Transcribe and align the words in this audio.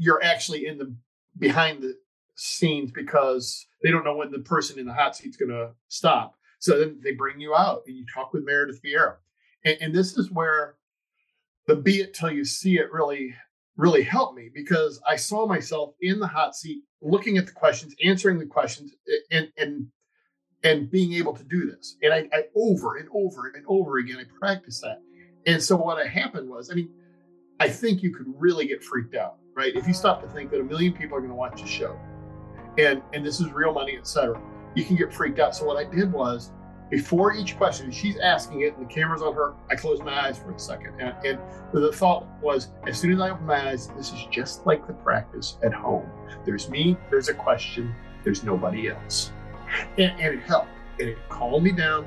you're 0.00 0.22
actually 0.24 0.66
in 0.66 0.78
the 0.78 0.96
behind 1.38 1.82
the 1.82 1.94
scenes 2.34 2.90
because 2.90 3.66
they 3.82 3.90
don't 3.90 4.02
know 4.02 4.16
when 4.16 4.32
the 4.32 4.38
person 4.38 4.78
in 4.78 4.86
the 4.86 4.94
hot 4.94 5.14
seat's 5.14 5.36
going 5.36 5.50
to 5.50 5.72
stop. 5.88 6.34
So 6.58 6.78
then 6.78 6.98
they 7.04 7.12
bring 7.12 7.38
you 7.38 7.54
out 7.54 7.82
and 7.86 7.96
you 7.96 8.04
talk 8.12 8.32
with 8.32 8.44
Meredith 8.44 8.80
Vieira. 8.82 9.16
And, 9.64 9.76
and 9.80 9.94
this 9.94 10.16
is 10.16 10.30
where 10.30 10.76
the 11.66 11.76
be 11.76 12.00
it 12.00 12.14
till 12.14 12.30
you 12.30 12.46
see 12.46 12.78
it 12.78 12.90
really, 12.90 13.34
really 13.76 14.02
helped 14.02 14.36
me 14.36 14.50
because 14.52 15.00
I 15.06 15.16
saw 15.16 15.46
myself 15.46 15.94
in 16.00 16.18
the 16.18 16.26
hot 16.26 16.56
seat, 16.56 16.82
looking 17.02 17.36
at 17.36 17.46
the 17.46 17.52
questions, 17.52 17.94
answering 18.02 18.38
the 18.38 18.46
questions, 18.46 18.92
and 19.30 19.48
and 19.58 19.86
and 20.62 20.90
being 20.90 21.12
able 21.14 21.34
to 21.34 21.44
do 21.44 21.70
this. 21.70 21.96
And 22.02 22.12
I, 22.12 22.28
I 22.32 22.44
over 22.56 22.96
and 22.96 23.08
over 23.14 23.52
and 23.54 23.64
over 23.68 23.98
again, 23.98 24.16
I 24.18 24.24
practiced 24.38 24.82
that. 24.82 25.02
And 25.46 25.62
so 25.62 25.76
what 25.76 26.04
happened 26.06 26.48
was, 26.48 26.70
I 26.70 26.74
mean, 26.74 26.90
I 27.58 27.68
think 27.68 28.02
you 28.02 28.12
could 28.12 28.26
really 28.36 28.66
get 28.66 28.82
freaked 28.82 29.14
out, 29.14 29.36
right? 29.60 29.76
If 29.76 29.86
you 29.86 29.92
stop 29.92 30.22
to 30.22 30.28
think 30.28 30.50
that 30.52 30.60
a 30.60 30.64
million 30.64 30.92
people 30.92 31.16
are 31.16 31.20
going 31.20 31.30
to 31.30 31.36
watch 31.36 31.60
the 31.60 31.68
show, 31.68 31.98
and 32.78 33.02
and 33.12 33.24
this 33.24 33.40
is 33.40 33.52
real 33.52 33.72
money, 33.74 33.96
etc., 33.96 34.40
you 34.74 34.84
can 34.84 34.96
get 34.96 35.12
freaked 35.12 35.38
out. 35.38 35.54
So 35.54 35.66
what 35.66 35.76
I 35.76 35.84
did 35.84 36.10
was, 36.12 36.50
before 36.90 37.34
each 37.34 37.56
question, 37.58 37.90
she's 37.90 38.18
asking 38.18 38.62
it, 38.62 38.76
and 38.76 38.88
the 38.88 38.92
camera's 38.92 39.20
on 39.20 39.34
her. 39.34 39.54
I 39.70 39.76
closed 39.76 40.02
my 40.02 40.26
eyes 40.26 40.38
for 40.38 40.52
a 40.52 40.58
second, 40.58 40.98
and, 40.98 41.14
and 41.26 41.38
the 41.72 41.92
thought 41.92 42.26
was, 42.40 42.68
as 42.86 42.98
soon 42.98 43.12
as 43.12 43.20
I 43.20 43.30
open 43.30 43.46
my 43.46 43.70
eyes, 43.70 43.88
this 43.96 44.12
is 44.12 44.26
just 44.30 44.64
like 44.66 44.86
the 44.86 44.94
practice 44.94 45.58
at 45.62 45.74
home. 45.74 46.08
There's 46.46 46.70
me, 46.70 46.96
there's 47.10 47.28
a 47.28 47.34
question, 47.34 47.94
there's 48.24 48.42
nobody 48.42 48.88
else, 48.88 49.32
and, 49.98 50.12
and 50.18 50.38
it 50.38 50.42
helped, 50.42 50.70
and 50.98 51.08
it 51.08 51.18
calmed 51.28 51.64
me 51.64 51.72
down 51.72 52.06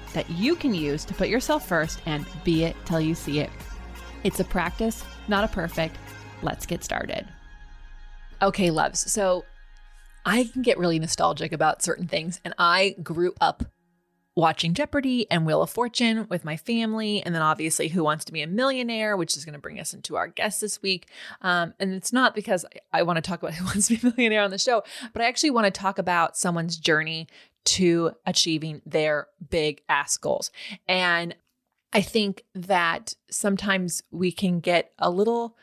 that 0.13 0.29
you 0.29 0.55
can 0.55 0.73
use 0.73 1.05
to 1.05 1.13
put 1.13 1.29
yourself 1.29 1.67
first 1.67 2.01
and 2.05 2.25
be 2.43 2.63
it 2.63 2.75
till 2.85 3.01
you 3.01 3.15
see 3.15 3.39
it. 3.39 3.49
It's 4.23 4.39
a 4.39 4.43
practice, 4.43 5.03
not 5.27 5.43
a 5.43 5.47
perfect. 5.47 5.97
Let's 6.41 6.65
get 6.65 6.83
started. 6.83 7.27
Okay, 8.41 8.71
loves. 8.71 9.11
So 9.11 9.45
I 10.25 10.45
can 10.45 10.61
get 10.61 10.77
really 10.77 10.99
nostalgic 10.99 11.51
about 11.51 11.81
certain 11.81 12.07
things, 12.07 12.39
and 12.43 12.53
I 12.57 12.95
grew 13.01 13.33
up 13.41 13.63
watching 14.35 14.73
Jeopardy 14.73 15.29
and 15.29 15.45
Wheel 15.45 15.61
of 15.61 15.69
Fortune 15.69 16.25
with 16.29 16.45
my 16.45 16.55
family, 16.55 17.21
and 17.23 17.35
then 17.35 17.41
obviously 17.41 17.89
Who 17.89 18.03
Wants 18.03 18.23
to 18.25 18.31
Be 18.31 18.41
a 18.41 18.47
Millionaire, 18.47 19.17
which 19.17 19.35
is 19.35 19.43
going 19.43 19.53
to 19.53 19.59
bring 19.59 19.79
us 19.79 19.93
into 19.93 20.15
our 20.15 20.27
guest 20.27 20.61
this 20.61 20.81
week. 20.81 21.07
Um, 21.41 21.73
and 21.79 21.93
it's 21.93 22.13
not 22.13 22.33
because 22.33 22.65
I 22.93 23.03
want 23.03 23.17
to 23.17 23.21
talk 23.21 23.41
about 23.43 23.53
Who 23.55 23.65
Wants 23.65 23.87
to 23.87 23.97
Be 23.97 24.07
a 24.07 24.11
Millionaire 24.11 24.43
on 24.43 24.51
the 24.51 24.57
show, 24.57 24.83
but 25.13 25.21
I 25.21 25.27
actually 25.27 25.51
want 25.51 25.65
to 25.65 25.71
talk 25.71 25.97
about 25.97 26.37
someone's 26.37 26.77
journey 26.77 27.27
to 27.63 28.11
achieving 28.25 28.81
their 28.85 29.27
big 29.49 29.81
ass 29.87 30.17
goals. 30.17 30.51
And 30.87 31.35
I 31.93 32.01
think 32.01 32.43
that 32.55 33.13
sometimes 33.29 34.01
we 34.11 34.31
can 34.31 34.59
get 34.59 34.91
a 34.97 35.09
little, 35.09 35.57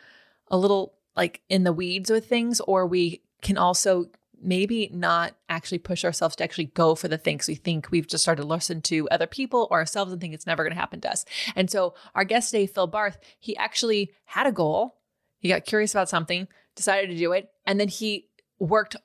a 0.49 0.59
little 0.59 0.95
like 1.17 1.41
in 1.49 1.65
the 1.65 1.73
weeds 1.73 2.11
with 2.11 2.29
things, 2.29 2.61
or 2.61 2.87
we 2.87 3.23
can 3.43 3.57
also 3.57 4.07
maybe 4.41 4.89
not 4.93 5.35
actually 5.49 5.79
push 5.79 6.05
ourselves 6.05 6.37
to 6.37 6.45
actually 6.45 6.67
go 6.67 6.95
for 6.95 7.09
the 7.09 7.19
things 7.19 7.49
we 7.49 7.57
think 7.57 7.91
we've 7.91 8.07
just 8.07 8.23
started 8.23 8.43
to 8.43 8.49
listen 8.49 8.81
to 8.81 9.09
other 9.09 9.27
people 9.27 9.67
or 9.71 9.79
ourselves 9.79 10.13
and 10.13 10.21
think 10.21 10.33
it's 10.33 10.47
never 10.47 10.63
going 10.63 10.73
to 10.73 10.79
happen 10.79 11.01
to 11.01 11.11
us. 11.11 11.25
And 11.57 11.71
so 11.71 11.95
our 12.15 12.25
guest 12.25 12.51
today, 12.51 12.67
Phil 12.67 12.87
Barth, 12.87 13.19
he 13.41 13.57
actually 13.57 14.13
had 14.27 14.47
a 14.47 14.53
goal. 14.53 14.99
He 15.41 15.49
got 15.49 15.65
curious 15.65 15.93
about 15.93 16.09
something, 16.09 16.47
decided 16.77 17.11
to 17.11 17.17
do 17.17 17.33
it, 17.33 17.51
and 17.67 17.81
then 17.81 17.89
he 17.89 18.29
worked 18.61 18.97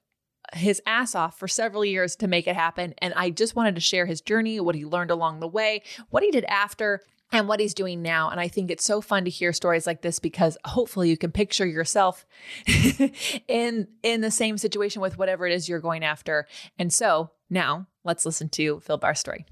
his 0.53 0.81
ass 0.85 1.15
off 1.15 1.37
for 1.37 1.47
several 1.47 1.83
years 1.83 2.15
to 2.17 2.27
make 2.27 2.47
it 2.47 2.55
happen. 2.55 2.93
And 2.99 3.13
I 3.15 3.29
just 3.29 3.55
wanted 3.55 3.75
to 3.75 3.81
share 3.81 4.05
his 4.05 4.21
journey, 4.21 4.59
what 4.59 4.75
he 4.75 4.85
learned 4.85 5.11
along 5.11 5.39
the 5.39 5.47
way, 5.47 5.83
what 6.09 6.23
he 6.23 6.31
did 6.31 6.45
after, 6.45 7.01
and 7.31 7.47
what 7.47 7.59
he's 7.59 7.73
doing 7.73 8.01
now. 8.01 8.29
And 8.29 8.39
I 8.39 8.47
think 8.47 8.69
it's 8.69 8.85
so 8.85 9.01
fun 9.01 9.25
to 9.25 9.29
hear 9.29 9.51
stories 9.51 9.87
like 9.87 10.01
this 10.01 10.19
because 10.19 10.57
hopefully 10.65 11.09
you 11.09 11.17
can 11.17 11.31
picture 11.31 11.65
yourself 11.65 12.25
in 13.47 13.87
in 14.03 14.21
the 14.21 14.31
same 14.31 14.57
situation 14.57 15.01
with 15.01 15.17
whatever 15.17 15.47
it 15.47 15.53
is 15.53 15.67
you're 15.67 15.79
going 15.79 16.03
after. 16.03 16.47
And 16.77 16.93
so 16.93 17.31
now 17.49 17.87
let's 18.03 18.25
listen 18.25 18.49
to 18.49 18.79
Phil 18.81 18.97
Barth's 18.97 19.21
story. 19.21 19.45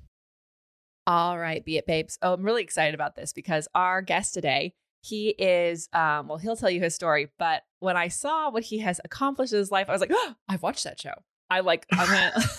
All 1.08 1.40
right, 1.40 1.66
be 1.66 1.78
it 1.78 1.88
babes. 1.88 2.20
Oh, 2.22 2.34
I'm 2.34 2.44
really 2.44 2.62
excited 2.62 2.94
about 2.94 3.16
this 3.16 3.34
because 3.34 3.68
our 3.74 4.04
guest 4.04 4.36
today 4.36 4.74
he 5.02 5.30
is 5.30 5.90
um 5.94 6.28
well 6.28 6.38
he'll 6.38 6.56
tell 6.56 6.70
you 6.70 6.80
his 6.80 6.94
story 6.94 7.28
but 7.40 7.64
when 7.82 7.98
i 7.98 8.08
saw 8.08 8.50
what 8.50 8.64
he 8.64 8.80
has 8.80 9.02
accomplished 9.04 9.54
in 9.54 9.60
his 9.60 9.72
life 9.72 9.90
i 9.90 9.92
was 9.92 10.02
like 10.02 10.12
oh, 10.14 10.36
i've 10.48 10.64
watched 10.64 10.86
that 10.86 11.00
show. 11.00 11.14
I 11.50 11.60
like 11.60 11.86
i 11.92 12.10
went 12.10 12.46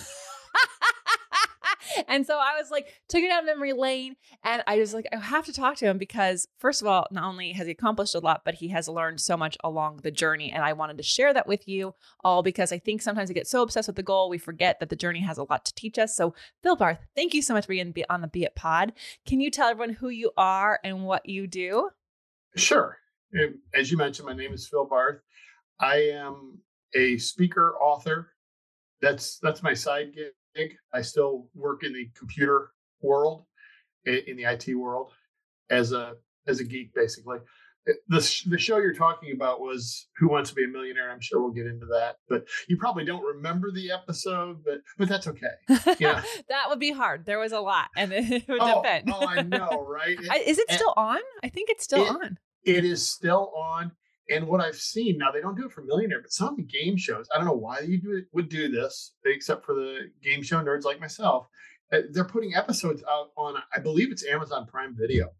and 2.08 2.26
so 2.26 2.38
i 2.38 2.58
was 2.58 2.70
like 2.70 2.86
took 3.08 3.22
it 3.22 3.28
down 3.28 3.46
memory 3.46 3.72
lane 3.72 4.16
and 4.44 4.62
i 4.66 4.76
was 4.76 4.92
like 4.92 5.06
i 5.12 5.16
have 5.16 5.46
to 5.46 5.52
talk 5.52 5.76
to 5.76 5.86
him 5.86 5.98
because 5.98 6.46
first 6.58 6.82
of 6.82 6.88
all 6.88 7.06
not 7.10 7.24
only 7.24 7.52
has 7.52 7.66
he 7.66 7.72
accomplished 7.72 8.14
a 8.14 8.18
lot 8.18 8.42
but 8.44 8.54
he 8.54 8.68
has 8.68 8.88
learned 8.88 9.20
so 9.20 9.36
much 9.36 9.56
along 9.64 10.00
the 10.02 10.10
journey 10.10 10.50
and 10.50 10.62
i 10.62 10.72
wanted 10.72 10.96
to 10.96 11.02
share 11.02 11.32
that 11.32 11.46
with 11.46 11.66
you 11.66 11.94
all 12.22 12.42
because 12.42 12.72
i 12.72 12.78
think 12.78 13.00
sometimes 13.00 13.28
we 13.28 13.34
get 13.34 13.46
so 13.46 13.62
obsessed 13.62 13.88
with 13.88 13.96
the 13.96 14.02
goal 14.02 14.28
we 14.28 14.38
forget 14.38 14.78
that 14.80 14.90
the 14.90 14.96
journey 14.96 15.20
has 15.20 15.38
a 15.38 15.44
lot 15.44 15.64
to 15.64 15.74
teach 15.74 15.98
us. 15.98 16.16
So 16.16 16.34
phil 16.62 16.76
barth 16.76 16.98
thank 17.16 17.34
you 17.34 17.42
so 17.42 17.54
much 17.54 17.64
for 17.64 17.72
being 17.72 17.94
on 18.10 18.20
the 18.20 18.28
be 18.28 18.44
it 18.44 18.54
pod. 18.54 18.92
Can 19.26 19.40
you 19.40 19.50
tell 19.50 19.68
everyone 19.68 19.94
who 19.94 20.08
you 20.08 20.30
are 20.36 20.78
and 20.84 21.04
what 21.04 21.28
you 21.28 21.46
do? 21.46 21.90
Sure. 22.56 22.98
As 23.74 23.90
you 23.90 23.96
mentioned, 23.96 24.26
my 24.26 24.34
name 24.34 24.52
is 24.52 24.68
Phil 24.68 24.84
Barth. 24.84 25.20
I 25.80 25.96
am 25.96 26.58
a 26.94 27.16
speaker, 27.18 27.74
author. 27.80 28.28
That's 29.00 29.38
that's 29.38 29.62
my 29.62 29.74
side 29.74 30.14
gig. 30.54 30.74
I 30.92 31.02
still 31.02 31.48
work 31.54 31.82
in 31.82 31.92
the 31.92 32.08
computer 32.16 32.70
world, 33.00 33.46
in 34.04 34.36
the 34.36 34.44
IT 34.44 34.74
world, 34.76 35.12
as 35.70 35.92
a 35.92 36.14
as 36.46 36.60
a 36.60 36.64
geek, 36.64 36.94
basically. 36.94 37.38
Eh, 37.88 37.92
the 38.08 38.44
the 38.48 38.58
show 38.58 38.78
you're 38.78 38.94
talking 38.94 39.32
about 39.32 39.60
was 39.60 40.08
Who 40.18 40.28
Wants 40.28 40.50
to 40.50 40.56
Be 40.56 40.64
a 40.64 40.68
Millionaire. 40.68 41.10
I'm 41.10 41.20
sure 41.20 41.40
we'll 41.42 41.52
get 41.52 41.66
into 41.66 41.86
that, 41.86 42.16
but 42.28 42.44
you 42.68 42.76
probably 42.76 43.04
don't 43.04 43.24
remember 43.24 43.72
the 43.72 43.90
episode, 43.90 44.62
but 44.64 44.78
but 44.98 45.08
that's 45.08 45.26
okay. 45.26 45.46
Yeah, 45.98 46.22
that 46.48 46.66
would 46.68 46.78
be 46.78 46.92
hard. 46.92 47.26
There 47.26 47.38
was 47.38 47.52
a 47.52 47.60
lot, 47.60 47.88
and 47.96 48.12
it 48.12 48.46
would 48.48 48.60
oh, 48.60 48.82
depend. 48.82 49.10
oh, 49.12 49.26
I 49.26 49.42
know, 49.42 49.84
right? 49.88 50.16
Is 50.46 50.58
it 50.58 50.70
still 50.70 50.94
on? 50.96 51.18
I 51.42 51.48
think 51.48 51.70
it's 51.70 51.84
still 51.84 52.04
it, 52.04 52.10
on. 52.10 52.38
It 52.64 52.84
is 52.84 53.10
still 53.10 53.52
on. 53.56 53.92
And 54.30 54.46
what 54.46 54.60
I've 54.60 54.76
seen 54.76 55.18
now, 55.18 55.32
they 55.32 55.40
don't 55.40 55.56
do 55.56 55.66
it 55.66 55.72
for 55.72 55.82
Millionaire, 55.82 56.22
but 56.22 56.32
some 56.32 56.48
of 56.48 56.56
the 56.56 56.62
game 56.62 56.96
shows, 56.96 57.26
I 57.34 57.38
don't 57.38 57.46
know 57.46 57.52
why 57.52 57.80
you 57.80 58.24
would 58.32 58.48
do 58.48 58.68
this, 58.68 59.14
except 59.24 59.66
for 59.66 59.74
the 59.74 60.10
game 60.22 60.42
show 60.42 60.62
nerds 60.62 60.84
like 60.84 61.00
myself. 61.00 61.48
Uh, 61.92 62.02
they're 62.12 62.24
putting 62.24 62.54
episodes 62.54 63.02
out 63.10 63.30
on, 63.36 63.56
I 63.74 63.80
believe 63.80 64.10
it's 64.10 64.24
Amazon 64.24 64.66
Prime 64.66 64.96
Video. 64.98 65.30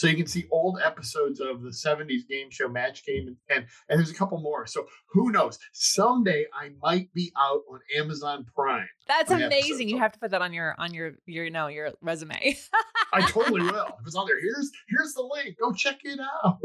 So 0.00 0.06
you 0.06 0.16
can 0.16 0.26
see 0.26 0.46
old 0.50 0.78
episodes 0.82 1.40
of 1.40 1.60
the 1.60 1.68
70s 1.68 2.26
game 2.26 2.50
show 2.50 2.70
Match 2.70 3.04
Game 3.04 3.26
and, 3.26 3.36
and 3.50 3.66
and 3.90 3.98
there's 3.98 4.10
a 4.10 4.14
couple 4.14 4.40
more. 4.40 4.66
So 4.66 4.86
who 5.12 5.30
knows? 5.30 5.58
Someday 5.74 6.46
I 6.58 6.70
might 6.82 7.12
be 7.12 7.30
out 7.36 7.60
on 7.70 7.80
Amazon 7.94 8.46
Prime. 8.54 8.88
That's 9.06 9.30
amazing. 9.30 9.90
You 9.90 9.98
have 9.98 10.12
to 10.12 10.18
put 10.18 10.30
that 10.30 10.40
on 10.40 10.54
your 10.54 10.74
on 10.78 10.94
your 10.94 11.16
your 11.26 11.44
you 11.44 11.50
know 11.50 11.66
your 11.66 11.90
resume. 12.00 12.56
I 13.12 13.30
totally 13.30 13.60
will. 13.70 13.88
If 14.00 14.06
it's 14.06 14.16
on 14.16 14.26
there, 14.26 14.40
here's 14.40 14.70
here's 14.88 15.12
the 15.12 15.20
link. 15.20 15.58
Go 15.60 15.70
check 15.74 15.98
it 16.04 16.18
out. 16.18 16.60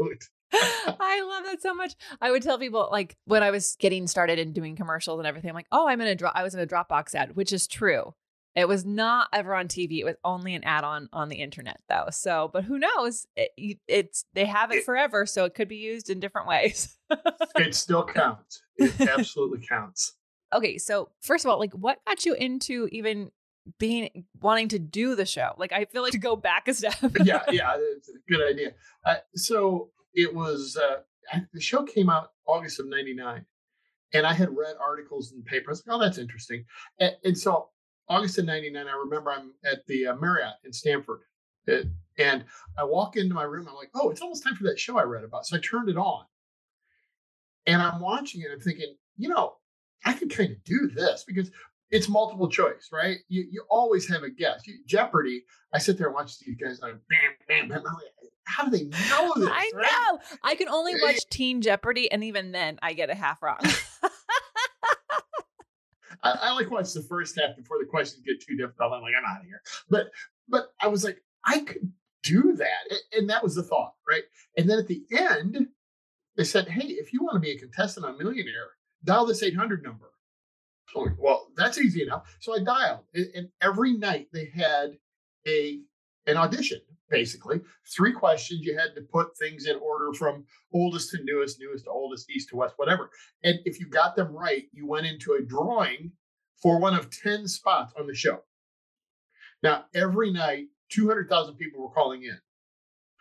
I 0.98 1.20
love 1.20 1.44
that 1.44 1.60
so 1.60 1.74
much. 1.74 1.94
I 2.22 2.30
would 2.30 2.42
tell 2.42 2.58
people 2.58 2.88
like 2.90 3.18
when 3.26 3.42
I 3.42 3.50
was 3.50 3.76
getting 3.78 4.06
started 4.06 4.38
and 4.38 4.54
doing 4.54 4.76
commercials 4.76 5.18
and 5.18 5.26
everything, 5.26 5.50
I'm 5.50 5.54
like, 5.54 5.68
oh, 5.70 5.86
I'm 5.86 6.00
in 6.00 6.06
a 6.06 6.14
drop. 6.14 6.32
I 6.34 6.42
was 6.42 6.54
in 6.54 6.60
a 6.60 6.66
Dropbox 6.66 7.14
ad, 7.14 7.36
which 7.36 7.52
is 7.52 7.66
true. 7.66 8.14
It 8.56 8.66
was 8.66 8.86
not 8.86 9.28
ever 9.34 9.54
on 9.54 9.68
TV. 9.68 9.98
It 9.98 10.04
was 10.04 10.16
only 10.24 10.54
an 10.54 10.64
add-on 10.64 11.10
on 11.12 11.28
the 11.28 11.36
internet, 11.36 11.78
though. 11.90 12.06
So, 12.10 12.48
but 12.50 12.64
who 12.64 12.78
knows? 12.78 13.26
It, 13.36 13.78
it's 13.86 14.24
they 14.32 14.46
have 14.46 14.72
it, 14.72 14.76
it 14.76 14.84
forever, 14.84 15.26
so 15.26 15.44
it 15.44 15.54
could 15.54 15.68
be 15.68 15.76
used 15.76 16.08
in 16.08 16.20
different 16.20 16.48
ways. 16.48 16.96
it 17.56 17.74
still 17.74 18.02
counts. 18.02 18.62
It 18.78 18.98
absolutely 18.98 19.66
counts. 19.66 20.14
Okay, 20.54 20.78
so 20.78 21.10
first 21.20 21.44
of 21.44 21.50
all, 21.50 21.58
like, 21.58 21.74
what 21.74 21.98
got 22.06 22.24
you 22.24 22.32
into 22.32 22.88
even 22.92 23.30
being 23.78 24.24
wanting 24.40 24.68
to 24.68 24.78
do 24.78 25.14
the 25.14 25.26
show? 25.26 25.52
Like, 25.58 25.72
I 25.72 25.84
feel 25.84 26.02
like 26.02 26.12
to 26.12 26.18
go 26.18 26.34
back 26.34 26.66
a 26.66 26.72
step. 26.72 26.94
yeah, 27.24 27.42
yeah, 27.50 27.76
it's 27.76 28.08
a 28.08 28.32
good 28.32 28.40
idea. 28.42 28.72
Uh, 29.04 29.16
so 29.34 29.90
it 30.14 30.34
was 30.34 30.78
uh, 30.82 31.00
the 31.52 31.60
show 31.60 31.82
came 31.82 32.08
out 32.08 32.30
August 32.46 32.80
of 32.80 32.86
'99, 32.86 33.44
and 34.14 34.26
I 34.26 34.32
had 34.32 34.56
read 34.56 34.76
articles 34.80 35.32
in 35.32 35.36
the 35.36 35.44
paper. 35.44 35.68
I 35.68 35.72
was 35.72 35.86
like, 35.86 35.94
"Oh, 35.94 36.00
that's 36.00 36.16
interesting," 36.16 36.64
and, 36.98 37.14
and 37.22 37.36
so 37.36 37.68
August 38.08 38.38
of 38.38 38.44
99, 38.44 38.86
I 38.86 38.92
remember 38.92 39.32
I'm 39.32 39.52
at 39.64 39.86
the 39.86 40.08
uh, 40.08 40.16
Marriott 40.16 40.54
in 40.64 40.72
Stanford. 40.72 41.20
It, 41.66 41.88
And 42.18 42.44
I 42.78 42.84
walk 42.84 43.16
into 43.16 43.34
my 43.34 43.42
room. 43.42 43.66
I'm 43.68 43.74
like, 43.74 43.90
oh, 43.94 44.10
it's 44.10 44.20
almost 44.20 44.44
time 44.44 44.54
for 44.54 44.64
that 44.64 44.78
show 44.78 44.98
I 44.98 45.02
read 45.02 45.24
about. 45.24 45.46
So 45.46 45.56
I 45.56 45.60
turned 45.60 45.88
it 45.88 45.96
on, 45.96 46.24
and 47.66 47.82
I'm 47.82 48.00
watching 48.00 48.42
it. 48.42 48.48
I'm 48.52 48.60
thinking, 48.60 48.94
you 49.16 49.28
know, 49.28 49.54
I 50.04 50.12
could 50.12 50.30
kind 50.30 50.52
of 50.52 50.62
do 50.64 50.88
this 50.94 51.24
because 51.26 51.50
it's 51.90 52.08
multiple 52.08 52.48
choice, 52.48 52.90
right? 52.92 53.18
You 53.28 53.46
you 53.50 53.64
always 53.68 54.08
have 54.08 54.22
a 54.22 54.30
guess. 54.30 54.66
You, 54.66 54.74
Jeopardy. 54.86 55.44
I 55.72 55.78
sit 55.78 55.98
there 55.98 56.06
and 56.06 56.14
watch 56.14 56.38
these 56.38 56.56
guys 56.56 56.80
like 56.80 56.92
bam, 56.92 57.32
bam, 57.48 57.68
bam. 57.68 57.82
Like, 57.82 57.94
how 58.44 58.64
do 58.64 58.70
they 58.70 58.84
know 58.84 59.32
this? 59.36 59.48
I 59.50 59.70
right? 59.74 59.86
know. 60.10 60.18
I 60.42 60.54
can 60.54 60.68
only 60.68 60.94
watch 61.02 61.28
Teen 61.30 61.62
Jeopardy, 61.62 62.10
and 62.10 62.22
even 62.24 62.52
then, 62.52 62.78
I 62.82 62.92
get 62.92 63.10
a 63.10 63.14
half 63.14 63.42
wrong. 63.42 63.58
I, 66.26 66.48
I 66.48 66.52
like 66.52 66.70
watch 66.70 66.92
the 66.92 67.02
first 67.02 67.38
half 67.38 67.56
before 67.56 67.78
the 67.78 67.86
questions 67.86 68.22
get 68.24 68.40
too 68.40 68.56
difficult. 68.56 68.92
I'm 68.92 69.02
like, 69.02 69.14
I'm 69.18 69.24
out 69.24 69.40
of 69.40 69.46
here. 69.46 69.62
But 69.88 70.10
but 70.48 70.72
I 70.80 70.88
was 70.88 71.04
like, 71.04 71.22
I 71.44 71.60
could 71.60 71.92
do 72.22 72.54
that, 72.56 72.98
and 73.12 73.28
that 73.30 73.42
was 73.42 73.54
the 73.54 73.62
thought, 73.62 73.94
right? 74.08 74.24
And 74.56 74.68
then 74.68 74.78
at 74.78 74.88
the 74.88 75.02
end, 75.16 75.68
they 76.36 76.44
said, 76.44 76.68
hey, 76.68 76.86
if 76.88 77.12
you 77.12 77.22
want 77.22 77.34
to 77.34 77.40
be 77.40 77.52
a 77.52 77.58
contestant 77.58 78.06
on 78.06 78.18
Millionaire, 78.18 78.70
dial 79.04 79.26
this 79.26 79.42
800 79.42 79.82
number. 79.82 80.10
So 80.92 81.08
well, 81.18 81.48
that's 81.56 81.78
easy 81.78 82.02
enough. 82.02 82.36
So 82.40 82.54
I 82.54 82.62
dialed, 82.62 83.04
and, 83.14 83.26
and 83.34 83.48
every 83.60 83.96
night 83.96 84.28
they 84.32 84.50
had 84.54 84.98
a 85.46 85.80
an 86.26 86.36
audition 86.36 86.80
basically. 87.08 87.60
Three 87.94 88.12
questions 88.12 88.64
you 88.64 88.76
had 88.76 88.94
to 88.94 89.02
put 89.02 89.36
things 89.36 89.66
in 89.66 89.76
order 89.76 90.12
from 90.12 90.44
oldest 90.72 91.10
to 91.10 91.22
newest 91.22 91.60
newest 91.60 91.84
to 91.84 91.90
oldest 91.90 92.30
east 92.30 92.48
to 92.50 92.56
west 92.56 92.74
whatever. 92.76 93.10
And 93.44 93.58
if 93.64 93.78
you 93.80 93.86
got 93.86 94.16
them 94.16 94.32
right 94.32 94.64
you 94.72 94.86
went 94.86 95.06
into 95.06 95.34
a 95.34 95.42
drawing 95.42 96.12
for 96.62 96.78
one 96.78 96.94
of 96.94 97.10
10 97.10 97.46
spots 97.48 97.92
on 97.98 98.06
the 98.06 98.14
show. 98.14 98.42
Now 99.62 99.84
every 99.94 100.32
night 100.32 100.66
200000 100.90 101.56
people 101.56 101.82
were 101.82 101.94
calling 101.94 102.22
in. 102.22 102.38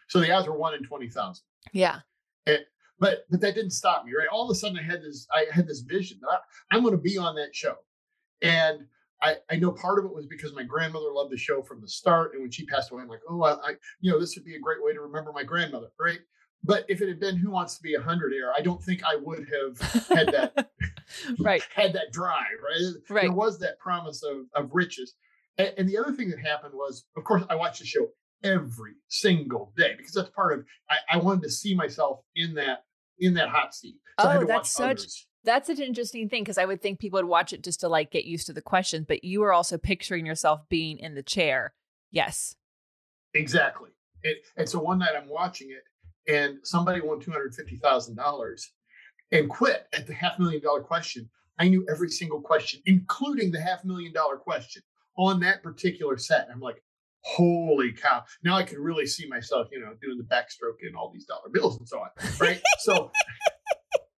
So 0.07 0.19
the 0.19 0.31
odds 0.31 0.47
were 0.47 0.57
1 0.57 0.75
in 0.75 0.83
20000 0.83 1.43
yeah. 1.73 1.99
Eh, 2.47 2.57
but 2.99 3.25
but 3.29 3.41
that 3.41 3.55
didn't 3.55 3.71
stop 3.71 4.05
me 4.05 4.13
right? 4.17 4.27
All 4.31 4.49
of 4.49 4.51
a 4.51 4.55
sudden 4.55 4.77
i 4.77 4.83
had 4.83 5.01
this 5.01 5.27
i 5.33 5.45
had 5.51 5.67
this 5.67 5.81
vision 5.81 6.19
that 6.21 6.29
I, 6.29 6.37
i'm 6.71 6.81
going 6.81 6.95
to 6.95 7.01
be 7.01 7.17
on 7.17 7.35
that 7.35 7.55
show. 7.55 7.75
And 8.41 8.87
I, 9.21 9.35
I 9.49 9.55
know 9.55 9.71
part 9.71 9.99
of 9.99 10.05
it 10.05 10.13
was 10.13 10.25
because 10.27 10.53
my 10.53 10.63
grandmother 10.63 11.11
loved 11.11 11.31
the 11.31 11.37
show 11.37 11.61
from 11.61 11.81
the 11.81 11.87
start, 11.87 12.33
and 12.33 12.41
when 12.41 12.51
she 12.51 12.65
passed 12.65 12.91
away, 12.91 13.01
I'm 13.01 13.07
like, 13.09 13.21
oh, 13.29 13.41
I, 13.43 13.51
I 13.53 13.73
you 14.01 14.11
know, 14.11 14.19
this 14.19 14.35
would 14.35 14.45
be 14.45 14.55
a 14.55 14.59
great 14.59 14.83
way 14.83 14.93
to 14.93 15.01
remember 15.01 15.31
my 15.31 15.43
grandmother, 15.43 15.87
right? 15.99 16.19
But 16.63 16.85
if 16.89 17.01
it 17.01 17.07
had 17.07 17.19
been 17.19 17.37
Who 17.37 17.51
Wants 17.51 17.77
to 17.77 17.83
Be 17.83 17.93
a 17.93 18.01
Hundred 18.01 18.33
Air, 18.33 18.51
I 18.57 18.61
don't 18.61 18.81
think 18.83 19.03
I 19.03 19.15
would 19.15 19.39
have 19.53 19.79
had 20.07 20.27
that 20.27 20.69
right 21.39 21.61
had 21.75 21.93
that 21.93 22.11
drive, 22.11 22.57
right? 22.63 22.93
Right. 23.09 23.21
There 23.23 23.31
was 23.31 23.59
that 23.59 23.79
promise 23.79 24.23
of 24.23 24.45
of 24.53 24.69
riches, 24.73 25.13
and, 25.57 25.71
and 25.77 25.89
the 25.89 25.97
other 25.97 26.11
thing 26.13 26.29
that 26.31 26.39
happened 26.39 26.73
was, 26.73 27.05
of 27.15 27.23
course, 27.23 27.43
I 27.49 27.55
watched 27.55 27.79
the 27.79 27.85
show 27.85 28.07
every 28.43 28.93
single 29.07 29.73
day 29.77 29.93
because 29.97 30.13
that's 30.13 30.29
part 30.31 30.53
of. 30.59 30.65
I, 30.89 31.15
I 31.15 31.17
wanted 31.17 31.43
to 31.43 31.51
see 31.51 31.73
myself 31.75 32.19
in 32.35 32.53
that 32.55 32.83
in 33.19 33.33
that 33.35 33.49
hot 33.49 33.73
seat. 33.73 33.95
So 34.19 34.29
Oh, 34.29 34.45
that's 34.45 34.69
such- 34.71 34.99
others. 34.99 35.27
That's 35.45 35.69
an 35.69 35.81
interesting 35.81 36.27
thing 36.27 36.43
because 36.43 36.57
I 36.57 36.65
would 36.65 36.81
think 36.81 36.99
people 36.99 37.17
would 37.17 37.27
watch 37.27 37.53
it 37.53 37.63
just 37.63 37.79
to 37.81 37.87
like 37.87 38.11
get 38.11 38.25
used 38.25 38.47
to 38.47 38.53
the 38.53 38.61
questions, 38.61 39.05
but 39.07 39.23
you 39.23 39.41
were 39.41 39.53
also 39.53 39.77
picturing 39.77 40.25
yourself 40.25 40.61
being 40.69 40.97
in 40.97 41.13
the 41.13 41.23
chair. 41.23 41.73
Yes. 42.11 42.55
Exactly. 43.33 43.91
And, 44.23 44.35
and 44.57 44.69
so 44.69 44.79
one 44.79 44.99
night 44.99 45.13
I'm 45.15 45.29
watching 45.29 45.69
it, 45.69 46.31
and 46.31 46.57
somebody 46.63 47.01
won 47.01 47.19
two 47.19 47.31
hundred 47.31 47.53
fifty 47.53 47.77
thousand 47.77 48.15
dollars 48.15 48.71
and 49.31 49.49
quit 49.49 49.87
at 49.93 50.07
the 50.07 50.13
half 50.13 50.39
million 50.39 50.61
dollar 50.61 50.81
question. 50.81 51.29
I 51.59 51.69
knew 51.69 51.85
every 51.89 52.09
single 52.09 52.41
question, 52.41 52.81
including 52.85 53.51
the 53.51 53.61
half 53.61 53.85
million 53.85 54.11
dollar 54.13 54.37
question 54.37 54.81
on 55.17 55.39
that 55.41 55.63
particular 55.63 56.17
set. 56.17 56.47
I'm 56.51 56.59
like, 56.59 56.81
holy 57.21 57.93
cow! 57.93 58.23
Now 58.43 58.55
I 58.55 58.63
can 58.63 58.79
really 58.79 59.05
see 59.05 59.27
myself, 59.27 59.67
you 59.71 59.79
know, 59.79 59.93
doing 60.01 60.17
the 60.17 60.23
backstroke 60.23 60.87
in 60.87 60.95
all 60.95 61.11
these 61.13 61.25
dollar 61.25 61.49
bills 61.51 61.77
and 61.77 61.87
so 61.87 61.99
on. 61.99 62.09
Right. 62.39 62.61
so 62.79 63.11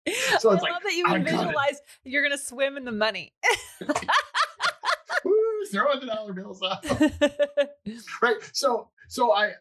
So 0.40 0.52
I 0.52 0.54
it's 0.56 0.64
love 0.64 0.72
like, 0.72 0.84
that 0.84 0.94
you 0.94 1.06
I 1.08 1.20
visualize 1.20 1.82
you're 2.04 2.22
going 2.22 2.38
to 2.38 2.44
swim 2.44 2.78
in 2.78 2.86
the 2.86 2.92
money. 2.92 3.34
woo, 5.26 5.66
throwing 5.72 6.00
the 6.00 6.06
dollar 6.06 6.34
bills 6.34 6.62
out. 6.62 6.86
right 8.22 8.38
so 8.54 8.90
so 9.08 9.32
i, 9.32 9.46
I 9.46 9.52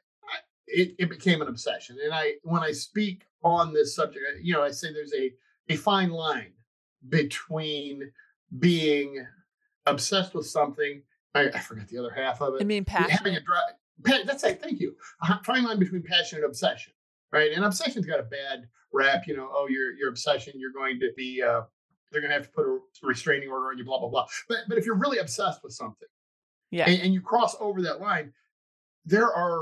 it, 0.67 0.94
it 0.99 1.11
became 1.11 1.43
an 1.43 1.49
obsession 1.49 1.96
and 2.02 2.12
i 2.12 2.35
when 2.43 2.62
i 2.62 2.73
speak 2.73 3.26
on 3.43 3.73
this 3.73 3.94
subject 3.94 4.25
you 4.43 4.55
know 4.55 4.62
i 4.62 4.70
say 4.70 4.93
there's 4.93 5.14
a 5.14 5.32
a 5.69 5.76
fine 5.76 6.11
line 6.11 6.52
between 7.08 8.11
being 8.58 9.26
obsessed 9.87 10.35
with 10.35 10.47
something 10.47 11.02
i, 11.35 11.49
I 11.49 11.58
forgot 11.58 11.88
the 11.88 11.99
other 11.99 12.12
half 12.12 12.40
of 12.40 12.55
it 12.55 12.62
I 12.62 12.64
mean, 12.64 12.85
passion. 12.85 13.11
having 13.11 13.37
a 13.37 13.40
drive 13.40 14.26
that's 14.26 14.44
it 14.44 14.61
thank 14.62 14.81
you 14.81 14.97
a 15.23 15.43
fine 15.44 15.64
line 15.64 15.79
between 15.79 16.02
passion 16.02 16.38
and 16.38 16.47
obsession 16.47 16.94
right 17.35 17.51
and 17.53 17.65
obsession's 17.65 18.07
got 18.07 18.21
a 18.21 18.29
bad 18.39 18.59
rap 18.93 19.23
you 19.27 19.37
know 19.37 19.49
oh 19.53 19.67
your 19.69 19.93
your 20.01 20.09
obsession 20.09 20.53
you're 20.57 20.73
going 20.73 20.99
to 21.01 21.11
be 21.17 21.43
uh 21.43 21.63
they're 22.11 22.21
going 22.21 22.31
to 22.31 22.39
have 22.39 22.47
to 22.47 22.53
put 22.53 22.65
a 22.65 22.79
restraining 23.03 23.49
order 23.51 23.67
on 23.71 23.77
you 23.79 23.85
blah 23.85 23.99
blah 23.99 24.09
blah 24.09 24.27
but 24.49 24.59
but 24.69 24.79
if 24.79 24.87
you're 24.87 24.95
really 25.05 25.19
obsessed 25.19 25.61
with 25.65 25.73
something 25.73 26.09
Yeah. 26.71 26.89
and, 26.89 27.03
and 27.03 27.11
you 27.15 27.21
cross 27.21 27.55
over 27.61 27.83
that 27.83 28.01
line, 28.01 28.33
there 29.05 29.31
are 29.33 29.61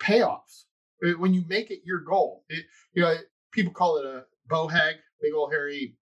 payoffs 0.00 0.64
Uh, 1.04 1.12
when 1.22 1.32
you 1.34 1.42
make 1.48 1.70
it 1.70 1.80
your 1.84 2.00
goal. 2.00 2.44
It, 2.48 2.64
you 2.94 3.02
know, 3.02 3.14
people 3.52 3.72
call 3.72 3.98
it 3.98 4.04
a 4.04 4.24
bohag, 4.52 4.94
big 5.22 5.32
old 5.34 5.52
hairy. 5.52 5.96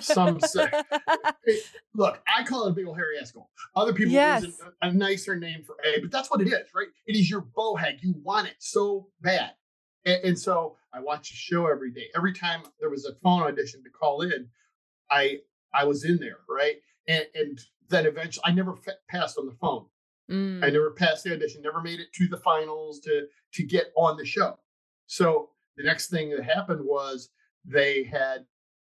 Some 0.00 0.38
say, 0.40 0.68
it- 1.44 1.64
look, 1.94 2.14
I 2.36 2.44
call 2.44 2.66
it 2.66 2.70
a 2.70 2.74
big 2.74 2.86
old 2.86 2.96
hairy 2.96 3.18
ass 3.20 3.32
goal. 3.32 3.50
Other 3.74 3.92
people 3.92 4.12
Yes. 4.12 4.42
use 4.44 4.60
a, 4.82 4.88
a 4.88 4.92
nicer 4.92 5.34
name 5.36 5.62
for 5.66 5.76
a, 5.84 6.00
but 6.00 6.10
that's 6.10 6.30
what 6.30 6.40
it 6.40 6.48
is, 6.48 6.66
right? 6.74 6.88
It 7.06 7.16
is 7.16 7.28
your 7.30 7.42
bohag. 7.42 7.94
You 8.02 8.14
want 8.22 8.46
it 8.48 8.56
so 8.58 9.08
bad, 9.20 9.50
and, 10.06 10.24
and 10.24 10.38
so 10.38 10.76
I 10.94 11.00
watched 11.00 11.32
the 11.32 11.36
show 11.36 11.66
every 11.66 11.90
day. 11.90 12.06
Every 12.16 12.32
time 12.32 12.62
there 12.80 12.88
was 12.88 13.04
a 13.04 13.14
phone 13.16 13.42
audition 13.42 13.82
to 13.82 13.90
call 13.90 14.22
in, 14.22 14.48
I 15.10 15.40
I 15.74 15.84
was 15.84 16.04
in 16.04 16.18
there, 16.18 16.38
right? 16.48 16.76
And 17.08 17.26
and 17.34 17.60
then 17.88 18.06
eventually, 18.06 18.42
I 18.46 18.52
never 18.52 18.76
fa- 18.76 18.98
passed 19.08 19.38
on 19.38 19.46
the 19.46 19.56
phone. 19.60 19.86
Mm. 20.30 20.64
I 20.64 20.70
never 20.70 20.90
passed 20.90 21.24
the 21.24 21.34
audition, 21.34 21.62
never 21.62 21.80
made 21.82 22.00
it 22.00 22.12
to 22.14 22.28
the 22.28 22.38
finals 22.38 23.00
to 23.00 23.26
to 23.54 23.62
get 23.62 23.92
on 23.96 24.16
the 24.16 24.24
show. 24.24 24.58
So 25.06 25.50
the 25.76 25.84
next 25.84 26.08
thing 26.08 26.30
that 26.30 26.42
happened 26.42 26.80
was 26.82 27.30
they 27.64 28.04
had 28.04 28.46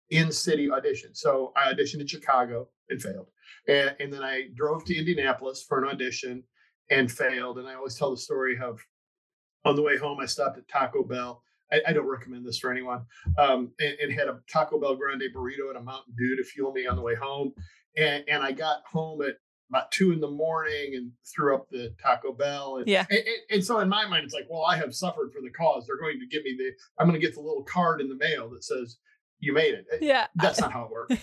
in 0.09 0.31
city 0.31 0.67
auditions. 0.67 1.17
So 1.17 1.53
I 1.55 1.71
auditioned 1.71 2.01
in 2.01 2.07
Chicago 2.07 2.67
and 2.89 3.01
failed, 3.01 3.27
and, 3.67 3.95
and 3.99 4.11
then 4.11 4.23
I 4.23 4.47
drove 4.55 4.83
to 4.85 4.97
Indianapolis 4.97 5.63
for 5.63 5.83
an 5.83 5.89
audition 5.89 6.43
and 6.89 7.11
failed. 7.11 7.59
And 7.59 7.67
I 7.67 7.75
always 7.75 7.95
tell 7.95 8.11
the 8.11 8.17
story 8.17 8.57
of 8.59 8.83
on 9.65 9.75
the 9.75 9.81
way 9.81 9.97
home 9.97 10.19
I 10.19 10.25
stopped 10.25 10.57
at 10.57 10.67
Taco 10.67 11.03
Bell. 11.03 11.43
I, 11.71 11.81
I 11.87 11.93
don't 11.93 12.07
recommend 12.07 12.45
this 12.45 12.57
for 12.59 12.71
anyone. 12.71 13.05
Um, 13.37 13.71
and, 13.79 13.95
and 14.01 14.11
had 14.11 14.27
a 14.27 14.39
Taco 14.51 14.79
Bell 14.79 14.95
Grande 14.95 15.23
burrito 15.35 15.69
and 15.69 15.77
a 15.77 15.81
Mountain 15.81 16.15
Dew 16.17 16.35
to 16.37 16.43
fuel 16.43 16.71
me 16.71 16.87
on 16.87 16.95
the 16.95 17.01
way 17.01 17.15
home. 17.15 17.51
And, 17.97 18.23
and 18.27 18.43
I 18.43 18.51
got 18.51 18.79
home 18.91 19.21
at 19.21 19.35
about 19.69 19.91
two 19.91 20.11
in 20.11 20.19
the 20.19 20.29
morning 20.29 20.95
and 20.95 21.11
threw 21.31 21.53
up 21.55 21.69
the 21.69 21.93
Taco 22.01 22.33
Bell. 22.33 22.77
And, 22.77 22.87
Yeah. 22.87 23.05
and, 23.09 23.19
and- 23.51 23.63
so 23.63 23.79
in 23.79 23.89
my 23.89 24.07
mind, 24.07 24.23
it's 24.25 24.33
like, 24.33 24.47
well, 24.49 24.63
I 24.63 24.77
have 24.77 24.95
suffered 24.95 25.31
for 25.31 25.41
the 25.43 25.51
cause. 25.51 25.85
They're 25.85 25.99
going 25.99 26.19
to 26.19 26.25
give 26.27 26.43
me 26.43 26.55
the, 26.57 26.71
I'm 26.97 27.07
going 27.07 27.19
to 27.19 27.25
get 27.25 27.35
the 27.35 27.41
little 27.41 27.63
card 27.63 28.01
in 28.01 28.09
the 28.09 28.15
mail 28.15 28.49
that 28.49 28.63
says 28.63 28.97
you 29.39 29.53
made 29.53 29.73
it. 29.75 29.85
Yeah. 30.01 30.25
That's 30.35 30.59
not 30.59 30.71
how 30.71 30.85
it 30.85 30.91
works. 30.91 31.15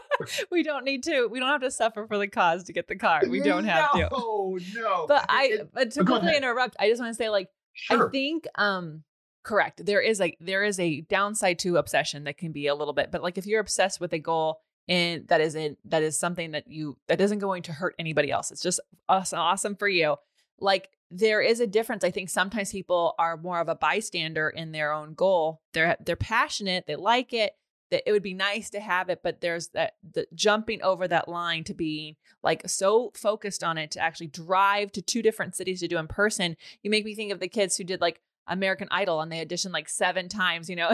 we 0.50 0.62
don't 0.62 0.84
need 0.84 1.02
to. 1.04 1.28
We 1.28 1.40
don't 1.40 1.48
have 1.48 1.62
to 1.62 1.70
suffer 1.70 2.06
for 2.06 2.18
the 2.18 2.28
cause 2.28 2.64
to 2.64 2.72
get 2.74 2.88
the 2.88 2.96
card. 2.96 3.30
We 3.30 3.40
don't 3.40 3.64
have 3.64 3.92
to. 3.92 4.08
Oh, 4.12 4.58
no. 4.74 5.06
But 5.08 5.24
I, 5.30 5.44
it- 5.46 5.70
but 5.72 5.92
to 5.92 6.04
quickly 6.04 6.36
interrupt, 6.36 6.76
I 6.78 6.88
just 6.90 7.00
want 7.00 7.10
to 7.10 7.16
say, 7.16 7.30
like, 7.30 7.48
sure. 7.74 8.08
I 8.08 8.10
think, 8.10 8.46
um, 8.56 9.04
correct. 9.44 9.84
There 9.84 10.00
is 10.00 10.18
like 10.18 10.36
there 10.40 10.64
is 10.64 10.80
a 10.80 11.02
downside 11.02 11.58
to 11.60 11.76
obsession 11.76 12.24
that 12.24 12.38
can 12.38 12.52
be 12.52 12.66
a 12.66 12.74
little 12.74 12.94
bit, 12.94 13.10
but 13.12 13.22
like 13.22 13.38
if 13.38 13.46
you're 13.46 13.60
obsessed 13.60 14.00
with 14.00 14.12
a 14.12 14.18
goal 14.18 14.60
and 14.88 15.28
that 15.28 15.40
is 15.40 15.54
in 15.54 15.76
that 15.84 16.02
is 16.02 16.18
something 16.18 16.50
that 16.52 16.66
you 16.66 16.98
that 17.08 17.20
isn't 17.20 17.38
going 17.38 17.62
to 17.62 17.72
hurt 17.72 17.94
anybody 17.98 18.30
else. 18.30 18.50
It's 18.50 18.62
just 18.62 18.80
awesome, 19.08 19.38
awesome 19.38 19.76
for 19.76 19.88
you. 19.88 20.16
Like 20.58 20.88
there 21.10 21.40
is 21.40 21.60
a 21.60 21.66
difference. 21.66 22.04
I 22.04 22.10
think 22.10 22.28
sometimes 22.28 22.72
people 22.72 23.14
are 23.18 23.36
more 23.36 23.60
of 23.60 23.68
a 23.68 23.74
bystander 23.74 24.48
in 24.48 24.72
their 24.72 24.92
own 24.92 25.14
goal. 25.14 25.60
They're 25.72 25.96
they're 26.04 26.16
passionate, 26.16 26.86
they 26.86 26.96
like 26.96 27.32
it. 27.32 27.52
That 27.94 28.02
it 28.08 28.12
would 28.12 28.22
be 28.24 28.34
nice 28.34 28.70
to 28.70 28.80
have 28.80 29.08
it, 29.08 29.20
but 29.22 29.40
there's 29.40 29.68
that 29.68 29.94
the 30.12 30.26
jumping 30.34 30.82
over 30.82 31.06
that 31.06 31.28
line 31.28 31.62
to 31.64 31.74
being 31.74 32.16
like 32.42 32.68
so 32.68 33.12
focused 33.14 33.62
on 33.62 33.78
it 33.78 33.92
to 33.92 34.00
actually 34.00 34.26
drive 34.26 34.90
to 34.92 35.02
two 35.02 35.22
different 35.22 35.54
cities 35.54 35.78
to 35.80 35.86
do 35.88 35.96
in 35.98 36.08
person. 36.08 36.56
You 36.82 36.90
make 36.90 37.04
me 37.04 37.14
think 37.14 37.30
of 37.32 37.38
the 37.38 37.46
kids 37.48 37.76
who 37.76 37.84
did 37.84 38.00
like 38.00 38.20
American 38.48 38.88
Idol 38.90 39.20
and 39.20 39.30
they 39.30 39.44
auditioned 39.46 39.72
like 39.72 39.88
seven 39.88 40.28
times, 40.28 40.68
you 40.68 40.74
know? 40.76 40.90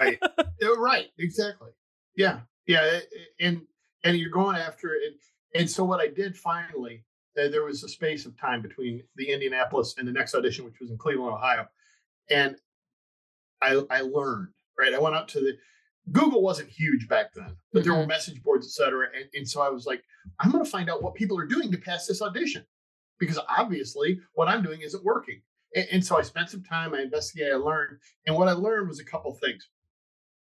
Right. 0.00 0.18
Right 0.78 1.08
exactly 1.18 1.70
yeah 2.16 2.40
yeah 2.66 2.84
it- 2.84 3.08
it- 3.12 3.28
and 3.46 3.62
and 4.04 4.16
you're 4.16 4.30
going 4.30 4.56
after 4.56 4.94
it 4.94 5.02
and, 5.06 5.16
and 5.60 5.70
so 5.70 5.84
what 5.84 6.00
i 6.00 6.06
did 6.06 6.36
finally 6.36 7.04
uh, 7.40 7.48
there 7.48 7.64
was 7.64 7.82
a 7.84 7.88
space 7.88 8.26
of 8.26 8.38
time 8.38 8.60
between 8.62 9.02
the 9.16 9.30
indianapolis 9.30 9.94
and 9.98 10.06
the 10.08 10.12
next 10.12 10.34
audition 10.34 10.64
which 10.64 10.80
was 10.80 10.90
in 10.90 10.98
cleveland 10.98 11.32
ohio 11.34 11.66
and 12.30 12.56
i 13.62 13.80
i 13.90 14.00
learned 14.00 14.48
right 14.78 14.92
i 14.94 14.98
went 14.98 15.14
out 15.14 15.28
to 15.28 15.40
the 15.40 15.52
google 16.12 16.42
wasn't 16.42 16.68
huge 16.68 17.08
back 17.08 17.32
then 17.34 17.56
but 17.72 17.84
there 17.84 17.92
were 17.92 18.00
mm-hmm. 18.00 18.08
message 18.08 18.42
boards 18.42 18.66
et 18.66 18.70
cetera 18.70 19.06
and, 19.14 19.28
and 19.34 19.48
so 19.48 19.60
i 19.60 19.68
was 19.68 19.86
like 19.86 20.02
i'm 20.40 20.50
going 20.50 20.64
to 20.64 20.70
find 20.70 20.90
out 20.90 21.02
what 21.02 21.14
people 21.14 21.38
are 21.38 21.46
doing 21.46 21.70
to 21.70 21.78
pass 21.78 22.06
this 22.06 22.22
audition 22.22 22.64
because 23.18 23.38
obviously 23.48 24.18
what 24.34 24.48
i'm 24.48 24.62
doing 24.62 24.80
isn't 24.80 25.04
working 25.04 25.40
And, 25.74 25.86
and 25.92 26.04
so 26.04 26.18
I 26.18 26.22
spent 26.22 26.50
some 26.50 26.62
time, 26.62 26.94
I 26.94 27.02
investigated, 27.02 27.52
I 27.52 27.56
learned. 27.56 27.98
And 28.26 28.36
what 28.36 28.48
I 28.48 28.52
learned 28.52 28.88
was 28.88 29.00
a 29.00 29.04
couple 29.04 29.32
things. 29.34 29.68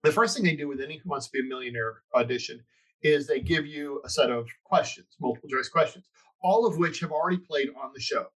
The 0.03 0.11
first 0.11 0.35
thing 0.35 0.45
they 0.45 0.55
do 0.55 0.67
with 0.67 0.81
any 0.81 0.97
Who 0.97 1.09
Wants 1.09 1.27
to 1.27 1.31
Be 1.31 1.39
a 1.41 1.43
Millionaire 1.43 2.01
audition 2.15 2.63
is 3.01 3.27
they 3.27 3.39
give 3.41 3.65
you 3.65 4.01
a 4.05 4.09
set 4.09 4.29
of 4.29 4.47
questions, 4.63 5.07
multiple 5.19 5.49
choice 5.49 5.69
questions, 5.69 6.05
all 6.41 6.65
of 6.65 6.77
which 6.77 6.99
have 7.01 7.11
already 7.11 7.37
played 7.37 7.69
on 7.81 7.91
the 7.93 8.01
show. 8.01 8.27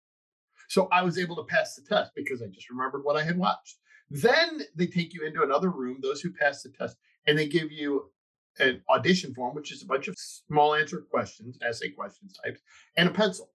So 0.69 0.87
I 0.91 1.03
was 1.03 1.17
able 1.17 1.35
to 1.37 1.43
pass 1.43 1.75
the 1.75 1.83
test 1.83 2.11
because 2.15 2.41
I 2.41 2.47
just 2.47 2.69
remembered 2.69 3.03
what 3.03 3.17
I 3.17 3.23
had 3.23 3.37
watched. 3.37 3.77
Then 4.09 4.61
they 4.75 4.87
take 4.87 5.13
you 5.13 5.25
into 5.25 5.43
another 5.43 5.69
room, 5.69 5.99
those 6.01 6.21
who 6.21 6.31
pass 6.31 6.63
the 6.63 6.69
test, 6.69 6.97
and 7.27 7.37
they 7.37 7.47
give 7.47 7.71
you 7.71 8.11
an 8.59 8.81
audition 8.89 9.33
form, 9.33 9.55
which 9.55 9.71
is 9.71 9.83
a 9.83 9.87
bunch 9.87 10.07
of 10.07 10.15
small 10.17 10.75
answer 10.75 11.01
questions, 11.09 11.57
essay 11.67 11.89
questions 11.89 12.37
types, 12.43 12.59
and 12.97 13.09
a 13.09 13.11
pencil. 13.11 13.49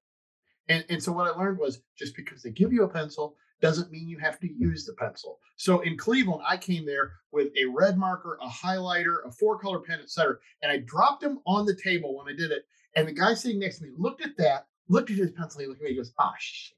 And, 0.68 0.84
and 0.88 1.02
so 1.02 1.12
what 1.12 1.26
I 1.26 1.38
learned 1.38 1.58
was 1.58 1.82
just 1.96 2.16
because 2.16 2.42
they 2.42 2.50
give 2.50 2.72
you 2.72 2.84
a 2.84 2.88
pencil 2.88 3.36
doesn't 3.60 3.90
mean 3.90 4.08
you 4.08 4.18
have 4.18 4.38
to 4.40 4.48
use 4.52 4.84
the 4.84 4.92
pencil. 4.94 5.38
So 5.56 5.80
in 5.80 5.96
Cleveland, 5.96 6.42
I 6.46 6.56
came 6.56 6.86
there 6.86 7.12
with 7.32 7.48
a 7.56 7.64
red 7.66 7.96
marker, 7.96 8.38
a 8.40 8.48
highlighter, 8.48 9.26
a 9.26 9.32
four 9.32 9.58
color 9.58 9.80
pen, 9.80 10.00
etc. 10.00 10.36
And 10.62 10.70
I 10.70 10.78
dropped 10.78 11.22
them 11.22 11.40
on 11.46 11.66
the 11.66 11.74
table 11.74 12.16
when 12.16 12.32
I 12.32 12.36
did 12.36 12.50
it. 12.52 12.64
And 12.94 13.08
the 13.08 13.12
guy 13.12 13.34
sitting 13.34 13.58
next 13.58 13.78
to 13.78 13.84
me 13.84 13.90
looked 13.96 14.24
at 14.24 14.36
that, 14.38 14.66
looked 14.88 15.10
at 15.10 15.16
his 15.16 15.32
pencil, 15.32 15.60
he 15.60 15.66
looked 15.66 15.80
at 15.80 15.84
me, 15.84 15.90
he 15.90 15.96
goes, 15.96 16.12
ah, 16.18 16.34
shit. 16.38 16.76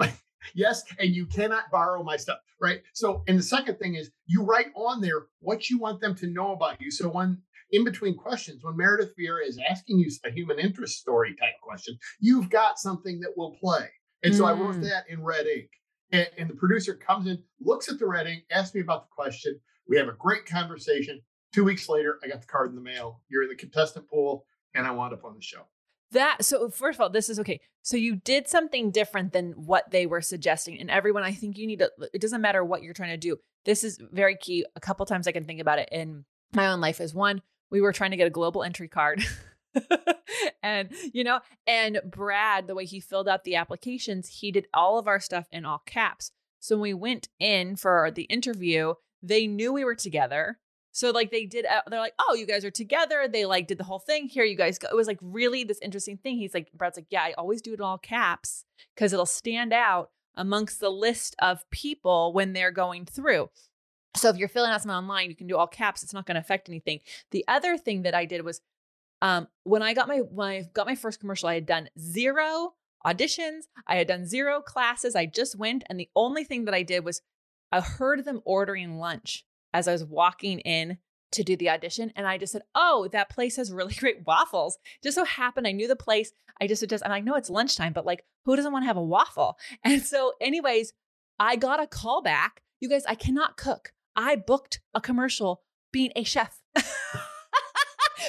yes, 0.54 0.82
and 0.98 1.14
you 1.14 1.26
cannot 1.26 1.70
borrow 1.70 2.02
my 2.02 2.16
stuff, 2.16 2.38
right? 2.60 2.82
So, 2.92 3.22
and 3.28 3.38
the 3.38 3.42
second 3.42 3.78
thing 3.78 3.94
is 3.94 4.10
you 4.26 4.42
write 4.42 4.68
on 4.74 5.00
there 5.00 5.26
what 5.40 5.70
you 5.70 5.78
want 5.78 6.00
them 6.00 6.14
to 6.16 6.26
know 6.26 6.52
about 6.52 6.80
you. 6.80 6.90
So 6.90 7.08
when 7.08 7.38
in 7.72 7.84
between 7.84 8.16
questions, 8.16 8.62
when 8.62 8.76
Meredith 8.76 9.14
Vieira 9.18 9.46
is 9.46 9.58
asking 9.68 9.98
you 9.98 10.10
a 10.24 10.30
human 10.30 10.58
interest 10.58 10.98
story 10.98 11.34
type 11.34 11.54
question, 11.62 11.96
you've 12.20 12.50
got 12.50 12.78
something 12.78 13.20
that 13.20 13.32
will 13.36 13.56
play. 13.60 13.88
And 14.22 14.34
so 14.34 14.44
mm. 14.44 14.48
I 14.48 14.52
wrote 14.52 14.76
mm. 14.76 14.82
that 14.82 15.04
in 15.08 15.22
red 15.22 15.46
ink. 15.46 15.70
And, 16.12 16.28
and 16.36 16.50
the 16.50 16.54
producer 16.54 16.94
comes 16.94 17.26
in, 17.26 17.42
looks 17.60 17.90
at 17.90 17.98
the 17.98 18.06
red 18.06 18.26
ink, 18.26 18.44
asks 18.50 18.74
me 18.74 18.82
about 18.82 19.04
the 19.04 19.14
question. 19.14 19.58
We 19.88 19.96
have 19.96 20.08
a 20.08 20.12
great 20.12 20.46
conversation. 20.46 21.20
Two 21.52 21.64
weeks 21.64 21.88
later, 21.88 22.18
I 22.22 22.28
got 22.28 22.40
the 22.42 22.46
card 22.46 22.70
in 22.70 22.76
the 22.76 22.82
mail. 22.82 23.22
You're 23.28 23.42
in 23.42 23.48
the 23.48 23.56
contestant 23.56 24.08
pool, 24.08 24.44
and 24.74 24.86
I 24.86 24.90
wound 24.90 25.14
up 25.14 25.24
on 25.24 25.34
the 25.34 25.42
show. 25.42 25.62
That 26.12 26.44
so 26.44 26.68
first 26.68 26.96
of 26.96 27.00
all, 27.00 27.10
this 27.10 27.28
is 27.28 27.38
okay. 27.40 27.60
So 27.82 27.96
you 27.96 28.16
did 28.16 28.48
something 28.48 28.90
different 28.90 29.32
than 29.32 29.52
what 29.52 29.90
they 29.90 30.06
were 30.06 30.20
suggesting. 30.20 30.78
And 30.78 30.90
everyone, 30.90 31.24
I 31.24 31.32
think 31.32 31.58
you 31.58 31.66
need 31.66 31.80
to 31.80 31.90
it 32.12 32.20
doesn't 32.20 32.40
matter 32.40 32.64
what 32.64 32.82
you're 32.82 32.94
trying 32.94 33.10
to 33.10 33.16
do. 33.16 33.38
This 33.64 33.82
is 33.82 33.98
very 34.12 34.36
key. 34.36 34.64
A 34.76 34.80
couple 34.80 35.04
times 35.06 35.26
I 35.26 35.32
can 35.32 35.44
think 35.44 35.60
about 35.60 35.78
it 35.78 35.88
in 35.90 36.24
my 36.54 36.68
own 36.68 36.80
life 36.80 37.00
is 37.00 37.14
one, 37.14 37.42
we 37.70 37.80
were 37.80 37.92
trying 37.92 38.10
to 38.10 38.16
get 38.16 38.26
a 38.26 38.30
global 38.30 38.62
entry 38.62 38.88
card. 38.88 39.24
and 40.62 40.90
you 41.12 41.24
know, 41.24 41.40
and 41.66 42.00
Brad, 42.04 42.66
the 42.66 42.74
way 42.74 42.84
he 42.84 43.00
filled 43.00 43.28
out 43.28 43.44
the 43.44 43.56
applications, 43.56 44.28
he 44.28 44.52
did 44.52 44.66
all 44.74 44.98
of 44.98 45.08
our 45.08 45.20
stuff 45.20 45.46
in 45.50 45.64
all 45.64 45.82
caps. 45.86 46.30
So 46.60 46.76
when 46.76 46.82
we 46.82 46.94
went 46.94 47.28
in 47.40 47.76
for 47.76 48.10
the 48.14 48.24
interview, 48.24 48.94
they 49.22 49.46
knew 49.46 49.72
we 49.72 49.84
were 49.84 49.94
together. 49.94 50.58
So 50.92 51.10
like 51.10 51.30
they 51.30 51.46
did, 51.46 51.64
uh, 51.66 51.80
they're 51.88 51.98
like, 51.98 52.14
oh, 52.18 52.34
you 52.34 52.46
guys 52.46 52.64
are 52.64 52.70
together. 52.70 53.26
They 53.26 53.46
like 53.46 53.66
did 53.66 53.78
the 53.78 53.84
whole 53.84 53.98
thing. 53.98 54.28
Here 54.28 54.44
you 54.44 54.56
guys 54.56 54.78
go. 54.78 54.88
It 54.90 54.94
was 54.94 55.06
like 55.06 55.18
really 55.22 55.64
this 55.64 55.78
interesting 55.80 56.18
thing. 56.18 56.36
He's 56.36 56.54
like, 56.54 56.70
Brad's 56.74 56.96
like, 56.96 57.06
yeah, 57.10 57.22
I 57.22 57.32
always 57.32 57.62
do 57.62 57.72
it 57.72 57.80
in 57.80 57.84
all 57.84 57.98
caps 57.98 58.64
because 58.94 59.12
it'll 59.12 59.26
stand 59.26 59.72
out 59.72 60.10
amongst 60.36 60.80
the 60.80 60.90
list 60.90 61.34
of 61.40 61.68
people 61.70 62.32
when 62.32 62.52
they're 62.52 62.70
going 62.70 63.06
through. 63.06 63.50
So 64.16 64.28
if 64.28 64.36
you're 64.36 64.48
filling 64.48 64.70
out 64.70 64.82
something 64.82 64.94
online, 64.94 65.30
you 65.30 65.36
can 65.36 65.46
do 65.46 65.56
all 65.56 65.66
caps. 65.66 66.02
It's 66.02 66.12
not 66.12 66.26
going 66.26 66.34
to 66.34 66.40
affect 66.40 66.68
anything. 66.68 67.00
The 67.30 67.44
other 67.48 67.78
thing 67.78 68.02
that 68.02 68.14
I 68.14 68.26
did 68.26 68.44
was 68.44 68.60
um, 69.22 69.48
when 69.64 69.82
I 69.82 69.94
got 69.94 70.08
my 70.08 70.18
when 70.18 70.48
I 70.48 70.62
got 70.74 70.86
my 70.86 70.96
first 70.96 71.20
commercial, 71.20 71.48
I 71.48 71.54
had 71.54 71.66
done 71.66 71.88
zero 71.98 72.74
auditions. 73.06 73.62
I 73.86 73.96
had 73.96 74.08
done 74.08 74.26
zero 74.26 74.60
classes. 74.60 75.16
I 75.16 75.26
just 75.26 75.56
went, 75.56 75.84
and 75.88 75.98
the 75.98 76.10
only 76.14 76.44
thing 76.44 76.66
that 76.66 76.74
I 76.74 76.82
did 76.82 77.04
was 77.04 77.22
I 77.70 77.80
heard 77.80 78.24
them 78.24 78.42
ordering 78.44 78.98
lunch 78.98 79.46
as 79.72 79.88
I 79.88 79.92
was 79.92 80.04
walking 80.04 80.60
in 80.60 80.98
to 81.32 81.42
do 81.42 81.56
the 81.56 81.70
audition. 81.70 82.12
And 82.14 82.26
I 82.26 82.38
just 82.38 82.52
said, 82.52 82.62
Oh, 82.74 83.08
that 83.12 83.30
place 83.30 83.56
has 83.56 83.72
really 83.72 83.94
great 83.98 84.26
waffles. 84.26 84.78
Just 85.02 85.16
so 85.16 85.24
happened 85.24 85.66
I 85.66 85.72
knew 85.72 85.88
the 85.88 85.96
place. 85.96 86.32
I 86.60 86.66
just, 86.66 86.86
just, 86.88 87.02
and 87.02 87.12
I 87.12 87.20
know 87.20 87.34
it's 87.34 87.50
lunchtime, 87.50 87.92
but 87.92 88.06
like, 88.06 88.24
who 88.44 88.54
doesn't 88.54 88.72
want 88.72 88.82
to 88.84 88.86
have 88.88 88.96
a 88.96 89.02
waffle? 89.02 89.56
And 89.84 90.02
so, 90.02 90.32
anyways, 90.40 90.92
I 91.38 91.56
got 91.56 91.82
a 91.82 91.86
call 91.86 92.22
back. 92.22 92.62
You 92.80 92.88
guys, 92.88 93.04
I 93.06 93.14
cannot 93.14 93.56
cook. 93.56 93.92
I 94.14 94.36
booked 94.36 94.80
a 94.94 95.00
commercial 95.00 95.62
being 95.92 96.12
a 96.14 96.24
chef 96.24 96.60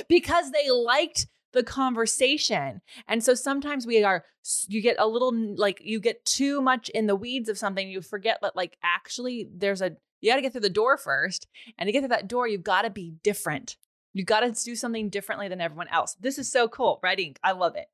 because 0.09 0.51
they 0.51 0.69
liked 0.69 1.27
the 1.51 1.63
conversation. 1.63 2.81
And 3.07 3.23
so 3.23 3.35
sometimes 3.35 3.85
we 3.85 4.03
are, 4.03 4.25
you 4.67 4.81
get 4.81 4.95
a 4.99 5.07
little 5.07 5.33
like, 5.55 5.79
you 5.83 5.99
get 5.99 6.25
too 6.25 6.61
much 6.61 6.89
in 6.89 7.07
the 7.07 7.15
weeds 7.15 7.49
of 7.49 7.57
something. 7.57 7.87
You 7.87 8.01
forget 8.01 8.39
that, 8.41 8.55
like, 8.55 8.77
actually, 8.83 9.49
there's 9.53 9.81
a, 9.81 9.91
you 10.23 10.31
got 10.31 10.37
to 10.37 10.41
get 10.41 10.53
through 10.53 10.61
the 10.61 10.69
door 10.69 10.97
first. 10.97 11.47
And 11.77 11.87
to 11.87 11.91
get 11.91 11.99
through 11.99 12.07
that 12.09 12.29
door, 12.29 12.47
you've 12.47 12.63
got 12.63 12.83
to 12.83 12.89
be 12.89 13.15
different. 13.23 13.75
You 14.13 14.23
got 14.23 14.39
to 14.39 14.63
do 14.63 14.73
something 14.73 15.09
differently 15.09 15.49
than 15.49 15.59
everyone 15.59 15.89
else. 15.89 16.15
This 16.17 16.37
is 16.37 16.49
so 16.49 16.69
cool. 16.69 17.01
Red 17.03 17.19
ink. 17.19 17.39
I 17.43 17.51
love 17.51 17.75
it. 17.75 17.87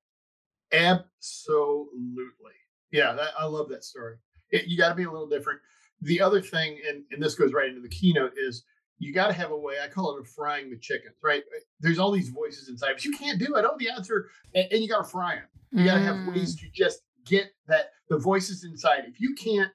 Absolutely. 0.71 1.89
Yeah, 2.91 3.13
that, 3.13 3.29
I 3.37 3.45
love 3.45 3.69
that 3.69 3.83
story. 3.83 4.17
It, 4.51 4.67
you 4.67 4.77
got 4.77 4.89
to 4.89 4.95
be 4.95 5.05
a 5.05 5.11
little 5.11 5.27
different. 5.27 5.59
The 6.01 6.21
other 6.21 6.39
thing, 6.39 6.79
and, 6.87 7.03
and 7.09 7.21
this 7.21 7.33
goes 7.33 7.51
right 7.51 7.67
into 7.67 7.81
the 7.81 7.89
keynote, 7.89 8.33
is 8.37 8.63
you 8.99 9.11
got 9.11 9.27
to 9.27 9.33
have 9.33 9.49
a 9.49 9.57
way. 9.57 9.75
I 9.83 9.87
call 9.87 10.15
it 10.15 10.21
a 10.21 10.23
frying 10.23 10.69
the 10.69 10.77
chickens, 10.77 11.15
right? 11.23 11.41
There's 11.79 11.97
all 11.97 12.11
these 12.11 12.29
voices 12.29 12.69
inside, 12.69 12.93
but 12.93 13.05
you 13.05 13.17
can't 13.17 13.39
do 13.39 13.55
it. 13.55 13.65
Oh, 13.67 13.75
the 13.79 13.89
answer, 13.89 14.29
and, 14.53 14.67
and 14.71 14.83
you 14.83 14.87
got 14.87 14.99
to 14.99 15.09
fry 15.09 15.35
them. 15.35 15.45
You 15.71 15.85
got 15.85 15.95
to 15.95 16.01
have 16.01 16.27
ways 16.27 16.55
mm. 16.55 16.59
to 16.59 16.65
just 16.73 17.01
get 17.25 17.47
that 17.67 17.89
the 18.09 18.19
voices 18.19 18.63
inside. 18.63 19.05
If 19.07 19.19
you 19.19 19.33
can't 19.33 19.71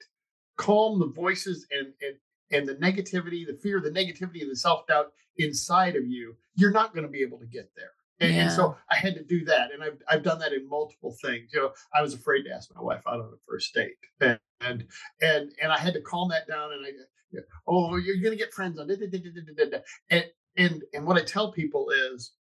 calm 0.56 1.00
the 1.00 1.06
voices 1.06 1.66
and 1.73 1.88
and 2.00 2.16
and 2.50 2.66
the 2.66 2.74
negativity, 2.74 3.46
the 3.46 3.58
fear, 3.62 3.80
the 3.80 3.90
negativity, 3.90 4.42
and 4.42 4.50
the 4.50 4.56
self 4.56 4.86
doubt 4.86 5.12
inside 5.38 5.96
of 5.96 6.06
you, 6.06 6.36
you're 6.54 6.72
not 6.72 6.94
going 6.94 7.06
to 7.06 7.10
be 7.10 7.22
able 7.22 7.38
to 7.38 7.46
get 7.46 7.70
there. 7.76 7.90
And, 8.20 8.34
yeah. 8.34 8.42
and, 8.42 8.52
so 8.52 8.76
I 8.90 8.94
had 8.94 9.14
to 9.14 9.24
do 9.24 9.44
that, 9.46 9.72
and 9.72 9.82
I've 9.82 10.00
I've 10.08 10.22
done 10.22 10.38
that 10.38 10.52
in 10.52 10.68
multiple 10.68 11.16
things. 11.20 11.50
You 11.52 11.62
know, 11.62 11.70
I 11.92 12.00
was 12.00 12.14
afraid 12.14 12.44
to 12.44 12.50
ask 12.52 12.72
my 12.74 12.80
wife 12.80 13.02
out 13.08 13.20
on 13.20 13.26
a 13.26 13.38
first 13.48 13.74
date, 13.74 13.96
and 14.20 14.38
and 14.60 14.86
and, 15.20 15.52
and 15.60 15.72
I 15.72 15.78
had 15.78 15.94
to 15.94 16.00
calm 16.00 16.28
that 16.28 16.46
down. 16.46 16.72
And 16.72 16.86
I, 16.86 17.40
oh, 17.66 17.96
you're 17.96 18.16
going 18.18 18.36
to 18.36 18.42
get 18.42 18.52
friends 18.52 18.78
on, 18.78 18.88
and 18.88 20.24
and 20.56 20.82
and 20.92 21.06
what 21.06 21.16
I 21.16 21.24
tell 21.24 21.50
people 21.50 21.90
is, 22.12 22.32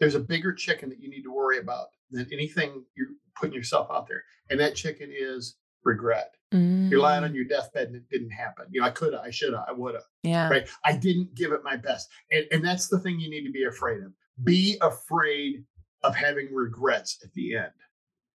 there's 0.00 0.16
a 0.16 0.20
bigger 0.20 0.52
chicken 0.52 0.88
that 0.88 1.00
you 1.00 1.08
need 1.08 1.22
to 1.22 1.32
worry 1.32 1.58
about 1.58 1.86
than 2.10 2.26
anything 2.32 2.84
you're 2.96 3.14
putting 3.36 3.54
yourself 3.54 3.88
out 3.92 4.08
there, 4.08 4.24
and 4.50 4.58
that 4.58 4.74
chicken 4.74 5.10
is 5.16 5.56
regret. 5.84 6.35
Mm. 6.54 6.90
You're 6.90 7.00
lying 7.00 7.24
on 7.24 7.32
mm. 7.32 7.34
your 7.34 7.44
deathbed 7.44 7.88
and 7.88 7.96
it 7.96 8.08
didn't 8.08 8.30
happen. 8.30 8.66
You 8.70 8.80
know, 8.80 8.86
I 8.86 8.90
could 8.90 9.12
have, 9.12 9.22
I 9.22 9.30
should 9.30 9.52
have, 9.52 9.64
I 9.68 9.72
would 9.72 9.94
have. 9.94 10.04
Yeah. 10.22 10.48
Right. 10.48 10.68
I 10.84 10.96
didn't 10.96 11.34
give 11.34 11.52
it 11.52 11.60
my 11.64 11.76
best. 11.76 12.08
And, 12.30 12.44
and 12.52 12.64
that's 12.64 12.88
the 12.88 12.98
thing 13.00 13.18
you 13.18 13.30
need 13.30 13.44
to 13.46 13.52
be 13.52 13.64
afraid 13.64 14.02
of. 14.02 14.12
Be 14.44 14.78
afraid 14.80 15.64
of 16.02 16.14
having 16.14 16.54
regrets 16.54 17.18
at 17.24 17.32
the 17.32 17.56
end. 17.56 17.72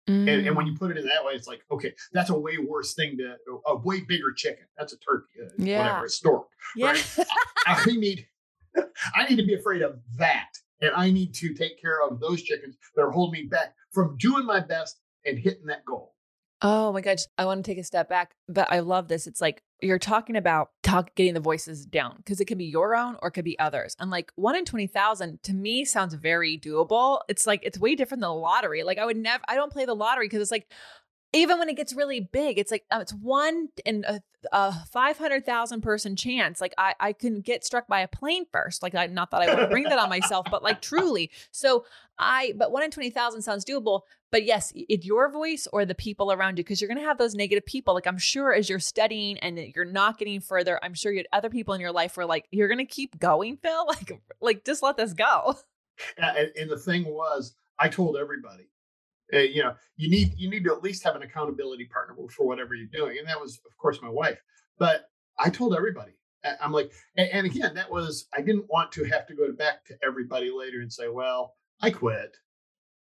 Mm. 0.08 0.32
And, 0.32 0.46
and, 0.46 0.56
when 0.56 0.66
you 0.66 0.72
mm. 0.72 0.78
put 0.78 0.90
it 0.90 0.96
in 0.96 1.04
that 1.06 1.22
way, 1.22 1.34
it's 1.34 1.46
like, 1.46 1.60
okay, 1.70 1.92
that's 2.12 2.30
a 2.30 2.38
way 2.38 2.56
worse 2.56 2.94
thing 2.94 3.18
to 3.18 3.36
a 3.66 3.76
way 3.76 4.00
bigger 4.00 4.32
chicken. 4.34 4.64
That's 4.78 4.94
a 4.94 4.98
turkey, 4.98 5.26
uh, 5.44 5.50
yeah. 5.58 5.82
whatever, 5.82 6.06
a 6.06 6.08
stork. 6.08 6.46
Yeah. 6.74 6.92
Right? 6.92 7.16
I, 7.66 7.84
I 7.86 7.92
need, 7.92 8.26
I 9.14 9.28
need 9.28 9.36
to 9.36 9.46
be 9.46 9.54
afraid 9.54 9.82
of 9.82 9.98
that, 10.16 10.48
and 10.80 10.92
I 10.96 11.10
need 11.10 11.34
to 11.34 11.52
take 11.52 11.78
care 11.78 12.02
of 12.02 12.20
those 12.20 12.42
chickens 12.42 12.78
that 12.96 13.02
are 13.02 13.10
holding 13.10 13.42
me 13.42 13.48
back 13.48 13.74
from 13.92 14.16
doing 14.16 14.46
my 14.46 14.60
best 14.60 14.98
and 15.26 15.38
hitting 15.38 15.66
that 15.66 15.84
goal. 15.84 16.14
Oh 16.60 16.92
my 16.92 17.00
gosh, 17.00 17.20
I 17.36 17.44
want 17.44 17.64
to 17.64 17.70
take 17.70 17.78
a 17.78 17.84
step 17.84 18.08
back, 18.08 18.34
but 18.48 18.66
I 18.72 18.80
love 18.80 19.06
this. 19.06 19.28
It's 19.28 19.40
like 19.40 19.62
you're 19.80 20.00
talking 20.00 20.36
about 20.36 20.70
talk 20.82 21.14
getting 21.14 21.34
the 21.34 21.40
voices 21.40 21.86
down 21.86 22.16
because 22.16 22.40
it 22.40 22.46
can 22.46 22.58
be 22.58 22.64
your 22.64 22.96
own 22.96 23.16
or 23.22 23.28
it 23.28 23.32
could 23.32 23.44
be 23.44 23.56
others. 23.60 23.94
And 24.00 24.10
like 24.10 24.32
one 24.34 24.56
in 24.56 24.64
20,000 24.64 25.40
to 25.44 25.54
me 25.54 25.84
sounds 25.84 26.14
very 26.14 26.58
doable. 26.58 27.20
It's 27.28 27.46
like 27.46 27.60
it's 27.62 27.78
way 27.78 27.94
different 27.94 28.22
than 28.22 28.30
the 28.30 28.34
lottery. 28.34 28.82
Like 28.82 28.98
I 28.98 29.04
would 29.04 29.16
never 29.16 29.42
I 29.46 29.54
don't 29.54 29.72
play 29.72 29.84
the 29.84 29.94
lottery 29.94 30.26
because 30.26 30.42
it's 30.42 30.50
like 30.50 30.66
even 31.32 31.58
when 31.58 31.68
it 31.68 31.76
gets 31.76 31.92
really 31.94 32.20
big, 32.20 32.58
it's 32.58 32.70
like 32.70 32.84
um, 32.90 33.02
it's 33.02 33.12
one 33.12 33.68
in 33.84 34.04
a, 34.08 34.20
a 34.50 34.72
five 34.86 35.18
hundred 35.18 35.44
thousand 35.44 35.82
person 35.82 36.16
chance. 36.16 36.60
Like 36.60 36.72
I, 36.78 36.94
I 36.98 37.12
can 37.12 37.40
get 37.40 37.64
struck 37.64 37.86
by 37.86 38.00
a 38.00 38.08
plane 38.08 38.46
first. 38.50 38.82
Like 38.82 38.94
I, 38.94 39.06
not 39.06 39.30
that 39.32 39.42
I 39.42 39.46
want 39.48 39.60
to 39.60 39.68
bring 39.68 39.84
that 39.84 39.98
on 39.98 40.08
myself, 40.08 40.46
but 40.50 40.62
like 40.62 40.80
truly. 40.82 41.30
So 41.50 41.84
I, 42.18 42.54
but 42.56 42.72
one 42.72 42.82
in 42.82 42.90
twenty 42.90 43.10
thousand 43.10 43.42
sounds 43.42 43.64
doable. 43.64 44.02
But 44.30 44.44
yes, 44.44 44.72
it's 44.74 45.06
your 45.06 45.30
voice 45.30 45.66
or 45.72 45.84
the 45.84 45.94
people 45.94 46.32
around 46.32 46.58
you, 46.58 46.64
because 46.64 46.80
you're 46.80 46.88
going 46.88 47.00
to 47.00 47.06
have 47.06 47.18
those 47.18 47.34
negative 47.34 47.64
people. 47.64 47.94
Like 47.94 48.06
I'm 48.06 48.18
sure 48.18 48.52
as 48.52 48.68
you're 48.68 48.78
studying 48.78 49.38
and 49.38 49.58
you're 49.74 49.84
not 49.84 50.18
getting 50.18 50.40
further, 50.40 50.78
I'm 50.82 50.94
sure 50.94 51.12
you 51.12 51.18
had 51.18 51.28
other 51.32 51.50
people 51.50 51.74
in 51.74 51.80
your 51.80 51.92
life 51.92 52.16
were 52.16 52.26
like 52.26 52.46
you're 52.50 52.68
going 52.68 52.78
to 52.78 52.84
keep 52.84 53.18
going, 53.18 53.56
Phil. 53.56 53.86
Like, 53.88 54.22
like 54.40 54.64
just 54.64 54.82
let 54.82 54.96
this 54.96 55.12
go. 55.12 55.56
And, 56.16 56.50
and 56.56 56.70
the 56.70 56.78
thing 56.78 57.04
was, 57.06 57.54
I 57.78 57.88
told 57.88 58.16
everybody 58.16 58.68
uh, 59.32 59.38
you 59.38 59.62
know 59.62 59.74
you 59.96 60.08
need 60.08 60.32
you 60.36 60.48
need 60.48 60.64
to 60.64 60.72
at 60.72 60.82
least 60.82 61.04
have 61.04 61.16
an 61.16 61.22
accountability 61.22 61.84
partner 61.86 62.14
for 62.30 62.46
whatever 62.46 62.74
you're 62.74 62.86
doing 62.86 63.18
and 63.18 63.28
that 63.28 63.40
was 63.40 63.60
of 63.66 63.76
course 63.76 64.00
my 64.02 64.08
wife 64.08 64.38
but 64.78 65.10
i 65.38 65.50
told 65.50 65.74
everybody 65.74 66.12
i'm 66.62 66.72
like 66.72 66.92
and, 67.16 67.28
and 67.30 67.46
again 67.46 67.74
that 67.74 67.90
was 67.90 68.26
i 68.36 68.40
didn't 68.40 68.66
want 68.70 68.90
to 68.90 69.04
have 69.04 69.26
to 69.26 69.34
go 69.34 69.52
back 69.52 69.84
to 69.84 69.94
everybody 70.02 70.50
later 70.50 70.80
and 70.80 70.92
say 70.92 71.08
well 71.08 71.54
i 71.82 71.90
quit 71.90 72.36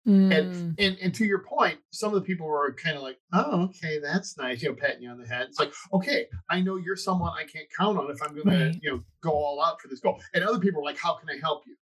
Mm. 0.07 0.37
And, 0.37 0.79
and 0.79 0.97
and 1.01 1.15
to 1.15 1.25
your 1.25 1.39
point, 1.39 1.79
some 1.91 2.09
of 2.09 2.15
the 2.15 2.25
people 2.25 2.45
were 2.45 2.73
kind 2.73 2.97
of 2.97 3.03
like, 3.03 3.19
"Oh, 3.31 3.63
okay, 3.69 3.99
that's 3.99 4.37
nice," 4.37 4.61
you 4.61 4.67
know, 4.69 4.75
patting 4.75 5.01
you 5.03 5.09
on 5.09 5.17
the 5.17 5.25
head. 5.25 5.47
It's 5.47 5.59
like, 5.59 5.71
okay, 5.93 6.27
I 6.49 6.59
know 6.59 6.75
you're 6.75 6.97
someone 6.97 7.31
I 7.37 7.45
can't 7.45 7.67
count 7.77 7.97
on 7.97 8.11
if 8.11 8.21
I'm 8.21 8.35
going 8.35 8.47
Right. 8.47 8.73
to, 8.73 8.79
you 8.81 8.91
know, 8.91 9.03
go 9.21 9.31
all 9.31 9.63
out 9.63 9.79
for 9.81 9.87
this 9.87 10.01
goal. 10.01 10.21
And 10.33 10.43
other 10.43 10.59
people 10.59 10.81
were 10.81 10.85
like, 10.85 10.97
"How 10.97 11.15
can 11.15 11.29
I 11.29 11.37
help 11.39 11.63
you?" 11.65 11.75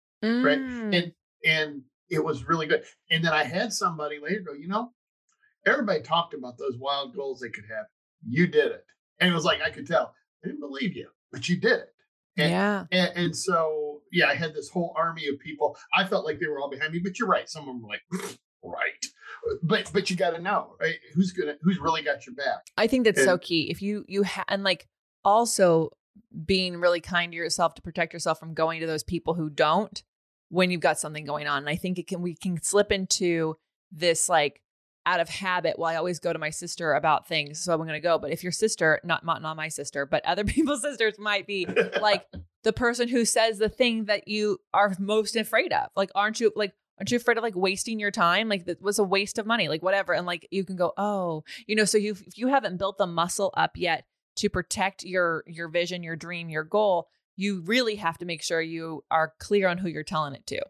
right? 0.45 0.59
Mm. 0.59 0.97
And 0.97 1.13
and 1.45 1.83
it 2.11 2.25
was 2.25 2.43
really 2.49 2.67
good. 2.67 2.83
And 3.11 3.25
then 3.25 3.33
I 3.33 3.45
had 3.45 3.73
somebody 3.73 4.19
later 4.19 4.41
go, 4.41 4.53
you 4.55 4.67
know, 4.67 4.93
everybody 5.65 6.01
talked 6.03 6.35
about 6.35 6.59
those 6.59 6.77
wild 6.77 7.15
goals 7.15 7.39
they 7.39 7.51
could 7.51 7.67
have. 7.69 7.87
You 8.27 8.49
did 8.49 8.73
it, 8.73 8.85
and 9.21 9.31
it 9.31 9.35
was 9.35 9.45
like 9.45 9.63
I 9.63 9.71
could 9.71 9.87
tell. 9.87 10.13
I 10.45 10.49
didn't 10.49 10.61
believe 10.61 10.97
you, 10.97 11.09
but 11.31 11.49
you 11.49 11.57
did 11.61 11.79
it. 11.81 11.89
And, 12.39 12.51
yeah. 12.51 12.85
and, 12.93 13.13
and 13.17 13.37
so, 13.37 14.01
yeah, 14.13 14.29
I 14.29 14.35
had 14.35 14.55
this 14.55 14.69
whole 14.69 14.95
army 14.97 15.27
of 15.29 15.39
people. 15.39 15.77
I 15.95 16.05
felt 16.07 16.25
like 16.25 16.39
they 16.39 16.47
were 16.47 16.61
all 16.61 16.71
behind 16.71 16.93
me, 16.93 17.01
but 17.01 17.19
you're 17.19 17.29
right. 17.29 17.49
Some 17.49 17.63
of 17.63 17.67
them 17.69 17.83
were 17.83 17.89
like, 17.89 18.03
right, 18.63 19.07
but 19.63 19.91
but 19.93 20.11
you 20.11 20.17
got 20.17 20.31
to 20.31 20.41
know, 20.41 20.77
right? 20.81 20.97
Who's 21.15 21.33
gonna, 21.33 21.55
who's 21.63 21.79
really 21.79 22.03
got 22.03 22.27
your 22.27 22.35
back? 22.35 22.67
I 22.77 22.87
think 22.87 23.05
that's 23.05 23.25
so 23.25 23.39
key. 23.39 23.71
If 23.71 23.83
you 23.83 24.05
you 24.09 24.25
ha- 24.25 24.45
and 24.49 24.65
like 24.65 24.89
also 25.25 25.91
being 26.45 26.81
really 26.81 27.01
kind 27.01 27.33
to 27.33 27.37
yourself 27.37 27.75
to 27.75 27.83
protect 27.83 28.13
yourself 28.13 28.39
from 28.39 28.55
going 28.55 28.81
to 28.81 28.87
those 28.87 29.03
people 29.03 29.35
who 29.35 29.51
don't 29.51 30.03
when 30.49 30.71
you've 30.71 30.81
got 30.81 30.99
something 30.99 31.25
going 31.25 31.47
on. 31.47 31.59
And 31.59 31.69
I 31.69 31.77
think 31.77 31.99
it 31.99 32.07
can 32.07 32.23
we 32.23 32.35
can 32.35 32.61
slip 32.63 32.93
into 32.93 33.57
this 33.93 34.29
like 34.29 34.61
out 35.07 35.21
of 35.21 35.29
habit. 35.29 35.79
Well, 35.79 35.91
I 35.91 35.97
always 35.97 36.19
go 36.19 36.33
to 36.33 36.39
my 36.39 36.51
sister 36.51 36.93
about 36.93 37.27
things, 37.27 37.61
so 37.61 37.73
I'm 37.73 37.79
going 37.79 37.91
to 37.91 38.01
go. 38.01 38.19
But 38.19 38.31
if 38.31 38.43
your 38.43 38.53
sister, 38.53 39.01
not 39.05 39.25
not 39.25 39.57
my 39.57 39.69
sister, 39.69 40.07
but 40.07 40.25
other 40.25 40.45
people's 40.57 40.83
sisters 40.83 41.19
might 41.19 41.47
be 41.47 41.67
like 42.01 42.27
the 42.65 42.73
person 42.73 43.09
who 43.09 43.25
says 43.25 43.59
the 43.59 43.69
thing 43.69 44.07
that 44.07 44.29
you 44.29 44.59
are 44.75 44.95
most 44.99 45.37
afraid 45.37 45.73
of. 45.73 45.89
Like, 45.97 46.11
aren't 46.15 46.41
you 46.41 46.53
like? 46.55 46.73
Aren't 46.99 47.13
you 47.13 47.17
afraid 47.17 47.37
of 47.37 47.45
like 47.45 47.55
wasting 47.55 48.01
your 48.01 48.11
time? 48.11 48.49
Like 48.49 48.67
that 48.67 48.83
was 48.83 48.99
a 48.99 49.05
waste 49.05 49.39
of 49.39 49.47
money, 49.47 49.69
like 49.69 49.85
whatever. 49.85 50.13
And 50.13 50.27
like 50.27 50.49
you 50.51 50.65
can 50.65 50.75
go, 50.75 50.93
oh, 50.97 51.45
you 51.69 51.77
know, 51.77 51.85
so 51.85 51.97
you 51.97 52.17
if 52.27 52.37
you 52.37 52.49
haven't 52.49 52.77
built 52.77 52.99
the 52.99 53.07
muscle 53.07 53.55
up 53.57 53.77
yet 53.77 54.05
to 54.37 54.49
protect 54.49 55.05
your 55.05 55.45
your 55.47 55.69
vision, 55.69 56.03
your 56.03 56.17
dream, 56.17 56.49
your 56.49 56.65
goal, 56.65 57.09
you 57.37 57.61
really 57.61 57.95
have 57.97 58.19
to 58.19 58.25
make 58.25 58.43
sure 58.43 58.61
you 58.61 59.05
are 59.13 59.33
clear 59.39 59.69
on 59.69 59.79
who 59.79 59.89
you're 59.89 60.03
telling 60.03 60.35
it 60.35 60.45
to. 60.49 60.61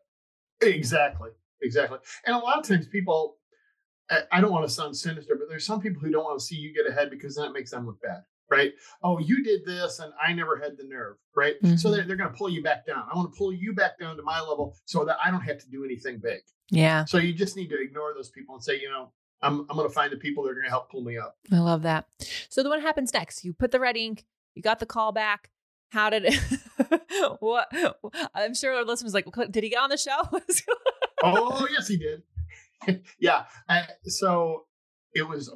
Exactly. 0.60 1.30
Exactly. 1.62 1.98
And 2.26 2.36
a 2.36 2.38
lot 2.38 2.58
of 2.58 2.68
times 2.68 2.86
people, 2.86 3.37
I- 4.10 4.40
don't 4.40 4.52
want 4.52 4.66
to 4.66 4.72
sound 4.72 4.96
sinister, 4.96 5.36
but 5.38 5.48
there's 5.48 5.64
some 5.66 5.80
people 5.80 6.00
who 6.00 6.10
don't 6.10 6.24
want 6.24 6.38
to 6.38 6.44
see 6.44 6.56
you 6.56 6.72
get 6.74 6.86
ahead 6.86 7.10
because 7.10 7.34
that 7.36 7.52
makes 7.52 7.70
them 7.72 7.86
look 7.86 8.00
bad, 8.02 8.22
right? 8.50 8.72
Oh, 9.02 9.18
you 9.18 9.42
did 9.42 9.64
this 9.66 9.98
and 9.98 10.12
I 10.22 10.32
never 10.32 10.56
had 10.56 10.76
the 10.78 10.84
nerve, 10.84 11.16
right? 11.36 11.56
So 11.62 11.68
Mhm. 11.68 11.92
they're, 11.96 12.04
they're 12.06 12.16
going 12.16 12.30
to 12.32 12.36
pull 12.36 12.48
you 12.48 12.62
back 12.62 12.86
down. 12.86 13.04
I 13.12 13.16
want 13.16 13.32
to 13.32 13.36
pull 13.38 13.52
you 13.52 13.72
back 13.74 13.98
down 13.98 14.16
to 14.16 14.22
my 14.22 14.40
level 14.40 14.76
so 14.86 15.04
that 15.04 15.18
I 15.24 15.30
don't 15.30 15.42
have 15.42 15.58
to 15.58 15.68
do 15.70 15.84
anything 15.84 16.18
big. 16.18 16.40
Yeah, 16.70 17.04
So 17.06 17.18
you 17.18 17.32
just 17.32 17.56
need 17.56 17.68
to 17.70 17.80
ignore 17.80 18.12
those 18.14 18.30
people 18.30 18.54
and 18.54 18.62
say, 18.64 18.78
you 18.80 18.90
know, 18.90 19.12
I'm, 19.40 19.60
I'm 19.70 19.76
going 19.76 19.88
to 19.88 19.94
find 19.94 20.12
the 20.12 20.16
people 20.16 20.42
that 20.44 20.50
are 20.50 20.54
going 20.54 20.64
to 20.64 20.70
help 20.70 20.90
pull 20.90 21.02
me 21.02 21.16
up. 21.16 21.36
I 21.52 21.58
love 21.60 21.82
that. 21.82 22.06
So 22.48 22.62
then 22.62 22.70
what 22.70 22.80
happens 22.82 23.12
next? 23.14 23.44
You 23.44 23.52
put 23.54 23.70
the 23.70 23.80
red 23.80 23.96
ink, 23.96 24.24
you 24.54 24.62
got 24.62 24.78
the 24.78 24.86
call 24.86 25.12
back. 25.12 25.50
How 25.90 26.10
did 26.10 26.24
it? 26.26 26.38
what? 27.40 27.70
I'm 28.34 28.54
sure 28.54 28.74
our 28.74 28.84
listeners 28.84 29.14
like, 29.14 29.26
did 29.50 29.64
he 29.64 29.70
get 29.70 29.78
on 29.80 29.88
the 29.90 29.96
show? 29.96 30.20
oh 31.22 31.66
yes 31.70 31.88
he 31.88 31.96
did 31.96 32.22
yeah 33.18 33.44
I, 33.68 33.86
so 34.04 34.66
it 35.14 35.26
was 35.26 35.52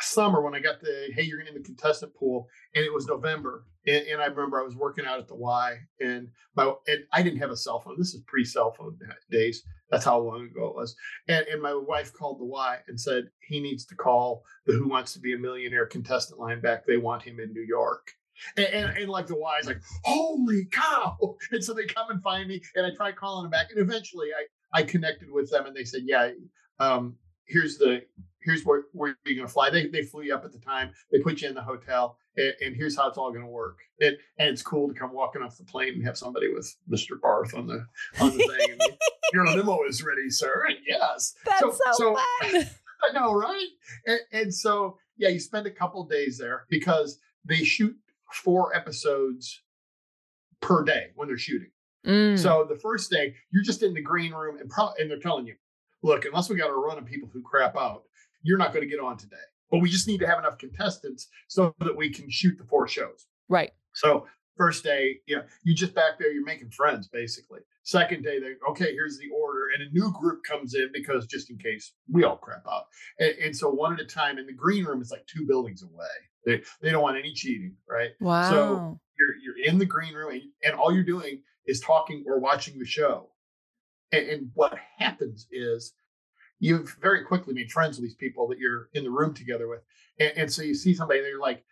summer 0.00 0.40
when 0.40 0.54
i 0.54 0.60
got 0.60 0.80
the 0.80 1.08
hey 1.14 1.22
you're 1.22 1.40
in 1.40 1.54
the 1.54 1.60
contestant 1.60 2.14
pool 2.14 2.46
and 2.74 2.84
it 2.84 2.92
was 2.92 3.06
november 3.06 3.64
and, 3.86 4.06
and 4.06 4.22
i 4.22 4.26
remember 4.26 4.60
i 4.60 4.64
was 4.64 4.76
working 4.76 5.04
out 5.04 5.18
at 5.18 5.26
the 5.26 5.34
y 5.34 5.76
and 6.00 6.28
my 6.54 6.72
and 6.86 7.00
i 7.12 7.20
didn't 7.20 7.40
have 7.40 7.50
a 7.50 7.56
cell 7.56 7.80
phone 7.80 7.96
this 7.98 8.14
is 8.14 8.22
pre-cell 8.28 8.72
phone 8.72 8.96
days 9.30 9.64
that's 9.90 10.04
how 10.04 10.18
long 10.20 10.44
ago 10.44 10.68
it 10.68 10.76
was 10.76 10.94
and, 11.26 11.46
and 11.48 11.60
my 11.60 11.74
wife 11.74 12.12
called 12.12 12.38
the 12.38 12.44
y 12.44 12.78
and 12.86 13.00
said 13.00 13.24
he 13.48 13.60
needs 13.60 13.84
to 13.86 13.96
call 13.96 14.44
the 14.66 14.72
who 14.72 14.88
wants 14.88 15.12
to 15.12 15.20
be 15.20 15.34
a 15.34 15.38
millionaire 15.38 15.86
contestant 15.86 16.38
line 16.38 16.60
back 16.60 16.86
they 16.86 16.96
want 16.96 17.22
him 17.22 17.40
in 17.40 17.52
new 17.52 17.66
york 17.68 18.12
and, 18.56 18.66
and, 18.66 18.98
and 18.98 19.08
like 19.08 19.26
the 19.26 19.36
Y 19.36 19.58
is 19.60 19.66
like, 19.66 19.82
holy 20.04 20.66
cow. 20.70 21.16
And 21.50 21.62
so 21.62 21.72
they 21.74 21.86
come 21.86 22.10
and 22.10 22.22
find 22.22 22.48
me 22.48 22.62
and 22.74 22.86
I 22.86 22.90
try 22.94 23.12
calling 23.12 23.44
them 23.44 23.50
back. 23.50 23.68
And 23.70 23.80
eventually 23.80 24.28
I, 24.28 24.44
I 24.72 24.82
connected 24.82 25.30
with 25.30 25.50
them 25.50 25.66
and 25.66 25.74
they 25.74 25.84
said, 25.84 26.02
yeah, 26.04 26.30
um, 26.78 27.16
here's 27.46 27.78
the, 27.78 28.02
here's 28.40 28.64
where, 28.64 28.84
where 28.92 29.16
you're 29.24 29.36
going 29.36 29.46
to 29.46 29.52
fly. 29.52 29.70
They, 29.70 29.86
they 29.88 30.02
flew 30.02 30.22
you 30.22 30.34
up 30.34 30.44
at 30.44 30.52
the 30.52 30.58
time. 30.58 30.90
They 31.10 31.20
put 31.20 31.40
you 31.40 31.48
in 31.48 31.54
the 31.54 31.62
hotel 31.62 32.18
and, 32.36 32.54
and 32.60 32.76
here's 32.76 32.96
how 32.96 33.08
it's 33.08 33.18
all 33.18 33.30
going 33.30 33.44
to 33.44 33.48
work. 33.50 33.78
And, 34.00 34.16
and 34.38 34.48
it's 34.50 34.62
cool 34.62 34.88
to 34.88 34.94
come 34.94 35.12
walking 35.12 35.42
off 35.42 35.56
the 35.58 35.64
plane 35.64 35.94
and 35.94 36.04
have 36.04 36.16
somebody 36.16 36.52
with 36.52 36.74
Mr. 36.90 37.20
Barth 37.20 37.54
on 37.54 37.66
the, 37.66 37.84
on 38.20 38.36
the 38.36 38.44
thing. 38.44 38.78
And 38.80 38.96
your 39.32 39.46
limo 39.46 39.80
is 39.88 40.02
ready, 40.02 40.30
sir. 40.30 40.66
And 40.68 40.78
yes. 40.86 41.34
That's 41.44 41.60
so, 41.60 41.76
so 41.92 42.14
fun. 42.42 42.66
I 43.02 43.12
know, 43.12 43.32
right? 43.32 43.68
And, 44.06 44.20
and 44.32 44.54
so, 44.54 44.98
yeah, 45.16 45.28
you 45.28 45.40
spend 45.40 45.66
a 45.66 45.70
couple 45.70 46.04
days 46.04 46.38
there 46.38 46.64
because 46.68 47.18
they 47.44 47.64
shoot 47.64 47.96
four 48.32 48.74
episodes 48.74 49.62
per 50.60 50.84
day 50.84 51.08
when 51.14 51.28
they're 51.28 51.38
shooting. 51.38 51.70
Mm. 52.06 52.38
So 52.38 52.66
the 52.68 52.78
first 52.78 53.10
day, 53.10 53.34
you're 53.50 53.62
just 53.62 53.82
in 53.82 53.94
the 53.94 54.02
green 54.02 54.32
room 54.32 54.58
and 54.58 54.70
pro- 54.70 54.92
and 54.98 55.10
they're 55.10 55.18
telling 55.18 55.46
you, 55.46 55.54
look, 56.02 56.24
unless 56.24 56.48
we 56.48 56.56
got 56.56 56.70
a 56.70 56.74
run 56.74 56.98
of 56.98 57.04
people 57.04 57.28
who 57.32 57.42
crap 57.42 57.76
out, 57.76 58.02
you're 58.42 58.58
not 58.58 58.72
going 58.72 58.84
to 58.84 58.90
get 58.90 59.00
on 59.00 59.16
today. 59.16 59.36
But 59.70 59.80
we 59.80 59.90
just 59.90 60.06
need 60.06 60.20
to 60.20 60.26
have 60.26 60.38
enough 60.38 60.58
contestants 60.58 61.28
so 61.48 61.74
that 61.80 61.96
we 61.96 62.10
can 62.10 62.30
shoot 62.30 62.56
the 62.56 62.64
four 62.64 62.88
shows. 62.88 63.26
right. 63.48 63.72
So 63.94 64.26
first 64.56 64.84
day, 64.84 65.16
you 65.26 65.36
know, 65.36 65.42
you 65.64 65.74
just 65.74 65.94
back 65.94 66.18
there, 66.18 66.30
you're 66.32 66.44
making 66.44 66.70
friends 66.70 67.08
basically. 67.08 67.60
Second 67.82 68.22
day, 68.22 68.38
they 68.38 68.52
okay, 68.70 68.92
here's 68.92 69.18
the 69.18 69.28
order, 69.34 69.68
and 69.74 69.82
a 69.82 69.90
new 69.92 70.12
group 70.12 70.44
comes 70.44 70.74
in 70.74 70.90
because 70.92 71.26
just 71.26 71.50
in 71.50 71.58
case 71.58 71.92
we 72.10 72.22
all 72.24 72.36
crap 72.36 72.64
out. 72.70 72.84
And, 73.18 73.32
and 73.42 73.56
so 73.56 73.70
one 73.70 73.92
at 73.94 74.00
a 74.00 74.04
time. 74.04 74.38
In 74.38 74.46
the 74.46 74.52
green 74.52 74.84
room, 74.84 75.00
it's 75.00 75.10
like 75.10 75.26
two 75.26 75.46
buildings 75.46 75.82
away. 75.82 76.06
They 76.44 76.62
they 76.80 76.90
don't 76.90 77.02
want 77.02 77.18
any 77.18 77.32
cheating, 77.32 77.74
right? 77.88 78.10
Wow. 78.20 78.50
So 78.50 79.00
You're 79.18 79.36
you're 79.56 79.66
in 79.66 79.78
the 79.78 79.86
green 79.86 80.14
room, 80.14 80.32
and, 80.32 80.42
and 80.64 80.74
all 80.74 80.92
you're 80.92 81.02
doing 81.02 81.42
is 81.68 81.78
talking 81.80 82.24
or 82.26 82.40
watching 82.40 82.78
the 82.78 82.84
show. 82.84 83.28
And, 84.10 84.26
and 84.28 84.50
what 84.54 84.76
happens 84.98 85.46
is 85.52 85.92
you've 86.58 86.96
very 87.00 87.24
quickly 87.24 87.54
made 87.54 87.70
friends 87.70 87.96
with 87.96 88.04
these 88.04 88.14
people 88.16 88.48
that 88.48 88.58
you're 88.58 88.88
in 88.94 89.04
the 89.04 89.10
room 89.10 89.34
together 89.34 89.68
with, 89.68 89.82
and, 90.18 90.32
and 90.36 90.52
so 90.52 90.62
you 90.62 90.74
see 90.74 90.94
somebody, 90.94 91.20
and 91.20 91.28
you're 91.28 91.40
like. 91.40 91.64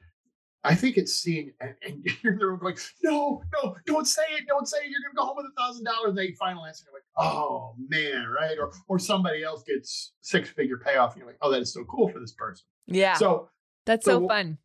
I 0.65 0.75
think 0.75 0.97
it's 0.97 1.13
seeing, 1.15 1.53
and, 1.61 1.75
and 1.87 2.05
you're 2.25 2.33
in 2.33 2.41
the 2.41 2.47
room 2.47 2.59
going, 2.59 2.77
no, 3.05 3.41
no, 3.55 3.77
don't 3.87 4.05
say 4.09 4.23
it, 4.37 4.49
don't 4.49 4.67
say 4.67 4.79
it. 4.79 4.91
You're 4.91 4.99
going 5.01 5.13
to 5.13 5.17
go 5.17 5.25
home 5.25 5.37
with 5.37 5.47
a 5.47 5.61
thousand 5.61 5.85
dollars. 5.85 6.17
They 6.17 6.33
final 6.33 6.67
answer, 6.67 6.87
like, 6.93 7.05
oh 7.17 7.77
man, 7.89 8.27
right? 8.27 8.59
Or 8.59 8.73
or 8.89 8.99
somebody 8.99 9.45
else 9.45 9.63
gets 9.63 10.15
six 10.23 10.49
figure 10.51 10.79
payoff, 10.79 11.13
and 11.13 11.21
you're 11.21 11.29
like, 11.29 11.39
oh, 11.41 11.53
that 11.53 11.61
is 11.63 11.73
so 11.73 11.85
cool 11.85 12.09
for 12.09 12.19
this 12.19 12.33
person. 12.33 12.65
yeah. 12.87 13.15
So 13.15 13.49
that's 13.85 14.05
so 14.05 14.23
so 14.23 14.27
fun. 14.27 14.59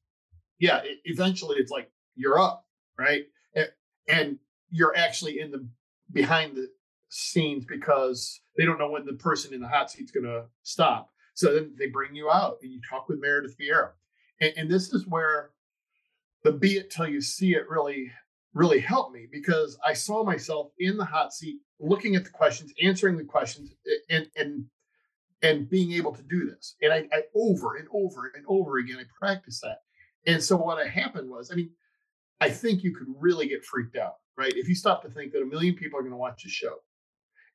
yeah, 0.59 0.81
e- 0.83 1.01
eventually 1.05 1.57
it's 1.59 1.69
like 1.71 1.91
you're 2.15 2.39
up, 2.39 2.65
right? 2.97 3.25
A- 3.55 3.67
And 4.07 4.39
you're 4.71 4.95
actually 4.95 5.39
in 5.39 5.51
the 5.51 5.67
behind 6.11 6.55
the 6.55 6.67
scenes 7.09 7.65
because 7.65 8.41
they 8.57 8.65
don't 8.65 8.79
know 8.79 8.89
when 8.89 9.05
the 9.05 9.13
person 9.13 9.53
in 9.53 9.61
the 9.61 9.67
hot 9.67 9.91
seat's 9.91 10.11
going 10.11 10.25
to 10.25 10.45
stop. 10.63 11.09
So 11.33 11.53
then 11.53 11.73
they 11.77 11.87
bring 11.87 12.15
you 12.15 12.29
out 12.29 12.57
and 12.61 12.71
you 12.71 12.79
talk 12.89 13.07
with 13.07 13.21
Meredith 13.21 13.57
Vieira. 13.57 13.91
And, 14.39 14.53
and 14.57 14.71
this 14.71 14.93
is 14.93 15.07
where 15.07 15.51
the 16.43 16.51
be 16.51 16.77
it 16.77 16.89
till 16.89 17.07
you 17.07 17.21
see 17.21 17.53
it 17.53 17.69
really, 17.69 18.11
really 18.53 18.79
helped 18.79 19.13
me 19.13 19.27
because 19.31 19.77
I 19.85 19.93
saw 19.93 20.23
myself 20.23 20.71
in 20.79 20.97
the 20.97 21.05
hot 21.05 21.33
seat 21.33 21.57
looking 21.79 22.15
at 22.15 22.23
the 22.23 22.29
questions, 22.29 22.73
answering 22.81 23.17
the 23.17 23.23
questions, 23.23 23.71
and, 24.09 24.27
and, 24.35 24.65
and 25.41 25.69
being 25.69 25.93
able 25.93 26.13
to 26.13 26.23
do 26.23 26.49
this. 26.49 26.75
And 26.81 26.93
I, 26.93 27.07
I 27.11 27.23
over 27.35 27.75
and 27.77 27.87
over 27.91 28.31
and 28.35 28.45
over 28.47 28.77
again, 28.77 28.97
I 28.99 29.05
practiced 29.17 29.61
that. 29.61 29.79
And 30.27 30.41
so 30.41 30.55
what 30.55 30.85
happened 30.85 31.29
was, 31.29 31.51
I 31.51 31.55
mean, 31.55 31.71
I 32.39 32.49
think 32.49 32.83
you 32.83 32.95
could 32.95 33.07
really 33.19 33.47
get 33.47 33.63
freaked 33.63 33.97
out, 33.97 34.15
right? 34.37 34.53
If 34.55 34.67
you 34.67 34.75
stop 34.75 35.01
to 35.03 35.09
think 35.09 35.31
that 35.33 35.41
a 35.41 35.45
million 35.45 35.75
people 35.75 35.99
are 35.99 36.03
going 36.03 36.11
to 36.11 36.17
watch 36.17 36.43
the 36.43 36.49
show, 36.49 36.75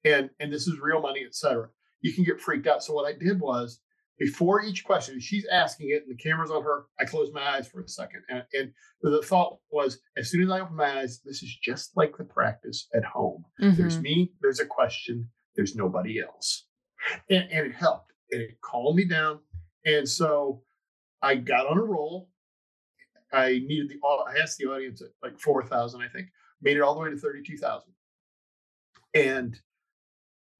and 0.04 0.30
and 0.40 0.52
this 0.52 0.66
is 0.66 0.78
real 0.80 1.00
money, 1.00 1.22
et 1.26 1.34
cetera, 1.34 1.68
you 2.00 2.12
can 2.12 2.24
get 2.24 2.40
freaked 2.40 2.66
out. 2.66 2.82
So 2.82 2.92
what 2.94 3.06
I 3.06 3.12
did 3.18 3.40
was, 3.40 3.80
before 4.18 4.62
each 4.62 4.84
question, 4.84 5.20
she's 5.20 5.46
asking 5.50 5.90
it, 5.90 6.04
and 6.06 6.16
the 6.16 6.22
camera's 6.22 6.50
on 6.50 6.62
her. 6.62 6.86
I 7.00 7.04
closed 7.04 7.32
my 7.34 7.42
eyes 7.42 7.68
for 7.68 7.80
a 7.82 7.88
second, 7.88 8.22
and, 8.28 8.44
and 8.52 8.72
the 9.02 9.22
thought 9.22 9.58
was, 9.70 9.98
as 10.16 10.30
soon 10.30 10.42
as 10.42 10.50
I 10.50 10.60
open 10.60 10.76
my 10.76 11.00
eyes, 11.00 11.20
this 11.24 11.42
is 11.42 11.56
just 11.62 11.96
like 11.96 12.16
the 12.16 12.24
practice 12.24 12.88
at 12.94 13.04
home. 13.04 13.44
There's 13.58 13.98
Mhm. 13.98 14.02
me, 14.02 14.32
there's 14.40 14.60
a 14.60 14.66
question, 14.66 15.28
there's 15.54 15.74
nobody 15.76 16.20
else. 16.20 16.66
And, 17.30 17.48
and 17.52 17.66
it 17.66 17.74
helped. 17.74 18.12
And 18.32 18.40
it 18.42 18.60
calmed 18.62 18.96
me 18.96 19.04
down. 19.04 19.38
And 19.84 20.08
so 20.08 20.64
I 21.22 21.36
got 21.36 21.66
on 21.66 21.78
a 21.78 21.82
roll. 21.84 22.30
I 23.32 23.60
needed 23.66 23.90
the 23.90 24.00
I 24.04 24.38
asked 24.42 24.58
the 24.58 24.66
audience 24.66 25.02
at 25.02 25.08
like 25.22 25.38
4,000, 25.38 26.00
I 26.00 26.08
think, 26.08 26.26
made 26.62 26.76
it 26.76 26.80
all 26.80 26.94
the 26.94 27.00
way 27.00 27.10
to 27.10 27.16
32,000. 27.16 27.92
And 29.14 29.58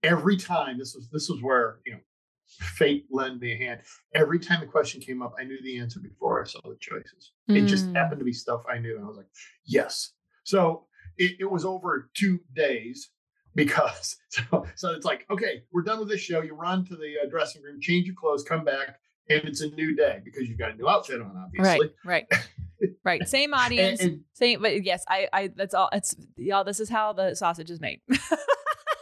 every 0.02 0.37
time 0.37 0.78
this 0.78 0.94
was 0.94 1.09
this 1.11 1.28
was 1.28 1.42
where, 1.42 1.80
you 1.85 1.92
know, 1.94 2.00
fate 2.46 3.06
lent 3.11 3.40
me 3.40 3.52
a 3.52 3.56
hand. 3.56 3.80
Every 4.14 4.38
time 4.38 4.61
the 4.61 4.66
question 4.66 5.00
came 5.00 5.22
up, 5.22 5.35
I 5.38 5.44
knew 5.44 5.61
the 5.62 5.78
answer 5.78 6.00
before 6.00 6.40
I 6.42 6.46
saw 6.46 6.61
the 6.64 6.76
choices. 6.80 7.32
It 7.48 7.62
just 7.62 7.92
Mm. 7.92 7.96
happened 7.96 8.18
to 8.20 8.24
be 8.24 8.32
stuff 8.32 8.62
I 8.70 8.78
knew. 8.78 8.96
And 8.96 9.04
I 9.04 9.09
was 9.09 9.16
like, 9.16 9.28
yes. 9.64 10.12
So 10.44 10.87
it, 11.16 11.37
it 11.40 11.50
was 11.50 11.64
over 11.64 12.11
two 12.14 12.40
days. 12.54 13.11
because 13.54 14.16
so, 14.28 14.66
so 14.74 14.90
it's 14.92 15.06
like 15.06 15.24
okay 15.30 15.62
we're 15.72 15.80
done 15.80 15.98
with 15.98 16.11
this 16.11 16.20
show 16.20 16.42
you 16.42 16.54
run 16.54 16.85
to 16.85 16.94
the 16.94 17.14
uh, 17.22 17.26
dressing 17.30 17.62
room 17.62 17.80
change 17.80 18.04
your 18.06 18.14
clothes 18.14 18.44
come 18.44 18.66
back 18.66 19.00
and 19.29 19.45
it's 19.45 19.61
a 19.61 19.69
new 19.71 19.95
day 19.95 20.21
because 20.25 20.49
you've 20.49 20.59
got 20.59 20.73
a 20.73 20.75
new 20.75 20.89
outfit 20.89 21.21
on 21.21 21.35
obviously 21.37 21.93
right 22.05 22.27
right 22.31 22.91
right 23.05 23.29
same 23.29 23.55
audience 23.55 24.01
and, 24.01 24.11
and, 24.11 24.21
same 24.35 24.61
but 24.61 24.85
yes 24.85 25.05
i 25.09 25.29
i 25.33 25.49
that's 25.57 25.75
all 25.75 25.89
it's 25.93 26.15
y'all 26.37 26.65
this 26.65 26.81
is 26.81 26.89
how 26.89 27.12
the 27.12 27.35
sausage 27.35 27.71
is 27.71 27.81
made 27.81 28.01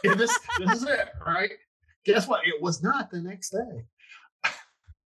this 0.03 0.39
this 0.59 0.73
is 0.73 0.83
it 0.83 1.09
right 1.25 1.51
guess 2.05 2.27
what 2.27 2.41
it 2.45 2.61
was 2.61 2.81
not 2.81 3.09
the 3.11 3.21
next 3.21 3.51
day 3.51 4.51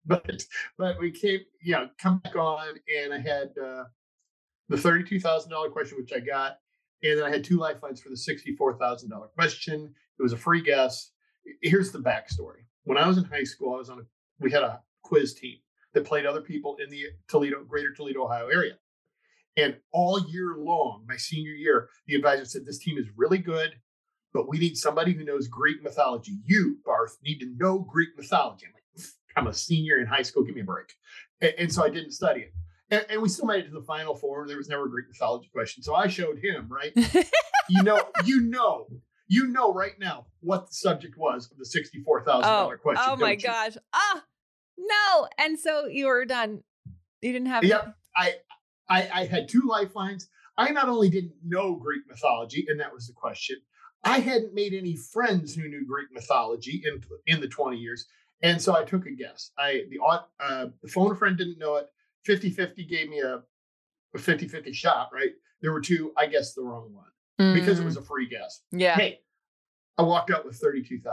but 0.06 0.44
but 0.78 1.00
we 1.00 1.12
came 1.12 1.40
you 1.62 1.74
know 1.74 1.88
come 2.02 2.20
back 2.20 2.36
on 2.36 2.76
and 2.98 3.14
i 3.14 3.20
had 3.20 3.50
uh 3.64 3.84
the 4.70 4.76
$32000 4.76 5.72
question 5.72 5.98
which 5.98 6.14
i 6.14 6.20
got 6.20 6.58
and 7.04 7.18
then 7.18 7.26
I 7.26 7.30
had 7.30 7.44
two 7.44 7.58
lifelines 7.58 8.02
for 8.02 8.10
the 8.10 8.16
$64,000 8.16 9.10
question. 9.34 9.94
It 10.18 10.24
was 10.24 10.34
a 10.34 10.38
free 10.38 10.62
guess. 10.62 11.12
Here's 11.62 11.92
the 11.92 12.00
backstory. 12.00 12.66
When 12.84 12.98
I 12.98 13.08
was 13.08 13.18
in 13.18 13.24
high 13.24 13.44
school, 13.44 13.74
I 13.74 13.78
was 13.78 13.90
on 13.90 14.00
a, 14.00 14.02
we 14.40 14.52
had 14.52 14.64
a 14.64 14.82
quiz 15.10 15.34
team 15.34 15.58
that 15.94 16.06
played 16.06 16.26
other 16.26 16.42
people 16.42 16.78
in 16.84 16.90
the 16.90 17.06
Toledo, 17.28 17.64
greater 17.64 17.94
Toledo, 17.94 18.24
Ohio 18.24 18.48
area. 18.48 18.74
And 19.58 19.76
all 19.92 20.26
year 20.30 20.56
long, 20.58 21.06
my 21.08 21.18
senior 21.18 21.52
year, 21.52 21.90
the 22.08 22.16
advisor 22.16 22.46
said, 22.46 22.66
This 22.66 22.80
team 22.80 22.98
is 22.98 23.08
really 23.18 23.40
good, 23.40 23.72
but 24.34 24.48
we 24.48 24.60
need 24.60 24.78
somebody 24.78 25.14
who 25.14 25.26
knows 25.26 25.48
Greek 25.48 25.84
mythology. 25.84 26.40
You, 26.46 26.78
Barth, 26.86 27.18
need 27.24 27.40
to 27.40 27.52
know 27.58 27.80
Greek 27.80 28.10
mythology. 28.16 28.68
I'm 28.68 28.74
like, 28.74 29.06
I'm 29.36 29.48
a 29.48 29.54
senior 29.54 29.98
in 29.98 30.06
high 30.06 30.22
school, 30.22 30.44
give 30.44 30.56
me 30.56 30.62
a 30.62 30.66
break. 30.66 30.94
And, 31.42 31.54
and 31.58 31.74
so 31.74 31.84
I 31.84 31.90
didn't 31.90 32.12
study 32.12 32.42
it 32.42 32.54
and, 32.92 33.06
and, 33.10 33.22
we 33.22 33.30
still 33.30 33.46
made 33.46 33.66
it 33.66 33.68
to 33.68 33.74
the 33.74 33.82
final 33.82 34.16
four. 34.16 34.48
There 34.48 34.58
was 34.58 34.70
never 34.70 34.86
a 34.86 34.90
Greek 34.90 35.08
mythology 35.08 35.50
question, 35.54 35.84
so 35.84 35.96
I 35.96 36.08
showed 36.08 36.40
him. 36.40 36.68
Right, 36.70 36.92
you 37.70 37.84
know, 37.84 38.02
you 38.26 38.42
know, 38.42 38.88
you 39.28 39.48
know 39.48 39.74
right 39.74 39.98
now 40.00 40.26
what 40.42 40.68
the 40.68 40.74
subject 40.74 41.18
was 41.18 41.52
of 41.52 41.58
the 41.58 41.66
$64,000 41.66 42.80
question. 42.80 43.04
Oh 43.08 43.16
my 43.16 43.32
you? 43.32 43.38
gosh! 43.38 43.78
Ah, 43.94 44.24
no! 44.80 45.28
And 45.38 45.60
so 45.60 45.86
you 45.86 46.08
were 46.08 46.26
done. 46.26 46.64
You 47.22 47.34
didn't 47.34 47.48
have. 47.48 47.64
Yep, 47.64 47.96
I, 48.16 48.36
I, 48.90 49.10
I 49.14 49.26
had 49.26 49.50
two 49.50 49.64
lifelines. 49.68 50.30
I 50.58 50.72
not 50.72 50.90
only 50.90 51.10
didn't 51.10 51.34
know 51.46 51.76
Greek 51.76 52.02
mythology, 52.08 52.66
and 52.68 52.80
that 52.80 52.94
was 52.94 53.08
the 53.08 53.14
question. 53.14 53.58
I 54.04 54.20
hadn't 54.20 54.54
made 54.54 54.74
any 54.74 54.96
friends 54.96 55.54
who 55.54 55.68
knew 55.68 55.86
Greek 55.86 56.08
mythology 56.12 56.84
in 56.86 57.02
in 57.28 57.42
the 57.42 57.48
twenty 57.48 57.78
years, 57.78 58.06
and 58.42 58.62
so 58.62 58.76
I 58.76 58.84
took 58.84 59.06
a 59.06 59.12
guess. 59.12 59.52
I 59.58 59.84
the 59.90 60.00
uh, 60.40 60.68
the 60.82 60.88
phone 60.88 61.16
friend 61.16 61.38
didn't 61.38 61.60
know 61.60 61.76
it. 61.76 61.88
50 62.26 62.50
50 62.52 62.86
gave 62.86 63.10
me 63.10 63.20
a, 63.20 63.42
a 64.14 64.18
50 64.18 64.48
50 64.48 64.74
shot, 64.74 65.10
right? 65.14 65.32
There 65.62 65.72
were 65.72 65.82
two, 65.82 66.14
I 66.18 66.28
guessed 66.28 66.56
the 66.56 66.64
wrong 66.64 66.94
one 66.94 67.06
mm. 67.40 67.54
because 67.54 67.80
it 67.80 67.86
was 67.86 67.96
mm. 67.96 68.02
a 68.02 68.04
free 68.04 68.28
guess. 68.28 68.62
Yeah. 68.72 68.96
Hey, 68.96 69.22
I 70.00 70.04
walked 70.04 70.32
out 70.32 70.46
with 70.46 70.60
$32,000. 70.62 71.04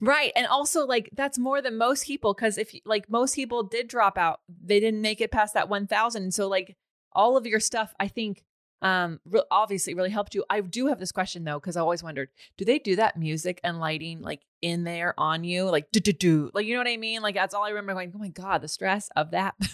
Right. 0.00 0.32
And 0.36 0.46
also, 0.46 0.86
like, 0.86 1.10
that's 1.14 1.38
more 1.38 1.62
than 1.62 1.78
most 1.78 2.06
people 2.06 2.34
because 2.34 2.58
if, 2.58 2.74
like, 2.84 3.08
most 3.08 3.34
people 3.34 3.62
did 3.62 3.88
drop 3.88 4.18
out, 4.18 4.40
they 4.62 4.80
didn't 4.80 5.00
make 5.00 5.20
it 5.20 5.30
past 5.30 5.54
that 5.54 5.68
1,000. 5.68 6.32
So, 6.32 6.48
like, 6.48 6.76
all 7.12 7.36
of 7.36 7.46
your 7.46 7.60
stuff, 7.60 7.94
I 7.98 8.08
think, 8.08 8.44
um, 8.82 9.20
re- 9.24 9.42
obviously 9.50 9.94
really 9.94 10.10
helped 10.10 10.34
you. 10.34 10.44
I 10.50 10.60
do 10.60 10.88
have 10.88 10.98
this 10.98 11.12
question 11.12 11.44
though, 11.44 11.58
because 11.58 11.76
I 11.76 11.80
always 11.80 12.02
wondered, 12.02 12.28
do 12.56 12.64
they 12.64 12.78
do 12.78 12.96
that 12.96 13.16
music 13.16 13.60
and 13.62 13.78
lighting 13.78 14.20
like 14.20 14.40
in 14.60 14.84
there 14.84 15.14
on 15.18 15.44
you? 15.44 15.64
Like, 15.70 15.90
do, 15.92 16.00
do, 16.00 16.12
do, 16.12 16.50
like, 16.52 16.66
you 16.66 16.74
know 16.74 16.80
what 16.80 16.88
I 16.88 16.96
mean? 16.96 17.22
Like, 17.22 17.36
that's 17.36 17.54
all 17.54 17.64
I 17.64 17.70
remember 17.70 17.94
going, 17.94 18.12
oh 18.14 18.18
my 18.18 18.28
God, 18.28 18.60
the 18.60 18.68
stress 18.68 19.08
of 19.16 19.30
that. 19.30 19.54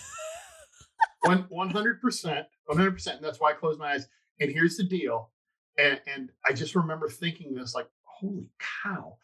One 1.22 1.46
one 1.48 1.70
hundred 1.70 2.00
percent, 2.00 2.46
one 2.66 2.78
hundred 2.78 2.92
percent. 2.92 3.16
And 3.16 3.24
that's 3.24 3.40
why 3.40 3.50
I 3.50 3.54
closed 3.54 3.78
my 3.78 3.92
eyes. 3.92 4.06
And 4.40 4.50
here's 4.50 4.76
the 4.76 4.84
deal. 4.84 5.30
And 5.76 6.00
and 6.06 6.30
I 6.46 6.52
just 6.52 6.74
remember 6.74 7.08
thinking 7.08 7.54
this 7.54 7.74
like, 7.74 7.88
holy 8.20 8.50
cow! 8.82 9.16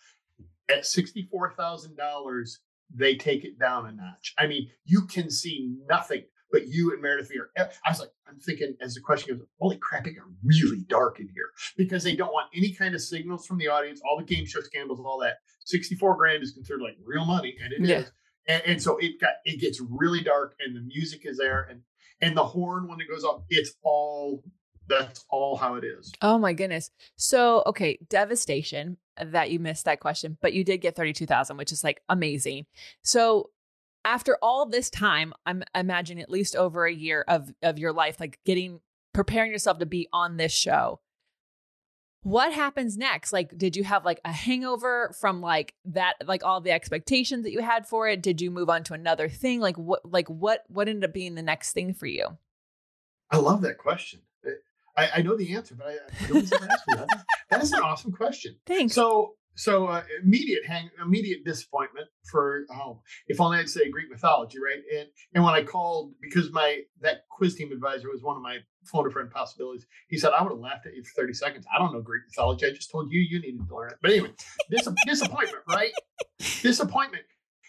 At 0.69 0.87
sixty 0.87 1.29
four 1.31 1.53
thousand 1.53 1.97
dollars, 1.97 2.61
they 2.95 3.17
take 3.17 3.45
it 3.45 3.59
down 3.59 3.87
a 3.87 3.93
notch. 3.93 4.35
I 4.39 4.47
mean, 4.47 4.71
you 4.85 5.07
can 5.07 5.31
see 5.31 5.77
nothing 5.89 6.25
but 6.51 6.69
you 6.69 6.93
and 6.93 7.03
Meredith 7.03 7.31
Vieira. 7.31 7.47
Eh, 7.57 7.67
I 7.85 7.91
was 7.91 8.01
like, 8.01 8.11
I'm 8.29 8.39
thinking 8.39 8.77
as 8.81 8.95
the 8.95 9.01
question 9.01 9.37
goes, 9.37 9.47
holy 9.59 9.77
crap, 9.79 10.07
it 10.07 10.13
got 10.13 10.25
really 10.45 10.85
dark 10.89 11.19
in 11.19 11.29
here 11.29 11.51
because 11.77 12.05
they 12.05 12.15
don't 12.15 12.33
want 12.33 12.49
any 12.55 12.73
kind 12.73 12.95
of 12.95 13.01
signals 13.01 13.45
from 13.45 13.59
the 13.59 13.67
audience, 13.67 14.01
all 14.09 14.17
the 14.19 14.25
game 14.25 14.47
show 14.47 14.61
scandals, 14.61 14.99
and 14.99 15.07
all 15.07 15.19
that. 15.21 15.39
64 15.65 16.17
grand 16.17 16.43
is 16.43 16.53
considered 16.53 16.83
like 16.83 16.97
real 17.05 17.25
money, 17.25 17.57
and 17.63 17.73
it 17.73 17.89
yeah. 17.89 17.99
is 18.01 18.13
and, 18.47 18.63
and, 18.67 18.83
so 18.83 18.97
it 18.99 19.21
got 19.21 19.35
it 19.45 19.61
gets 19.61 19.81
really 19.81 20.23
dark 20.23 20.55
and 20.61 20.77
the 20.77 20.81
music 20.81 21.23
is 21.25 21.39
there 21.39 21.67
and 21.71 21.81
and 22.21 22.37
the 22.37 22.45
horn 22.45 22.89
when 22.89 23.01
it 23.01 23.09
goes 23.09 23.25
up 23.25 23.45
it's 23.49 23.75
all 23.83 24.43
that's 24.89 25.25
all 25.31 25.57
how 25.57 25.75
it 25.77 25.85
is. 25.85 26.13
Oh 26.21 26.39
my 26.39 26.53
goodness. 26.53 26.91
So 27.17 27.63
okay 27.67 27.99
devastation 28.09 28.99
that 29.23 29.51
you 29.51 29.59
missed 29.59 29.85
that 29.85 30.01
question 30.01 30.37
but 30.41 30.53
you 30.53 30.65
did 30.65 30.79
get 30.79 30.97
32000 30.97 31.57
which 31.57 31.73
is 31.73 31.85
like 31.85 32.03
amazing. 32.09 32.67
So 33.03 33.51
after 34.05 34.37
all 34.43 34.67
this 34.67 34.91
time 34.91 35.33
i'm 35.47 35.63
imagining 35.75 36.23
at 36.23 36.29
least 36.29 36.55
over 36.55 36.85
a 36.85 36.93
year 36.93 37.25
of 37.27 37.51
of 37.63 37.79
your 37.79 37.91
life 37.91 38.21
like 38.21 38.39
getting 38.45 38.81
preparing 39.15 39.51
yourself 39.51 39.79
to 39.79 39.87
be 39.87 40.09
on 40.13 40.37
this 40.37 40.53
show. 40.53 41.01
What 42.23 42.53
happens 42.53 42.99
next? 42.99 43.33
Like 43.33 43.57
did 43.57 43.77
you 43.77 43.85
have 43.85 44.05
like 44.05 44.21
a 44.25 44.33
hangover 44.33 45.15
from 45.21 45.41
like 45.41 45.75
that 45.87 46.15
like 46.27 46.45
all 46.45 46.61
the 46.61 46.73
expectations 46.73 47.45
that 47.45 47.53
you 47.53 47.61
had 47.61 47.87
for 47.87 48.09
it? 48.09 48.23
Did 48.23 48.41
you 48.41 48.51
move 48.51 48.69
on 48.69 48.83
to 48.85 48.95
another 48.95 49.29
thing? 49.29 49.61
Like 49.61 49.77
what 49.77 50.01
like 50.11 50.29
what 50.29 50.65
what 50.69 50.89
ended 50.89 51.09
up 51.09 51.15
being 51.15 51.35
the 51.35 51.43
next 51.43 51.73
thing 51.73 51.95
for 51.95 52.07
you? 52.07 52.39
I 53.31 53.39
love 53.39 53.63
that 53.63 53.79
question 53.79 54.21
i, 54.97 55.09
I 55.17 55.23
know 55.23 55.37
the 55.37 55.55
answer 55.55 55.75
but 55.75 55.87
i, 55.87 55.93
I 55.93 56.29
don't 56.29 56.53
ask 56.53 56.85
that. 56.89 57.25
that 57.51 57.63
is 57.63 57.73
an 57.73 57.81
awesome 57.81 58.13
question. 58.13 58.57
Thanks. 58.67 58.95
So 58.95 59.35
so 59.57 59.87
uh, 59.87 60.03
immediate 60.23 60.67
hang 60.67 60.91
immediate 61.01 61.45
disappointment 61.45 62.09
for 62.25 62.65
oh 62.73 63.01
if 63.29 63.41
only 63.41 63.59
i'd 63.59 63.69
say 63.69 63.89
greek 63.89 64.11
mythology 64.11 64.59
right? 64.59 64.83
And 64.99 65.09
and 65.35 65.45
when 65.45 65.55
i 65.55 65.63
called 65.63 66.13
because 66.21 66.51
my 66.53 66.81
that 67.03 67.27
quiz 67.31 67.55
team 67.55 67.71
advisor 67.73 68.09
was 68.11 68.23
one 68.23 68.37
of 68.37 68.43
my 68.43 68.59
phone 68.85 69.07
a 69.07 69.11
friend 69.11 69.31
possibilities 69.31 69.87
he 70.09 70.19
said 70.19 70.33
i 70.37 70.43
would 70.43 70.51
have 70.51 70.59
laughed 70.59 70.87
at 70.87 70.95
you 70.95 71.03
for 71.05 71.23
30 71.23 71.35
seconds. 71.35 71.67
I 71.73 71.79
don't 71.79 71.93
know 71.93 72.01
greek 72.01 72.23
mythology. 72.29 72.67
I 72.67 72.71
just 72.71 72.91
told 72.91 73.13
you 73.13 73.21
you 73.21 73.41
needed 73.41 73.67
to 73.69 73.75
learn 73.75 73.91
it. 73.91 73.99
But 74.03 74.11
anyway 74.11 74.33
dis- 74.71 74.89
disappointment 75.07 75.63
right? 75.69 75.93
Disappointment. 76.63 77.25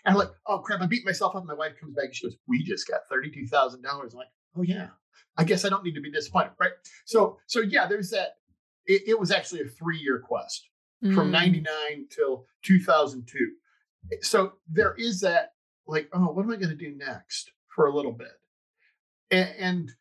And 0.05 0.13
i'm 0.13 0.19
like 0.19 0.29
oh 0.47 0.59
crap 0.59 0.81
i 0.81 0.87
beat 0.87 1.05
myself 1.05 1.35
up. 1.35 1.45
My 1.45 1.53
wife 1.53 1.73
comes 1.79 1.93
back 1.95 2.05
and 2.05 2.15
she 2.15 2.25
goes 2.25 2.35
we 2.47 2.63
just 2.63 2.87
got 2.87 3.01
$32000 3.11 3.75
i'm 3.85 4.09
like 4.15 4.27
oh 4.57 4.63
yeah 4.63 4.87
i 5.37 5.43
guess 5.43 5.65
i 5.65 5.69
don't 5.69 5.83
need 5.83 5.95
to 5.95 6.01
be 6.01 6.11
disappointed 6.11 6.51
right 6.59 6.71
so 7.05 7.37
so 7.45 7.61
yeah 7.61 7.87
there's 7.87 8.09
that 8.09 8.37
it, 8.85 9.03
it 9.07 9.19
was 9.19 9.31
actually 9.31 9.61
a 9.61 9.67
three 9.67 9.97
year 9.97 10.19
quest 10.19 10.69
mm. 11.03 11.13
from 11.13 11.31
99 11.31 11.65
till 12.09 12.45
2002. 12.63 13.51
So 14.21 14.53
there 14.69 14.93
is 14.97 15.21
that, 15.21 15.53
like, 15.87 16.09
oh, 16.13 16.31
what 16.31 16.43
am 16.43 16.51
I 16.51 16.55
going 16.55 16.69
to 16.69 16.75
do 16.75 16.95
next 16.95 17.51
for 17.67 17.87
a 17.87 17.95
little 17.95 18.11
bit? 18.11 18.31
And, 19.31 19.49
and 19.59 19.91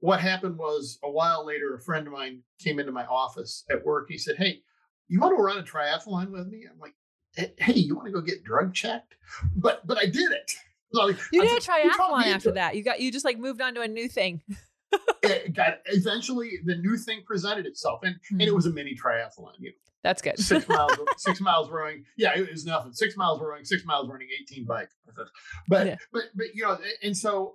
what 0.00 0.20
happened 0.20 0.58
was 0.58 0.98
a 1.02 1.10
while 1.10 1.46
later, 1.46 1.74
a 1.74 1.80
friend 1.80 2.06
of 2.06 2.12
mine 2.12 2.42
came 2.58 2.78
into 2.78 2.92
my 2.92 3.06
office 3.06 3.64
at 3.70 3.84
work. 3.84 4.06
He 4.08 4.18
said, 4.18 4.36
Hey, 4.36 4.60
you 5.08 5.20
want 5.20 5.36
to 5.36 5.42
run 5.42 5.58
a 5.58 5.62
triathlon 5.62 6.30
with 6.30 6.46
me? 6.48 6.66
I'm 6.70 6.78
like, 6.78 6.94
Hey, 7.34 7.72
you 7.72 7.96
want 7.96 8.06
to 8.06 8.12
go 8.12 8.20
get 8.20 8.44
drug 8.44 8.74
checked? 8.74 9.14
But 9.56 9.86
but 9.86 9.98
I 9.98 10.06
did 10.06 10.32
it. 10.32 10.52
Like, 10.92 11.16
you 11.32 11.42
did 11.42 11.58
a 11.58 11.60
triathlon 11.60 12.22
after 12.26 12.52
that. 12.52 12.76
You 12.76 12.84
got 12.84 13.00
you 13.00 13.10
just 13.10 13.24
like 13.24 13.36
moved 13.36 13.60
on 13.60 13.74
to 13.74 13.80
a 13.80 13.88
new 13.88 14.08
thing. 14.08 14.42
it 15.22 15.54
got 15.54 15.78
eventually 15.86 16.58
the 16.64 16.76
new 16.76 16.96
thing 16.96 17.22
presented 17.26 17.66
itself, 17.66 18.00
and 18.02 18.14
mm-hmm. 18.14 18.40
and 18.40 18.42
it 18.42 18.48
hmm. 18.48 18.56
was 18.56 18.66
a 18.66 18.70
mini 18.70 18.94
triathlon. 18.94 19.52
You 19.58 19.70
know, 19.70 19.74
that's 20.02 20.22
good. 20.22 20.38
six 20.38 20.68
miles, 20.68 20.92
six 21.16 21.40
miles 21.40 21.70
rowing. 21.70 22.04
Yeah, 22.16 22.36
it 22.36 22.50
was 22.50 22.64
nothing. 22.64 22.92
Six 22.92 23.16
miles 23.16 23.40
rowing, 23.40 23.64
six 23.64 23.84
miles 23.84 24.08
running, 24.08 24.28
eighteen 24.40 24.64
bike. 24.64 24.90
But 25.68 25.86
yeah. 25.86 25.96
but 26.12 26.24
but 26.34 26.46
you 26.54 26.64
know, 26.64 26.78
and 27.02 27.16
so 27.16 27.54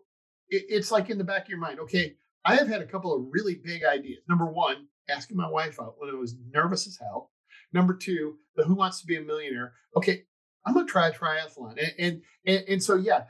it, 0.50 0.66
it's 0.70 0.92
like 0.92 1.10
in 1.10 1.18
the 1.18 1.24
back 1.24 1.44
of 1.44 1.50
your 1.50 1.60
mind. 1.60 1.80
Okay, 1.80 2.16
I 2.46 2.56
have 2.56 2.68
had 2.68 2.82
a 2.82 2.86
couple 2.86 3.14
of 3.14 3.28
really 3.32 3.56
big 3.64 3.84
ideas. 3.84 4.20
Number 4.28 4.46
one, 4.46 4.88
asking 5.10 5.38
my 5.38 5.50
wife 5.50 5.80
out 5.80 5.96
when 5.98 6.10
I 6.10 6.14
was 6.14 6.36
nervous 6.52 6.88
as 6.88 6.98
hell. 6.98 7.32
Number 7.74 7.94
two, 7.94 8.38
the 8.56 8.64
Who 8.64 8.76
Wants 8.76 9.02
to 9.02 9.08
Be 9.08 9.18
a 9.18 9.22
Millionaire. 9.22 9.74
Okay, 9.96 10.24
I'm 10.66 10.74
gonna 10.74 10.88
try 10.88 11.10
a 11.10 11.14
triathlon, 11.14 11.78
and 11.78 11.94
and 12.00 12.22
and, 12.46 12.64
and 12.68 12.84
so 12.84 12.96
yeah, 12.96 13.26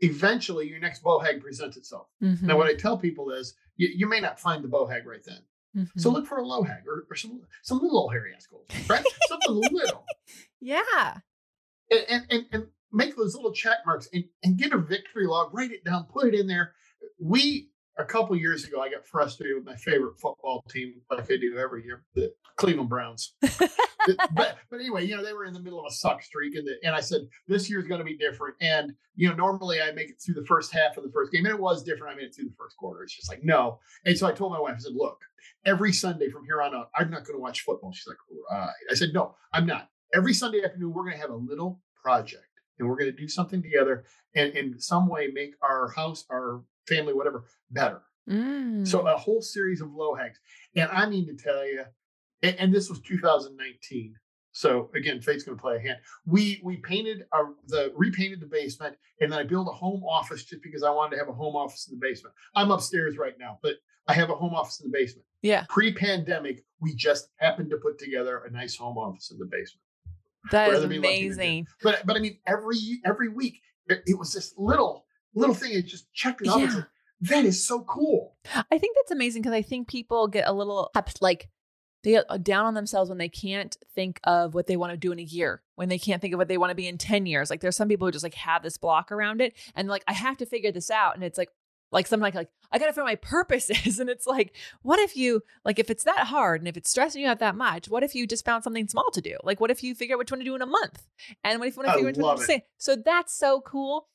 eventually 0.00 0.68
your 0.68 0.80
next 0.80 1.02
bohag 1.02 1.40
presents 1.40 1.76
itself. 1.76 2.08
Mm-hmm. 2.22 2.46
Now, 2.46 2.56
what 2.56 2.66
I 2.66 2.74
tell 2.74 2.96
people 2.96 3.30
is 3.30 3.54
you, 3.76 3.88
you, 3.94 4.08
may 4.08 4.20
not 4.20 4.40
find 4.40 4.62
the 4.62 4.68
bohag 4.68 5.04
right 5.04 5.24
then. 5.24 5.40
Mm-hmm. 5.76 5.98
So 6.00 6.10
look 6.10 6.26
for 6.26 6.38
a 6.38 6.46
low 6.46 6.62
hag 6.62 6.86
or, 6.86 7.06
or 7.10 7.16
some 7.16 7.42
some 7.62 7.78
little 7.78 8.08
hairy 8.08 8.32
ass 8.34 8.46
gold, 8.46 8.64
right? 8.88 9.04
Something 9.28 9.62
little. 9.72 10.04
Yeah. 10.60 11.18
And, 11.90 12.04
and, 12.08 12.26
and 12.30 12.46
and 12.52 12.66
make 12.92 13.16
those 13.16 13.34
little 13.34 13.52
check 13.52 13.78
marks 13.86 14.08
and, 14.12 14.24
and 14.42 14.56
get 14.56 14.72
a 14.72 14.78
victory 14.78 15.26
log, 15.26 15.52
write 15.52 15.72
it 15.72 15.84
down, 15.84 16.04
put 16.04 16.28
it 16.28 16.34
in 16.34 16.46
there. 16.46 16.72
We 17.20 17.70
a 17.98 18.04
couple 18.04 18.36
years 18.36 18.64
ago, 18.64 18.80
I 18.80 18.88
got 18.88 19.06
frustrated 19.06 19.56
with 19.56 19.66
my 19.66 19.74
favorite 19.76 20.18
football 20.20 20.62
team, 20.70 20.94
like 21.10 21.30
I 21.30 21.36
do 21.36 21.58
every 21.58 21.84
year, 21.84 22.04
the 22.14 22.32
Cleveland 22.56 22.88
Browns. 22.88 23.34
but, 23.40 23.58
but 24.34 24.56
anyway, 24.72 25.04
you 25.04 25.16
know, 25.16 25.24
they 25.24 25.32
were 25.32 25.44
in 25.44 25.52
the 25.52 25.60
middle 25.60 25.80
of 25.80 25.86
a 25.88 25.92
suck 25.92 26.22
streak, 26.22 26.54
and 26.54 26.66
the, 26.66 26.76
and 26.84 26.94
I 26.94 27.00
said 27.00 27.22
this 27.48 27.68
year's 27.68 27.86
going 27.86 27.98
to 27.98 28.04
be 28.04 28.16
different. 28.16 28.54
And 28.60 28.92
you 29.16 29.28
know, 29.28 29.34
normally 29.34 29.82
I 29.82 29.90
make 29.90 30.10
it 30.10 30.22
through 30.24 30.36
the 30.36 30.46
first 30.46 30.72
half 30.72 30.96
of 30.96 31.02
the 31.02 31.10
first 31.10 31.32
game, 31.32 31.44
and 31.44 31.54
it 31.54 31.60
was 31.60 31.82
different. 31.82 32.14
I 32.14 32.16
made 32.16 32.26
it 32.26 32.34
through 32.34 32.46
the 32.46 32.56
first 32.56 32.76
quarter. 32.76 33.02
It's 33.02 33.16
just 33.16 33.28
like 33.28 33.42
no. 33.42 33.80
And 34.04 34.16
so 34.16 34.26
I 34.26 34.32
told 34.32 34.52
my 34.52 34.60
wife, 34.60 34.74
I 34.76 34.80
said, 34.80 34.94
look, 34.94 35.20
every 35.66 35.92
Sunday 35.92 36.30
from 36.30 36.44
here 36.44 36.62
on 36.62 36.74
out, 36.74 36.90
I'm 36.94 37.10
not 37.10 37.24
going 37.24 37.36
to 37.36 37.42
watch 37.42 37.62
football. 37.62 37.92
She's 37.92 38.06
like, 38.06 38.16
right. 38.50 38.70
I 38.90 38.94
said, 38.94 39.10
no, 39.12 39.34
I'm 39.52 39.66
not. 39.66 39.88
Every 40.14 40.32
Sunday 40.32 40.62
afternoon, 40.64 40.92
we're 40.92 41.02
going 41.02 41.16
to 41.16 41.20
have 41.20 41.30
a 41.30 41.36
little 41.36 41.80
project, 42.00 42.44
and 42.78 42.88
we're 42.88 42.96
going 42.96 43.10
to 43.10 43.16
do 43.16 43.28
something 43.28 43.60
together, 43.60 44.04
and 44.36 44.52
in 44.52 44.78
some 44.78 45.08
way 45.08 45.28
make 45.34 45.54
our 45.62 45.90
house, 45.90 46.24
our 46.30 46.62
family, 46.88 47.14
whatever, 47.14 47.44
better. 47.70 48.02
Mm. 48.28 48.86
So 48.86 49.06
a 49.06 49.16
whole 49.16 49.40
series 49.40 49.80
of 49.80 49.92
low 49.92 50.14
hags. 50.14 50.38
And 50.76 50.88
I 50.90 51.08
mean 51.08 51.26
to 51.26 51.34
tell 51.34 51.66
you, 51.66 51.84
and, 52.42 52.56
and 52.58 52.74
this 52.74 52.88
was 52.88 53.00
2019. 53.00 54.14
So 54.52 54.90
again, 54.94 55.20
fate's 55.20 55.44
going 55.44 55.56
to 55.56 55.62
play 55.62 55.76
a 55.76 55.80
hand. 55.80 55.98
We 56.26 56.60
we 56.64 56.78
painted 56.78 57.24
our 57.32 57.54
the 57.68 57.92
repainted 57.94 58.40
the 58.40 58.46
basement, 58.46 58.96
and 59.20 59.30
then 59.30 59.38
I 59.38 59.44
built 59.44 59.68
a 59.68 59.72
home 59.72 60.02
office 60.02 60.44
just 60.44 60.62
because 60.62 60.82
I 60.82 60.90
wanted 60.90 61.16
to 61.16 61.18
have 61.18 61.28
a 61.28 61.32
home 61.32 61.54
office 61.54 61.88
in 61.88 61.98
the 61.98 62.04
basement. 62.04 62.34
I'm 62.56 62.70
upstairs 62.70 63.18
right 63.18 63.34
now, 63.38 63.58
but 63.62 63.74
I 64.08 64.14
have 64.14 64.30
a 64.30 64.34
home 64.34 64.54
office 64.54 64.80
in 64.80 64.90
the 64.90 64.98
basement. 64.98 65.26
Yeah. 65.42 65.64
Pre-pandemic, 65.68 66.64
we 66.80 66.94
just 66.94 67.28
happened 67.36 67.70
to 67.70 67.76
put 67.76 67.98
together 67.98 68.42
a 68.48 68.50
nice 68.50 68.74
home 68.74 68.96
office 68.96 69.30
in 69.30 69.38
the 69.38 69.44
basement. 69.44 69.84
That 70.50 70.70
is 70.72 70.82
amazing. 70.82 71.66
But 71.82 72.06
but 72.06 72.16
I 72.16 72.20
mean, 72.20 72.38
every 72.46 72.78
every 73.04 73.28
week 73.28 73.60
it, 73.86 74.02
it, 74.06 74.18
was 74.18 74.32
this 74.32 74.54
little 74.56 75.04
little 75.38 75.54
thing. 75.54 75.72
It 75.72 75.86
just 75.86 76.12
checked 76.12 76.42
it 76.42 76.48
off. 76.48 76.60
Yeah. 76.60 76.82
that 77.22 77.44
is 77.44 77.66
so 77.66 77.82
cool. 77.82 78.36
I 78.70 78.78
think 78.78 78.96
that's 78.96 79.10
amazing 79.10 79.42
because 79.42 79.54
I 79.54 79.62
think 79.62 79.88
people 79.88 80.28
get 80.28 80.48
a 80.48 80.52
little 80.52 80.90
like 81.20 81.48
they 82.04 82.12
get 82.12 82.26
uh, 82.28 82.38
down 82.38 82.64
on 82.66 82.74
themselves 82.74 83.08
when 83.08 83.18
they 83.18 83.28
can't 83.28 83.76
think 83.94 84.20
of 84.24 84.54
what 84.54 84.66
they 84.66 84.76
want 84.76 84.92
to 84.92 84.96
do 84.96 85.10
in 85.12 85.18
a 85.18 85.22
year, 85.22 85.62
when 85.74 85.88
they 85.88 85.98
can't 85.98 86.22
think 86.22 86.32
of 86.32 86.38
what 86.38 86.48
they 86.48 86.58
want 86.58 86.70
to 86.70 86.76
be 86.76 86.86
in 86.86 86.96
10 86.96 87.26
years. 87.26 87.50
Like 87.50 87.60
there's 87.60 87.76
some 87.76 87.88
people 87.88 88.06
who 88.06 88.12
just 88.12 88.22
like 88.22 88.34
have 88.34 88.62
this 88.62 88.78
block 88.78 89.10
around 89.10 89.40
it 89.40 89.54
and 89.74 89.88
like, 89.88 90.04
I 90.06 90.12
have 90.12 90.36
to 90.38 90.46
figure 90.46 90.70
this 90.70 90.90
out. 90.90 91.16
And 91.16 91.24
it's 91.24 91.38
like, 91.38 91.50
like 91.90 92.06
something 92.06 92.22
like, 92.22 92.34
like 92.34 92.50
I 92.70 92.78
gotta 92.78 92.92
find 92.92 93.06
my 93.06 93.16
purpose 93.16 93.70
is. 93.70 93.98
And 94.00 94.10
it's 94.10 94.26
like, 94.26 94.54
what 94.82 95.00
if 95.00 95.16
you 95.16 95.42
like 95.64 95.78
if 95.78 95.90
it's 95.90 96.04
that 96.04 96.26
hard 96.26 96.60
and 96.60 96.68
if 96.68 96.76
it's 96.76 96.90
stressing 96.90 97.22
you 97.22 97.28
out 97.28 97.40
that 97.40 97.56
much, 97.56 97.88
what 97.88 98.02
if 98.04 98.14
you 98.14 98.26
just 98.26 98.44
found 98.44 98.62
something 98.62 98.86
small 98.86 99.10
to 99.12 99.20
do? 99.20 99.36
Like 99.42 99.58
what 99.60 99.70
if 99.70 99.82
you 99.82 99.94
figure 99.94 100.14
out 100.14 100.18
which 100.18 100.30
one 100.30 100.38
to 100.38 100.44
do 100.44 100.54
in 100.54 100.62
a 100.62 100.66
month? 100.66 101.02
And 101.42 101.58
what 101.58 101.68
if 101.68 101.76
you 101.76 101.82
want 101.82 101.88
to 101.88 101.92
figure 101.94 102.08
out 102.08 102.16
which 102.16 102.22
one 102.22 102.36
to 102.36 102.44
say? 102.44 102.66
So 102.76 102.94
that's 102.94 103.36
so 103.36 103.60
cool. 103.62 104.06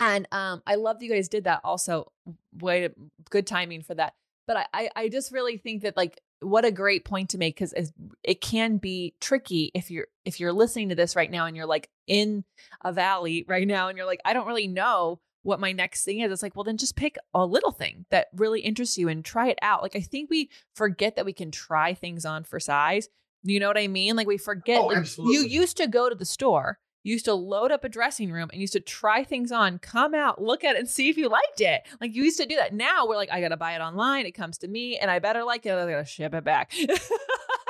And 0.00 0.28
um, 0.32 0.62
I 0.66 0.76
love 0.76 0.98
that 0.98 1.04
you 1.04 1.12
guys 1.12 1.28
did 1.28 1.44
that 1.44 1.60
also. 1.64 2.12
Way 2.60 2.88
good 3.30 3.46
timing 3.46 3.82
for 3.82 3.94
that. 3.94 4.14
But 4.46 4.68
I, 4.72 4.90
I, 4.96 5.08
just 5.08 5.30
really 5.30 5.58
think 5.58 5.82
that 5.82 5.96
like 5.96 6.22
what 6.40 6.64
a 6.64 6.70
great 6.70 7.04
point 7.04 7.30
to 7.30 7.38
make 7.38 7.56
because 7.56 7.92
it 8.22 8.40
can 8.40 8.76
be 8.76 9.14
tricky 9.20 9.70
if 9.74 9.90
you're 9.90 10.06
if 10.24 10.38
you're 10.38 10.52
listening 10.52 10.90
to 10.90 10.94
this 10.94 11.16
right 11.16 11.30
now 11.30 11.46
and 11.46 11.56
you're 11.56 11.66
like 11.66 11.88
in 12.06 12.44
a 12.84 12.92
valley 12.92 13.44
right 13.48 13.66
now 13.66 13.88
and 13.88 13.96
you're 13.96 14.06
like 14.06 14.20
i 14.24 14.32
don't 14.32 14.46
really 14.46 14.68
know 14.68 15.20
what 15.42 15.60
my 15.60 15.72
next 15.72 16.04
thing 16.04 16.20
is 16.20 16.30
it's 16.30 16.42
like 16.42 16.54
well 16.54 16.64
then 16.64 16.76
just 16.76 16.96
pick 16.96 17.16
a 17.34 17.44
little 17.44 17.72
thing 17.72 18.04
that 18.10 18.28
really 18.34 18.60
interests 18.60 18.96
you 18.96 19.08
and 19.08 19.24
try 19.24 19.48
it 19.48 19.58
out 19.62 19.82
like 19.82 19.96
i 19.96 20.00
think 20.00 20.30
we 20.30 20.48
forget 20.74 21.16
that 21.16 21.24
we 21.24 21.32
can 21.32 21.50
try 21.50 21.92
things 21.92 22.24
on 22.24 22.44
for 22.44 22.60
size 22.60 23.08
you 23.42 23.58
know 23.58 23.68
what 23.68 23.78
i 23.78 23.88
mean 23.88 24.14
like 24.14 24.26
we 24.26 24.38
forget 24.38 24.80
oh, 24.80 24.86
like, 24.86 25.18
you 25.18 25.42
used 25.42 25.76
to 25.76 25.86
go 25.86 26.08
to 26.08 26.14
the 26.14 26.24
store 26.24 26.78
used 27.02 27.24
to 27.24 27.34
load 27.34 27.70
up 27.70 27.84
a 27.84 27.88
dressing 27.88 28.30
room 28.30 28.48
and 28.52 28.60
used 28.60 28.72
to 28.74 28.80
try 28.80 29.24
things 29.24 29.52
on, 29.52 29.78
come 29.78 30.14
out, 30.14 30.42
look 30.42 30.64
at 30.64 30.76
it, 30.76 30.80
and 30.80 30.88
see 30.88 31.08
if 31.08 31.16
you 31.16 31.28
liked 31.28 31.60
it. 31.60 31.82
Like 32.00 32.14
you 32.14 32.24
used 32.24 32.38
to 32.38 32.46
do 32.46 32.56
that. 32.56 32.74
Now 32.74 33.06
we're 33.06 33.16
like, 33.16 33.30
I 33.30 33.40
gotta 33.40 33.56
buy 33.56 33.74
it 33.74 33.80
online. 33.80 34.26
It 34.26 34.32
comes 34.32 34.58
to 34.58 34.68
me, 34.68 34.98
and 34.98 35.10
I 35.10 35.18
better 35.18 35.44
like 35.44 35.66
it. 35.66 35.70
Or 35.70 35.78
I 35.78 35.90
gotta 35.90 36.04
ship 36.04 36.34
it 36.34 36.44
back. 36.44 36.72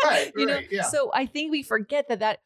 right. 0.05 0.33
You 0.37 0.47
right, 0.47 0.63
know. 0.63 0.69
Yeah. 0.71 0.83
So 0.83 1.11
I 1.15 1.27
think 1.27 1.51
we 1.51 1.63
forget 1.63 2.09
that 2.09 2.21
that 2.21 2.41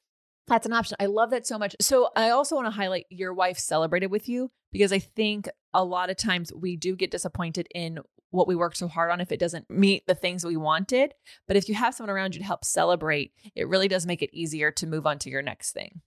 that's 0.49 0.67
an 0.67 0.73
option. 0.73 0.97
I 0.99 1.07
love 1.07 1.31
that 1.31 1.47
so 1.47 1.59
much. 1.59 1.77
So 1.81 2.11
I 2.17 2.31
also 2.31 2.57
want 2.57 2.67
to 2.67 2.73
highlight 2.73 3.07
your 3.11 3.33
wife 3.33 3.59
celebrated 3.59 4.11
with 4.11 4.29
you 4.29 4.51
because 4.73 4.93
I 4.93 4.99
think 4.99 5.49
a 5.73 5.85
lot 5.85 6.11
of 6.11 6.17
times 6.17 6.53
we 6.53 6.77
do 6.77 6.97
get 6.97 7.11
disappointed 7.11 7.69
in 7.75 8.01
what 8.31 8.49
we 8.49 8.57
work 8.57 8.75
so 8.75 8.89
hard 8.89 9.11
on 9.11 9.21
if 9.21 9.31
it 9.31 9.39
doesn't 9.39 9.71
meet 9.71 10.07
the 10.07 10.15
things 10.15 10.45
we 10.45 10.57
wanted. 10.57 11.15
But 11.47 11.57
if 11.57 11.69
you 11.69 11.75
have 11.75 11.95
someone 11.95 12.15
around 12.15 12.35
you 12.35 12.41
to 12.41 12.47
help 12.47 12.65
celebrate, 12.65 13.33
it 13.55 13.69
really 13.69 13.89
does 13.89 14.07
make 14.07 14.23
it 14.23 14.31
easier 14.33 14.71
to 14.73 14.87
move 14.87 15.07
on 15.07 15.19
to 15.21 15.31
your 15.31 15.43
next 15.43 15.73
thing. 15.73 16.01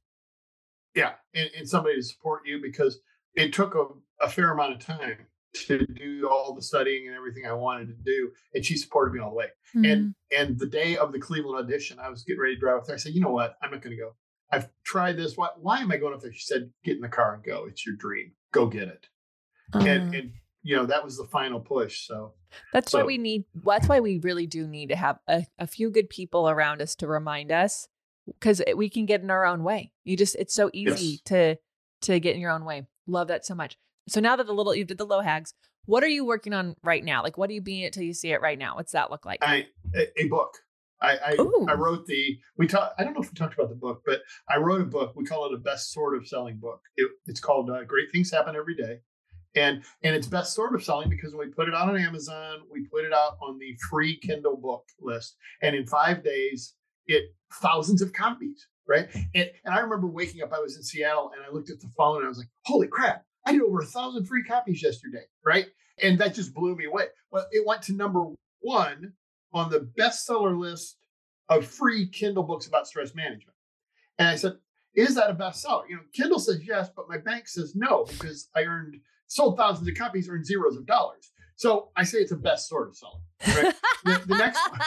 Yeah, 0.95 1.13
and, 1.33 1.49
and 1.57 1.67
somebody 1.67 1.95
to 1.95 2.03
support 2.03 2.43
you 2.45 2.59
because 2.61 2.99
it 3.35 3.53
took 3.53 3.75
a, 3.75 3.85
a 4.23 4.29
fair 4.29 4.51
amount 4.51 4.73
of 4.73 4.79
time 4.79 5.27
to 5.55 5.85
do 5.85 6.27
all 6.29 6.53
the 6.53 6.61
studying 6.61 7.07
and 7.07 7.15
everything 7.15 7.45
I 7.45 7.53
wanted 7.53 7.87
to 7.87 8.03
do, 8.03 8.31
and 8.53 8.65
she 8.65 8.77
supported 8.77 9.13
me 9.13 9.19
all 9.19 9.29
the 9.29 9.35
way. 9.35 9.47
Mm-hmm. 9.75 9.85
And 9.85 10.15
and 10.37 10.59
the 10.59 10.67
day 10.67 10.97
of 10.97 11.11
the 11.11 11.19
Cleveland 11.19 11.57
audition, 11.57 11.99
I 11.99 12.09
was 12.09 12.23
getting 12.23 12.41
ready 12.41 12.55
to 12.55 12.59
drive 12.59 12.77
up 12.77 12.85
there. 12.85 12.95
I 12.95 12.99
said, 12.99 13.13
you 13.13 13.21
know 13.21 13.31
what, 13.31 13.55
I'm 13.61 13.71
not 13.71 13.81
going 13.81 13.95
to 13.95 14.01
go. 14.01 14.15
I've 14.51 14.69
tried 14.83 15.17
this. 15.17 15.35
Why 15.37 15.49
why 15.57 15.79
am 15.79 15.91
I 15.91 15.97
going 15.97 16.13
up 16.13 16.21
there? 16.21 16.33
She 16.33 16.45
said, 16.45 16.71
get 16.83 16.95
in 16.95 17.01
the 17.01 17.09
car 17.09 17.35
and 17.35 17.43
go. 17.43 17.65
It's 17.67 17.85
your 17.85 17.95
dream. 17.95 18.33
Go 18.51 18.67
get 18.67 18.87
it. 18.87 19.07
Uh-huh. 19.73 19.85
And 19.85 20.15
and 20.15 20.31
you 20.63 20.75
know 20.75 20.85
that 20.85 21.03
was 21.03 21.17
the 21.17 21.25
final 21.25 21.59
push. 21.59 22.07
So 22.07 22.33
that's 22.73 22.91
so, 22.91 22.99
why 22.99 23.05
we 23.05 23.17
need. 23.17 23.45
That's 23.53 23.87
why 23.87 23.99
we 23.99 24.19
really 24.19 24.47
do 24.47 24.67
need 24.67 24.89
to 24.89 24.95
have 24.95 25.19
a, 25.27 25.45
a 25.59 25.67
few 25.67 25.89
good 25.89 26.09
people 26.09 26.49
around 26.49 26.81
us 26.81 26.95
to 26.95 27.07
remind 27.07 27.51
us 27.51 27.87
because 28.25 28.61
we 28.75 28.89
can 28.89 29.05
get 29.05 29.21
in 29.21 29.29
our 29.29 29.45
own 29.45 29.63
way. 29.63 29.91
You 30.03 30.17
just 30.17 30.35
it's 30.35 30.53
so 30.53 30.69
easy 30.73 31.05
yes. 31.05 31.21
to 31.25 31.55
to 32.01 32.19
get 32.19 32.35
in 32.35 32.41
your 32.41 32.51
own 32.51 32.65
way. 32.65 32.87
Love 33.07 33.27
that 33.27 33.45
so 33.45 33.55
much. 33.55 33.77
So 34.07 34.19
now 34.19 34.35
that 34.35 34.47
the 34.47 34.53
little 34.53 34.75
you 34.75 34.85
did 34.85 34.97
the 34.97 35.05
low 35.05 35.21
hags, 35.21 35.53
what 35.85 36.03
are 36.03 36.07
you 36.07 36.25
working 36.25 36.53
on 36.53 36.75
right 36.83 37.03
now? 37.03 37.23
Like 37.23 37.37
what 37.37 37.49
are 37.49 37.53
you 37.53 37.61
being 37.61 37.81
it 37.81 37.93
till 37.93 38.03
you 38.03 38.13
see 38.13 38.31
it 38.31 38.41
right 38.41 38.57
now? 38.57 38.75
What's 38.75 38.91
that 38.93 39.11
look 39.11 39.25
like? 39.25 39.39
I 39.41 39.67
a, 39.95 40.23
a 40.23 40.27
book. 40.27 40.57
I 41.01 41.17
I, 41.17 41.35
I, 41.69 41.73
wrote 41.73 42.05
the 42.05 42.37
we 42.57 42.67
talked. 42.67 42.99
I 42.99 43.03
don't 43.03 43.13
know 43.13 43.21
if 43.21 43.29
we 43.29 43.35
talked 43.35 43.53
about 43.53 43.69
the 43.69 43.75
book, 43.75 44.01
but 44.05 44.21
I 44.49 44.57
wrote 44.57 44.81
a 44.81 44.85
book. 44.85 45.13
We 45.15 45.25
call 45.25 45.45
it 45.45 45.53
a 45.53 45.57
best 45.57 45.91
sort 45.91 46.15
of 46.15 46.27
selling 46.27 46.57
book. 46.57 46.81
It, 46.95 47.11
it's 47.25 47.39
called 47.39 47.69
uh, 47.69 47.83
Great 47.83 48.11
Things 48.11 48.31
Happen 48.31 48.55
Every 48.55 48.75
Day, 48.75 48.99
and 49.55 49.83
and 50.03 50.15
it's 50.15 50.27
best 50.27 50.53
sort 50.53 50.73
of 50.73 50.83
selling 50.83 51.09
because 51.09 51.35
when 51.35 51.47
we 51.47 51.53
put 51.53 51.67
it 51.67 51.75
out 51.75 51.89
on 51.89 51.97
Amazon, 51.97 52.61
we 52.71 52.87
put 52.87 53.03
it 53.03 53.13
out 53.13 53.37
on 53.41 53.59
the 53.59 53.77
free 53.89 54.17
Kindle 54.17 54.55
book 54.55 54.85
list, 55.01 55.35
and 55.61 55.75
in 55.75 55.85
five 55.85 56.23
days 56.23 56.75
it 57.07 57.33
thousands 57.53 58.01
of 58.01 58.13
copies, 58.13 58.67
right? 58.87 59.09
Hmm. 59.11 59.19
And, 59.35 59.51
and 59.65 59.73
I 59.73 59.79
remember 59.79 60.07
waking 60.07 60.41
up, 60.41 60.53
I 60.53 60.59
was 60.59 60.77
in 60.77 60.83
Seattle 60.83 61.31
and 61.35 61.45
I 61.45 61.53
looked 61.53 61.69
at 61.69 61.79
the 61.79 61.89
phone 61.97 62.17
and 62.17 62.25
I 62.25 62.29
was 62.29 62.37
like, 62.37 62.49
holy 62.65 62.87
crap, 62.87 63.23
I 63.45 63.51
did 63.51 63.61
over 63.61 63.79
a 63.79 63.85
thousand 63.85 64.25
free 64.25 64.43
copies 64.43 64.81
yesterday, 64.81 65.23
right? 65.45 65.67
And 66.01 66.19
that 66.19 66.33
just 66.33 66.53
blew 66.53 66.75
me 66.75 66.85
away. 66.85 67.05
Well, 67.31 67.45
it 67.51 67.65
went 67.65 67.81
to 67.83 67.93
number 67.93 68.25
one 68.59 69.13
on 69.53 69.69
the 69.69 69.89
bestseller 69.97 70.57
list 70.57 70.97
of 71.49 71.65
free 71.65 72.07
Kindle 72.09 72.43
books 72.43 72.67
about 72.67 72.87
stress 72.87 73.15
management. 73.15 73.55
And 74.17 74.27
I 74.27 74.35
said, 74.35 74.53
is 74.95 75.15
that 75.15 75.29
a 75.29 75.35
bestseller? 75.35 75.83
You 75.87 75.97
know, 75.97 76.01
Kindle 76.13 76.39
says 76.39 76.61
yes, 76.65 76.89
but 76.95 77.09
my 77.09 77.17
bank 77.17 77.47
says 77.47 77.75
no 77.75 78.05
because 78.05 78.49
I 78.55 78.63
earned 78.63 78.95
sold 79.27 79.57
thousands 79.57 79.87
of 79.87 79.95
copies, 79.95 80.29
earned 80.29 80.45
zeros 80.45 80.77
of 80.77 80.85
dollars. 80.85 81.31
So 81.55 81.89
I 81.95 82.03
say 82.03 82.19
it's 82.19 82.31
a 82.31 82.37
best 82.37 82.67
sort 82.67 82.89
of 82.89 82.97
seller. 82.97 83.19
Right? 83.47 83.73
the, 84.03 84.21
the, 84.27 84.37
next 84.37 84.59
one. 84.69 84.81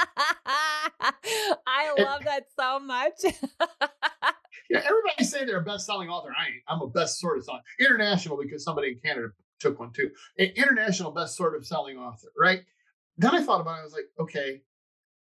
I 1.66 1.94
love 1.98 2.24
that 2.24 2.44
so 2.58 2.78
much. 2.78 3.14
yeah, 4.70 4.82
everybody 4.84 5.24
say 5.24 5.44
they're 5.44 5.60
a 5.60 5.64
best-selling 5.64 6.08
author. 6.08 6.30
I 6.38 6.46
ain't. 6.46 6.62
I'm 6.68 6.82
a 6.82 6.88
best 6.88 7.18
sort 7.18 7.38
of 7.38 7.44
seller. 7.44 7.60
International 7.80 8.36
because 8.36 8.64
somebody 8.64 8.88
in 8.88 8.98
Canada 9.02 9.28
took 9.60 9.80
one 9.80 9.92
too. 9.92 10.10
An 10.38 10.48
international 10.56 11.10
best 11.10 11.36
sort 11.36 11.56
of 11.56 11.66
selling 11.66 11.96
author, 11.96 12.28
right? 12.36 12.62
Then 13.16 13.34
I 13.34 13.42
thought 13.42 13.60
about 13.60 13.78
it. 13.78 13.80
I 13.80 13.84
was 13.84 13.92
like, 13.94 14.10
okay, 14.20 14.62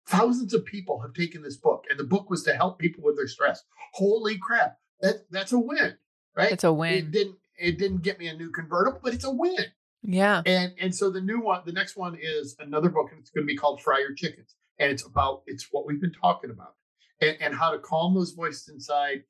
thousands 0.06 0.52
of 0.54 0.64
people 0.64 1.00
have 1.00 1.14
taken 1.14 1.42
this 1.42 1.56
book, 1.56 1.84
and 1.88 1.98
the 1.98 2.04
book 2.04 2.28
was 2.28 2.42
to 2.44 2.54
help 2.54 2.78
people 2.78 3.02
with 3.02 3.16
their 3.16 3.26
stress. 3.26 3.62
Holy 3.94 4.38
crap, 4.38 4.76
that 5.00 5.30
that's 5.30 5.52
a 5.52 5.58
win, 5.58 5.96
right? 6.36 6.52
It's 6.52 6.64
a 6.64 6.72
win. 6.72 6.94
It 6.94 7.10
didn't 7.10 7.36
it 7.58 7.78
didn't 7.78 8.02
get 8.02 8.18
me 8.18 8.28
a 8.28 8.36
new 8.36 8.50
convertible, 8.50 9.00
but 9.02 9.14
it's 9.14 9.24
a 9.24 9.30
win. 9.30 9.64
Yeah. 10.02 10.42
And 10.46 10.72
and 10.80 10.94
so 10.94 11.10
the 11.10 11.20
new 11.20 11.40
one, 11.40 11.62
the 11.66 11.72
next 11.72 11.96
one 11.96 12.16
is 12.20 12.56
another 12.58 12.88
book, 12.88 13.08
and 13.10 13.20
it's 13.20 13.30
going 13.30 13.46
to 13.46 13.52
be 13.52 13.56
called 13.56 13.82
Fry 13.82 14.00
Your 14.00 14.14
Chickens. 14.14 14.54
And 14.78 14.90
it's 14.90 15.04
about 15.04 15.42
it's 15.46 15.68
what 15.70 15.86
we've 15.86 16.00
been 16.00 16.12
talking 16.12 16.50
about. 16.50 16.74
And, 17.20 17.36
and 17.40 17.54
how 17.54 17.72
to 17.72 17.78
calm 17.78 18.14
those 18.14 18.30
voices 18.30 18.68
inside, 18.68 19.24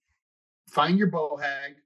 find 0.68 0.98
your 0.98 1.10
bohag, 1.10 1.76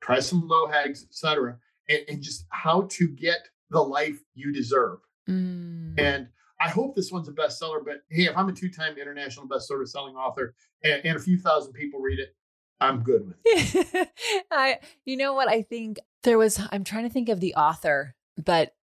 try 0.00 0.18
some 0.18 0.48
low 0.48 0.66
hags, 0.66 1.04
etc. 1.04 1.58
And, 1.88 2.00
and 2.08 2.22
just 2.22 2.46
how 2.48 2.88
to 2.90 3.08
get 3.08 3.48
the 3.70 3.80
life 3.80 4.18
you 4.34 4.52
deserve. 4.52 4.98
Mm. 5.28 5.94
And 5.98 6.28
I 6.60 6.68
hope 6.68 6.94
this 6.94 7.10
one's 7.10 7.28
a 7.28 7.32
bestseller, 7.32 7.84
but 7.84 8.02
hey, 8.10 8.24
if 8.24 8.36
I'm 8.36 8.48
a 8.48 8.52
two-time 8.52 8.96
international 8.98 9.48
bestseller 9.48 9.86
selling 9.86 10.14
author 10.14 10.54
and, 10.84 11.00
and 11.04 11.16
a 11.16 11.20
few 11.20 11.38
thousand 11.38 11.72
people 11.72 12.00
read 12.00 12.18
it, 12.18 12.34
I'm 12.80 13.02
good 13.02 13.26
with 13.26 13.36
it. 13.44 14.08
I, 14.50 14.78
you 15.04 15.16
know 15.16 15.34
what? 15.34 15.48
I 15.48 15.62
think 15.62 16.00
there 16.24 16.38
was, 16.38 16.60
I'm 16.70 16.84
trying 16.84 17.04
to 17.04 17.10
think 17.10 17.28
of 17.28 17.40
the 17.40 17.54
author 17.54 18.14
but 18.36 18.74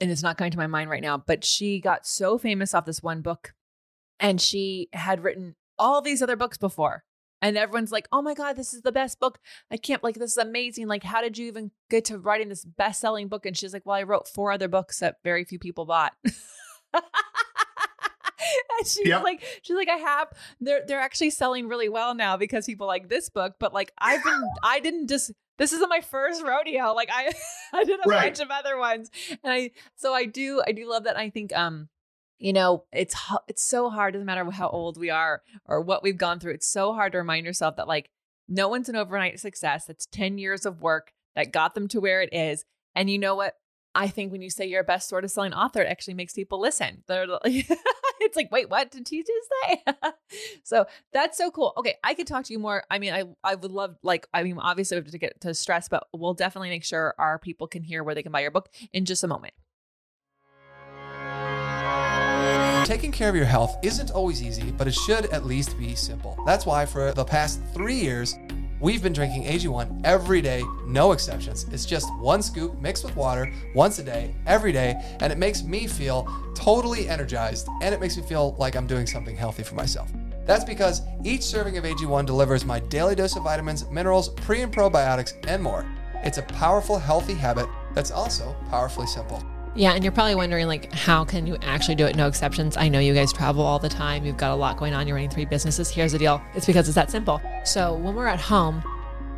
and 0.00 0.10
it's 0.10 0.22
not 0.22 0.38
coming 0.38 0.50
to 0.52 0.58
my 0.58 0.66
mind 0.66 0.88
right 0.88 1.02
now, 1.02 1.18
but 1.18 1.44
she 1.44 1.78
got 1.80 2.06
so 2.06 2.38
famous 2.38 2.72
off 2.74 2.86
this 2.86 3.02
one 3.02 3.20
book 3.20 3.52
and 4.18 4.40
she 4.40 4.88
had 4.94 5.22
written 5.22 5.56
all 5.78 6.00
these 6.00 6.22
other 6.22 6.36
books 6.36 6.56
before. 6.58 7.04
And 7.42 7.56
everyone's 7.56 7.90
like, 7.92 8.06
"Oh 8.12 8.20
my 8.20 8.34
god, 8.34 8.56
this 8.56 8.74
is 8.74 8.82
the 8.82 8.92
best 8.92 9.18
book! 9.18 9.38
I 9.70 9.78
can't 9.78 10.04
like 10.04 10.16
this 10.16 10.32
is 10.32 10.36
amazing! 10.36 10.88
Like, 10.88 11.02
how 11.02 11.22
did 11.22 11.38
you 11.38 11.46
even 11.46 11.70
get 11.88 12.04
to 12.06 12.18
writing 12.18 12.50
this 12.50 12.66
best-selling 12.66 13.28
book?" 13.28 13.46
And 13.46 13.56
she's 13.56 13.72
like, 13.72 13.86
"Well, 13.86 13.96
I 13.96 14.02
wrote 14.02 14.28
four 14.28 14.52
other 14.52 14.68
books 14.68 14.98
that 14.98 15.16
very 15.24 15.44
few 15.44 15.58
people 15.58 15.86
bought." 15.86 16.12
and 16.92 17.02
she's 18.84 19.06
Yep. 19.06 19.22
like, 19.22 19.42
she's 19.62 19.76
like, 19.76 19.88
I 19.88 19.96
have. 19.96 20.28
They're 20.60 20.82
they're 20.86 21.00
actually 21.00 21.30
selling 21.30 21.68
really 21.68 21.88
well 21.88 22.14
now 22.14 22.36
because 22.36 22.66
people 22.66 22.86
like 22.86 23.08
this 23.08 23.28
book. 23.30 23.54
But 23.58 23.72
like, 23.72 23.92
I've 23.98 24.22
been, 24.22 24.42
I 24.62 24.80
didn't 24.80 25.08
just. 25.08 25.32
This 25.60 25.72
isn't 25.74 25.88
my 25.90 26.00
first 26.00 26.42
rodeo. 26.42 26.92
Like 26.94 27.10
I, 27.12 27.32
I 27.72 27.84
did 27.84 28.00
a 28.04 28.08
Right. 28.08 28.34
bunch 28.34 28.40
of 28.40 28.50
other 28.50 28.76
ones, 28.78 29.10
and 29.44 29.52
I. 29.52 29.70
So 29.94 30.12
I 30.14 30.24
do, 30.24 30.60
I 30.66 30.72
do 30.72 30.88
love 30.88 31.04
that. 31.04 31.16
I 31.16 31.30
think, 31.30 31.54
um, 31.54 31.88
you 32.38 32.52
know, 32.52 32.84
it's 32.92 33.14
it's 33.46 33.62
so 33.62 33.90
hard. 33.90 34.14
Doesn't 34.14 34.26
matter 34.26 34.50
how 34.50 34.70
old 34.70 34.96
we 34.98 35.10
are 35.10 35.42
or 35.66 35.82
what 35.82 36.02
we've 36.02 36.16
gone 36.16 36.40
through. 36.40 36.54
It's 36.54 36.66
so 36.66 36.94
hard 36.94 37.12
to 37.12 37.18
remind 37.18 37.44
yourself 37.46 37.76
that 37.76 37.86
like 37.86 38.10
no 38.48 38.68
one's 38.68 38.88
an 38.88 38.96
overnight 38.96 39.38
success. 39.38 39.88
It's 39.90 40.06
ten 40.06 40.38
years 40.38 40.64
of 40.64 40.80
work 40.80 41.12
that 41.36 41.52
got 41.52 41.74
them 41.74 41.86
to 41.88 42.00
where 42.00 42.22
it 42.22 42.30
is. 42.32 42.64
And 42.94 43.10
you 43.10 43.18
know 43.18 43.36
what? 43.36 43.54
I 43.94 44.08
think 44.08 44.30
when 44.30 44.42
you 44.42 44.50
say 44.50 44.66
you're 44.66 44.82
a 44.82 44.84
best 44.84 45.08
sort 45.08 45.24
of 45.24 45.30
selling 45.30 45.52
author, 45.52 45.82
it 45.82 45.88
actually 45.88 46.14
makes 46.14 46.32
people 46.32 46.60
listen. 46.60 47.02
They're 47.08 47.26
like, 47.26 47.42
it's 48.20 48.36
like, 48.36 48.50
wait, 48.52 48.70
what 48.70 48.90
did 48.90 49.08
he 49.08 49.22
just 49.22 49.48
say? 49.64 49.84
so 50.62 50.86
that's 51.12 51.36
so 51.36 51.50
cool. 51.50 51.72
Okay, 51.76 51.96
I 52.04 52.14
could 52.14 52.26
talk 52.26 52.44
to 52.44 52.52
you 52.52 52.58
more. 52.58 52.84
I 52.90 52.98
mean, 52.98 53.12
I 53.12 53.24
I 53.42 53.56
would 53.56 53.72
love 53.72 53.96
like 54.02 54.28
I 54.32 54.42
mean, 54.42 54.58
obviously 54.58 54.96
we 54.96 55.02
have 55.02 55.10
to 55.10 55.18
get 55.18 55.40
to 55.40 55.54
stress, 55.54 55.88
but 55.88 56.06
we'll 56.12 56.34
definitely 56.34 56.70
make 56.70 56.84
sure 56.84 57.14
our 57.18 57.38
people 57.38 57.66
can 57.66 57.82
hear 57.82 58.04
where 58.04 58.14
they 58.14 58.22
can 58.22 58.32
buy 58.32 58.40
your 58.40 58.52
book 58.52 58.68
in 58.92 59.04
just 59.04 59.24
a 59.24 59.28
moment. 59.28 59.54
Taking 62.86 63.12
care 63.12 63.28
of 63.28 63.36
your 63.36 63.44
health 63.44 63.76
isn't 63.82 64.10
always 64.10 64.42
easy, 64.42 64.70
but 64.72 64.88
it 64.88 64.94
should 64.94 65.26
at 65.26 65.44
least 65.44 65.78
be 65.78 65.94
simple. 65.94 66.38
That's 66.46 66.66
why 66.66 66.86
for 66.86 67.12
the 67.12 67.24
past 67.24 67.60
three 67.74 67.94
years, 67.94 68.36
we've 68.80 69.02
been 69.02 69.12
drinking 69.12 69.44
AG1 69.44 70.00
every 70.04 70.40
day, 70.40 70.64
no 70.86 71.12
exceptions. 71.12 71.66
It's 71.70 71.84
just 71.84 72.12
one 72.16 72.42
scoop 72.42 72.80
mixed 72.80 73.04
with 73.04 73.14
water 73.14 73.52
once 73.74 73.98
a 73.98 74.02
day, 74.02 74.34
every 74.46 74.72
day, 74.72 75.00
and 75.20 75.32
it 75.32 75.38
makes 75.38 75.62
me 75.62 75.86
feel 75.86 76.28
totally 76.54 77.08
energized 77.08 77.68
and 77.82 77.94
it 77.94 78.00
makes 78.00 78.16
me 78.16 78.22
feel 78.22 78.56
like 78.58 78.76
I'm 78.76 78.86
doing 78.86 79.06
something 79.06 79.36
healthy 79.36 79.62
for 79.62 79.74
myself. 79.74 80.10
That's 80.46 80.64
because 80.64 81.02
each 81.22 81.42
serving 81.42 81.76
of 81.78 81.84
AG1 81.84 82.26
delivers 82.26 82.64
my 82.64 82.80
daily 82.80 83.14
dose 83.14 83.36
of 83.36 83.44
vitamins, 83.44 83.88
minerals, 83.90 84.30
pre 84.30 84.62
and 84.62 84.74
probiotics, 84.74 85.34
and 85.46 85.62
more. 85.62 85.86
It's 86.22 86.38
a 86.38 86.42
powerful, 86.42 86.98
healthy 86.98 87.34
habit 87.34 87.66
that's 87.94 88.10
also 88.10 88.56
powerfully 88.68 89.06
simple. 89.06 89.42
Yeah, 89.74 89.92
and 89.92 90.02
you're 90.02 90.12
probably 90.12 90.34
wondering 90.34 90.66
like 90.66 90.92
how 90.92 91.24
can 91.24 91.46
you 91.46 91.56
actually 91.62 91.94
do 91.94 92.06
it 92.06 92.16
no 92.16 92.26
exceptions? 92.26 92.76
I 92.76 92.88
know 92.88 92.98
you 92.98 93.14
guys 93.14 93.32
travel 93.32 93.62
all 93.62 93.78
the 93.78 93.88
time. 93.88 94.24
You've 94.24 94.36
got 94.36 94.50
a 94.50 94.56
lot 94.56 94.76
going 94.76 94.94
on. 94.94 95.06
You're 95.06 95.14
running 95.14 95.30
three 95.30 95.44
businesses. 95.44 95.90
Here's 95.90 96.12
the 96.12 96.18
deal. 96.18 96.42
It's 96.54 96.66
because 96.66 96.88
it's 96.88 96.96
that 96.96 97.10
simple. 97.10 97.40
So, 97.64 97.94
when 97.94 98.14
we're 98.14 98.26
at 98.26 98.40
home, 98.40 98.82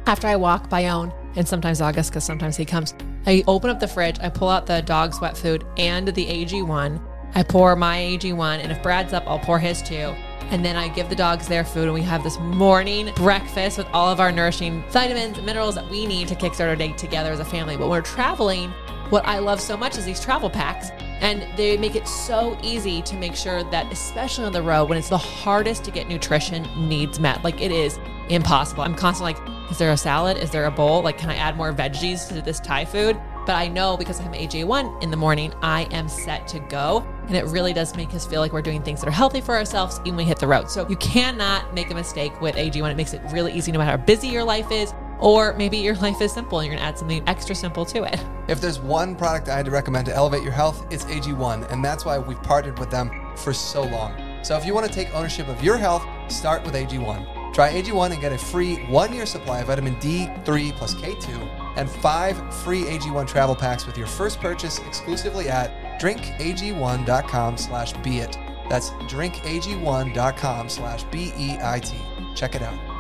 after 0.07 0.27
I 0.27 0.37
walk 0.37 0.71
by 0.71 0.87
own 0.87 1.13
and 1.37 1.47
sometimes 1.47 1.81
August 1.81 2.13
cuz 2.13 2.25
sometimes 2.25 2.57
he 2.57 2.65
comes, 2.65 2.95
I 3.27 3.45
open 3.47 3.71
up 3.71 3.79
the 3.79 3.89
fridge, 3.89 4.19
I 4.21 4.31
pull 4.31 4.49
out 4.49 4.67
the 4.67 4.81
dog's 4.83 5.21
wet 5.21 5.37
food 5.37 5.65
and 5.77 6.09
the 6.09 6.27
AG1. 6.27 7.01
I 7.35 7.43
pour 7.43 7.77
my 7.77 7.99
AG1 7.99 8.61
and 8.63 8.73
if 8.73 8.83
Brad's 8.83 9.13
up, 9.13 9.25
I'll 9.27 9.39
pour 9.39 9.59
his 9.59 9.83
too. 9.83 10.15
And 10.51 10.63
then 10.65 10.77
I 10.77 10.89
give 10.89 11.09
the 11.09 11.15
dogs 11.15 11.49
their 11.49 11.65
food 11.65 11.85
and 11.85 11.95
we 11.95 12.03
have 12.03 12.23
this 12.23 12.39
morning 12.39 13.11
breakfast 13.17 13.79
with 13.79 13.87
all 13.93 14.11
of 14.11 14.21
our 14.21 14.31
nourishing 14.31 14.85
vitamins 14.91 15.41
minerals 15.41 15.77
that 15.77 15.89
we 15.89 16.07
need 16.07 16.29
to 16.29 16.35
kickstart 16.35 16.69
our 16.69 16.77
day 16.77 16.93
together 16.93 17.33
as 17.33 17.41
a 17.41 17.45
family. 17.45 17.77
But 17.77 17.89
when 17.89 17.91
we're 17.91 18.03
traveling, 18.03 18.75
what 19.13 19.27
I 19.27 19.41
love 19.41 19.61
so 19.61 19.77
much 19.77 19.99
is 19.99 20.07
these 20.07 20.21
travel 20.21 20.49
packs, 20.49 20.91
and 21.21 21.47
they 21.59 21.77
make 21.77 21.95
it 21.95 22.09
so 22.09 22.57
easy 22.63 23.03
to 23.03 23.15
make 23.15 23.37
sure 23.37 23.63
that, 23.65 23.93
especially 23.93 24.47
on 24.47 24.53
the 24.53 24.63
road, 24.63 24.89
when 24.89 24.97
it's 24.97 25.11
the 25.11 25.19
hardest 25.19 25.85
to 25.85 25.91
get 25.91 26.09
nutrition 26.09 26.67
needs 26.89 27.21
met, 27.21 27.45
like 27.45 27.61
it 27.61 27.71
is 27.71 28.01
impossible. 28.31 28.83
I'm 28.83 28.95
constantly 28.95 29.35
like, 29.35 29.71
is 29.71 29.77
there 29.77 29.93
a 29.93 29.99
salad? 29.99 30.39
Is 30.39 30.51
there 30.51 30.65
a 30.65 30.71
bowl? 30.71 31.03
Like, 31.03 31.19
can 31.19 31.29
I 31.29 31.37
add 31.37 31.59
more 31.59 31.75
veggies 31.75 32.27
to 32.29 32.41
this 32.41 32.59
Thai 32.59 32.87
food? 32.87 33.21
But 33.45 33.57
I 33.57 33.69
know 33.69 33.99
because 33.99 34.19
I 34.19 34.23
have 34.23 34.33
AG1 34.33 35.03
in 35.03 35.11
the 35.11 35.17
morning, 35.17 35.53
I 35.61 35.83
am 35.91 36.09
set 36.09 36.49
to 36.49 36.61
go. 36.61 37.07
And 37.27 37.37
it 37.37 37.45
really 37.47 37.75
does 37.75 37.95
make 37.97 38.15
us 38.15 38.27
feel 38.27 38.41
like 38.41 38.53
we're 38.53 38.63
doing 38.63 38.83
things 38.83 39.01
that 39.01 39.09
are 39.09 39.13
healthy 39.13 39.43
for 39.43 39.57
ourselves 39.57 39.99
even 40.01 40.17
when 40.17 40.25
we 40.25 40.25
hit 40.25 40.39
the 40.39 40.47
road. 40.47 40.71
So 40.71 40.89
you 40.89 40.97
cannot 40.97 41.75
make 41.75 41.91
a 41.91 41.95
mistake 41.95 42.41
with 42.41 42.55
AG1. 42.55 42.91
It 42.91 42.97
makes 42.97 43.13
it 43.13 43.21
really 43.31 43.53
easy 43.53 43.73
no 43.73 43.79
matter 43.79 43.99
how 43.99 44.05
busy 44.05 44.29
your 44.29 44.45
life 44.45 44.71
is, 44.71 44.95
or 45.23 45.55
maybe 45.55 45.79
your 45.79 45.95
life 45.97 46.21
is 46.21 46.33
simple 46.33 46.59
and 46.59 46.67
you're 46.67 46.77
gonna 46.77 46.87
add 46.87 46.99
something 46.99 47.23
extra 47.27 47.55
simple 47.55 47.87
to 47.87 48.03
it. 48.03 48.23
If 48.49 48.61
there's 48.61 48.81
one 48.81 49.15
product 49.15 49.49
I 49.49 49.57
had 49.57 49.65
to 49.67 49.71
recommend 49.71 50.07
to 50.07 50.15
elevate 50.15 50.43
your 50.43 50.53
health, 50.53 50.87
it's 50.91 51.05
AG1, 51.05 51.71
and 51.73 51.85
that's 51.85 52.05
why 52.05 52.19
we've 52.19 52.43
partnered 52.43 52.79
with 52.79 52.91
them 52.91 53.11
for 53.37 53.53
so 53.53 53.85
long. 53.85 54.15
So 54.43 54.57
if 54.57 54.67
you 54.67 54.75
want 54.75 54.87
to 54.87 54.93
take 54.93 55.15
ownership 55.15 55.49
of 55.49 55.63
your 55.63 55.77
health, 55.77 56.05
start 56.31 56.65
with 56.65 56.75
AG1. 56.75 57.55
Try 57.55 57.71
AG1 57.73 58.13
and 58.13 58.21
get 58.21 58.33
a 58.33 58.39
free 58.39 58.77
one-year 58.87 59.27
supply 59.27 59.61
of 59.61 59.67
vitamin 59.69 59.95
D3 59.97 60.73
plus 60.73 60.95
K2 60.95 61.77
and 61.77 61.89
five 61.89 62.37
free 62.57 62.83
AG1 62.83 63.27
travel 63.29 63.55
packs 63.55 63.87
with 63.87 63.97
your 63.97 64.07
first 64.07 64.41
purchase 64.41 64.79
exclusively 64.81 65.49
at 65.49 66.01
drinkag1.com 66.01 67.57
slash 67.57 67.93
beit. 67.95 68.39
That's 68.69 68.91
drinkag1.com 68.91 70.69
slash 70.69 71.05
B-E-I-T. 71.05 71.95
Check 72.35 72.55
it 72.55 72.63
out. 72.63 72.92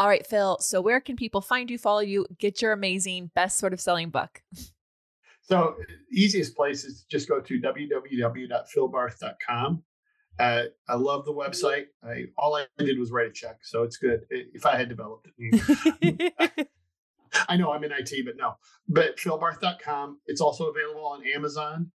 All 0.00 0.08
right, 0.08 0.26
Phil. 0.26 0.58
So 0.60 0.80
where 0.80 0.98
can 0.98 1.14
people 1.14 1.42
find 1.42 1.70
you, 1.70 1.76
follow 1.76 2.00
you, 2.00 2.24
get 2.38 2.62
your 2.62 2.72
amazing 2.72 3.30
best 3.34 3.58
sort 3.58 3.74
of 3.74 3.82
selling 3.82 4.08
book? 4.08 4.40
So 5.42 5.74
easiest 6.10 6.56
place 6.56 6.84
is 6.84 7.04
just 7.10 7.28
go 7.28 7.38
to 7.38 7.60
www.philbarth.com. 7.60 9.82
Uh, 10.38 10.62
I 10.88 10.94
love 10.94 11.26
the 11.26 11.34
website. 11.34 11.88
I 12.02 12.28
all 12.38 12.56
I 12.56 12.64
did 12.78 12.98
was 12.98 13.10
write 13.10 13.26
a 13.26 13.32
check, 13.32 13.58
so 13.62 13.82
it's 13.82 13.98
good. 13.98 14.20
If 14.30 14.64
I 14.64 14.78
had 14.78 14.88
developed 14.88 15.28
it, 15.36 16.68
I 17.48 17.58
know 17.58 17.72
I'm 17.72 17.84
in 17.84 17.92
IT, 17.92 18.24
but 18.24 18.38
no. 18.38 18.54
But 18.88 19.18
philbarth.com. 19.18 20.20
It's 20.24 20.40
also 20.40 20.70
available 20.70 21.04
on 21.04 21.26
Amazon, 21.26 21.92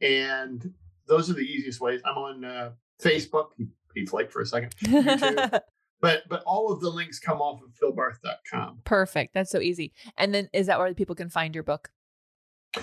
and 0.00 0.72
those 1.06 1.28
are 1.28 1.34
the 1.34 1.40
easiest 1.40 1.82
ways. 1.82 2.00
I'm 2.06 2.16
on 2.16 2.46
uh, 2.46 2.70
Facebook. 3.02 3.48
He, 3.58 3.66
he 3.94 4.06
flaked 4.06 4.32
for 4.32 4.40
a 4.40 4.46
second. 4.46 4.74
YouTube. 4.84 5.60
But 6.02 6.24
but 6.28 6.42
all 6.44 6.72
of 6.72 6.80
the 6.80 6.90
links 6.90 7.18
come 7.18 7.40
off 7.40 7.62
of 7.62 7.70
philbarth.com. 7.80 8.80
Perfect. 8.84 9.32
That's 9.32 9.50
so 9.50 9.60
easy. 9.60 9.92
And 10.18 10.34
then 10.34 10.50
is 10.52 10.66
that 10.66 10.78
where 10.78 10.92
people 10.92 11.14
can 11.14 11.30
find 11.30 11.54
your 11.54 11.64
book? 11.64 11.90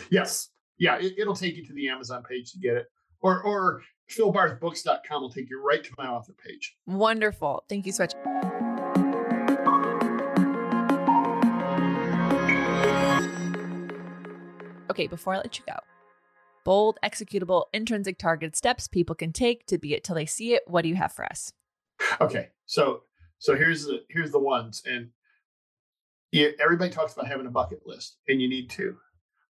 Yes. 0.09 0.49
Yeah, 0.77 0.95
it, 0.95 1.13
it'll 1.17 1.35
take 1.35 1.57
you 1.57 1.65
to 1.65 1.73
the 1.73 1.89
Amazon 1.89 2.23
page 2.23 2.53
to 2.53 2.59
get 2.59 2.77
it. 2.77 2.87
Or 3.19 3.43
or 3.43 3.81
philbarthbooks.com 4.09 5.21
will 5.21 5.29
take 5.29 5.49
you 5.49 5.61
right 5.61 5.83
to 5.83 5.91
my 5.97 6.07
author 6.07 6.33
page. 6.33 6.77
Wonderful. 6.87 7.65
Thank 7.67 7.85
you 7.85 7.91
so 7.91 8.03
much. 8.03 8.13
Okay, 14.89 15.07
before 15.07 15.33
I 15.33 15.37
let 15.37 15.59
you 15.59 15.65
go, 15.67 15.75
bold, 16.63 16.97
executable, 17.03 17.65
intrinsic 17.73 18.17
targeted 18.17 18.55
steps 18.55 18.87
people 18.87 19.15
can 19.15 19.33
take 19.33 19.65
to 19.67 19.77
be 19.77 19.93
it 19.93 20.05
till 20.05 20.15
they 20.15 20.25
see 20.25 20.53
it. 20.53 20.63
What 20.67 20.83
do 20.83 20.89
you 20.89 20.95
have 20.95 21.11
for 21.11 21.25
us? 21.25 21.51
Okay. 22.21 22.49
So 22.65 23.03
so 23.39 23.55
here's 23.55 23.85
the 23.85 24.03
here's 24.09 24.31
the 24.31 24.39
ones. 24.39 24.83
And 24.85 25.09
yeah, 26.31 26.49
everybody 26.61 26.91
talks 26.91 27.13
about 27.13 27.27
having 27.27 27.47
a 27.47 27.51
bucket 27.51 27.81
list, 27.85 28.17
and 28.27 28.41
you 28.41 28.47
need 28.47 28.69
to. 28.71 28.97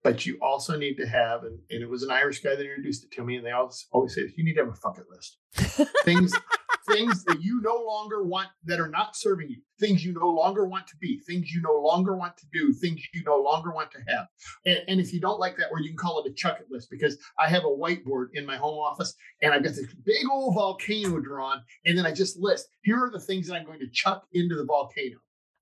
But 0.04 0.26
you 0.26 0.40
also 0.42 0.78
need 0.78 0.96
to 0.96 1.08
have, 1.08 1.44
and, 1.44 1.60
and 1.70 1.84
it 1.84 1.90
was 1.90 2.02
an 2.02 2.10
Irish 2.10 2.42
guy 2.42 2.56
that 2.56 2.62
introduced 2.62 3.04
it 3.04 3.12
to 3.12 3.24
me, 3.24 3.36
and 3.36 3.46
they 3.46 3.52
always 3.52 3.88
always 3.92 4.16
say 4.16 4.32
you 4.36 4.44
need 4.44 4.54
to 4.54 4.66
have 4.66 4.74
a 4.74 4.78
bucket 4.82 5.06
list. 5.10 5.38
Things 6.04 6.34
things 6.94 7.24
that 7.26 7.42
you 7.42 7.62
no 7.62 7.76
longer 7.86 8.24
want 8.24 8.50
that 8.66 8.80
are 8.80 8.90
not 8.90 9.16
serving 9.16 9.50
you, 9.50 9.58
things 9.80 10.04
you 10.06 10.14
no 10.14 10.28
longer 10.30 10.66
want 10.68 10.88
to 10.88 10.96
be, 10.98 11.20
things 11.20 11.52
you 11.54 11.62
no 11.62 11.80
longer 11.80 12.16
want 12.16 12.38
to 12.38 12.46
do, 12.54 12.74
things 12.74 13.02
you 13.14 13.24
no 13.26 13.38
longer 13.42 13.72
want 13.72 13.92
to 13.92 14.00
have. 14.08 14.28
And, 14.66 14.80
and 14.88 15.00
if 15.00 15.14
you 15.14 15.20
don't 15.20 15.40
like 15.40 15.58
that 15.58 15.72
word, 15.72 15.82
you 15.84 15.90
can 15.90 15.98
call 15.98 16.24
it 16.24 16.30
a 16.30 16.34
chuck 16.34 16.58
it 16.60 16.68
list 16.70 16.90
because 16.90 17.18
I 17.40 17.48
have 17.50 17.64
a 17.64 17.68
whiteboard 17.68 18.28
in 18.34 18.46
my 18.46 18.58
home 18.58 18.78
office 18.80 19.14
and 19.42 19.54
I've 19.54 19.64
got 19.64 19.74
this 19.76 19.94
big 20.06 20.26
old 20.32 20.56
volcano 20.56 21.20
drawn, 21.20 21.62
and 21.86 21.98
then 21.98 22.06
I 22.06 22.12
just 22.12 22.38
list 22.38 22.68
here 22.84 23.04
are 23.04 23.10
the 23.12 23.20
things 23.20 23.48
that 23.48 23.56
I'm 23.56 23.66
going 23.66 23.80
to 23.80 23.90
chuck 23.92 24.26
into 24.34 24.56
the 24.56 24.66
volcano. 24.66 25.18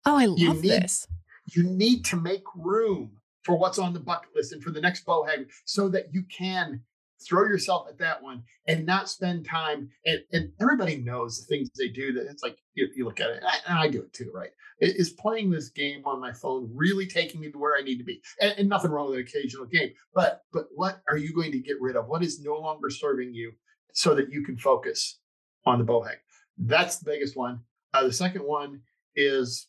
Oh, 0.06 0.18
I 0.18 0.24
You 0.24 0.50
love 0.50 0.62
need- 0.62 0.72
this. 0.72 1.08
You 1.56 1.64
need 1.64 2.06
to 2.06 2.16
make 2.16 2.44
room 2.56 3.12
for 3.44 3.58
what's 3.58 3.80
on 3.80 3.94
the 3.94 4.00
bucket 4.00 4.30
list 4.36 4.52
and 4.54 4.62
for 4.62 4.70
the 4.70 4.82
next 4.82 5.06
bohag 5.06 5.48
so 5.66 5.90
that 5.90 6.14
you 6.14 6.24
can 6.24 6.82
throw 7.22 7.44
yourself 7.44 7.88
at 7.90 7.98
that 7.98 8.22
one 8.22 8.42
and 8.68 8.86
not 8.86 9.10
spend 9.10 9.46
time 9.46 9.90
and, 10.06 10.20
and 10.32 10.52
everybody 10.62 10.98
knows 10.98 11.38
the 11.38 11.46
things 11.46 11.70
they 11.78 11.90
do 11.90 12.14
that 12.14 12.28
it's 12.28 12.44
like 12.44 12.58
you, 12.76 12.88
you 12.96 13.06
look 13.06 13.20
at 13.20 13.30
it 13.30 13.44
and 13.68 13.78
I, 13.78 13.84
I 13.84 13.90
do 13.90 14.02
it 14.02 14.14
too 14.14 14.32
right? 14.34 14.52
Is 14.80 15.10
playing 15.10 15.50
this 15.50 15.70
game 15.70 16.04
on 16.06 16.22
my 16.22 16.32
phone 16.32 16.70
really 16.74 17.06
taking 17.06 17.42
me 17.42 17.52
to 17.52 17.58
where 17.58 17.78
i 17.78 17.82
need 17.82 17.98
to 17.98 18.04
be? 18.06 18.22
And, 18.42 18.54
and 18.58 18.70
nothing 18.70 18.92
wrong 18.92 19.10
with 19.10 19.20
an 19.20 19.26
occasional 19.26 19.66
game 19.66 19.92
but 20.14 20.44
but 20.54 20.68
what 20.74 21.02
are 21.10 21.18
you 21.18 21.34
going 21.34 21.52
to 21.52 21.60
get 21.60 21.82
rid 21.82 21.96
of? 21.96 22.08
What 22.08 22.24
is 22.24 22.40
no 22.42 22.56
longer 22.56 22.90
serving 22.90 23.34
you 23.34 23.52
so 23.94 24.16
that 24.16 24.30
you 24.32 24.44
can 24.44 24.58
focus 24.58 25.20
on 25.66 25.80
the 25.80 25.86
bohag 25.86 26.16
that's 26.58 26.98
the 26.98 27.06
biggest 27.10 27.38
one. 27.38 27.62
Uh, 27.94 28.04
the 28.04 28.14
second 28.14 28.42
one 28.42 28.82
is 29.16 29.68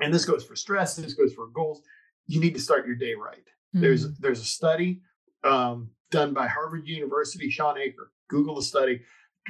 and 0.00 0.12
this 0.12 0.24
goes 0.24 0.44
for 0.44 0.54
stress 0.54 0.96
this 0.96 1.14
goes 1.14 1.32
for 1.34 1.46
goals 1.48 1.82
you 2.26 2.40
need 2.40 2.54
to 2.54 2.60
start 2.60 2.86
your 2.86 2.94
day 2.96 3.14
right. 3.14 3.42
There's 3.72 4.06
Mm. 4.06 4.16
there's 4.20 4.40
a 4.40 4.44
study 4.44 5.00
um, 5.44 5.90
done 6.10 6.32
by 6.34 6.46
Harvard 6.46 6.86
University, 6.86 7.50
Shawn 7.50 7.78
Achor. 7.78 8.10
Google 8.28 8.56
the 8.56 8.62
study. 8.62 9.00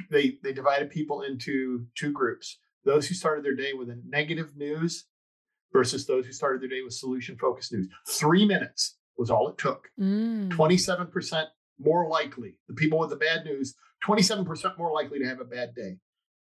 They 0.09 0.37
they 0.43 0.53
divided 0.53 0.89
people 0.89 1.21
into 1.23 1.85
two 1.95 2.11
groups: 2.11 2.59
those 2.85 3.07
who 3.07 3.15
started 3.15 3.43
their 3.43 3.55
day 3.55 3.73
with 3.73 3.89
a 3.89 3.99
negative 4.07 4.55
news 4.55 5.05
versus 5.73 6.05
those 6.05 6.25
who 6.25 6.31
started 6.31 6.61
their 6.61 6.69
day 6.69 6.81
with 6.81 6.93
solution 6.93 7.37
focused 7.37 7.73
news. 7.73 7.87
Three 8.07 8.45
minutes 8.45 8.97
was 9.17 9.29
all 9.29 9.49
it 9.49 9.57
took. 9.57 9.89
Mm. 9.99 10.49
27% 10.49 11.45
more 11.79 12.07
likely, 12.07 12.55
the 12.67 12.73
people 12.73 12.97
with 12.99 13.09
the 13.09 13.15
bad 13.17 13.43
news, 13.45 13.75
27% 14.05 14.77
more 14.77 14.91
likely 14.93 15.19
to 15.19 15.25
have 15.27 15.41
a 15.41 15.45
bad 15.45 15.75
day. 15.75 15.97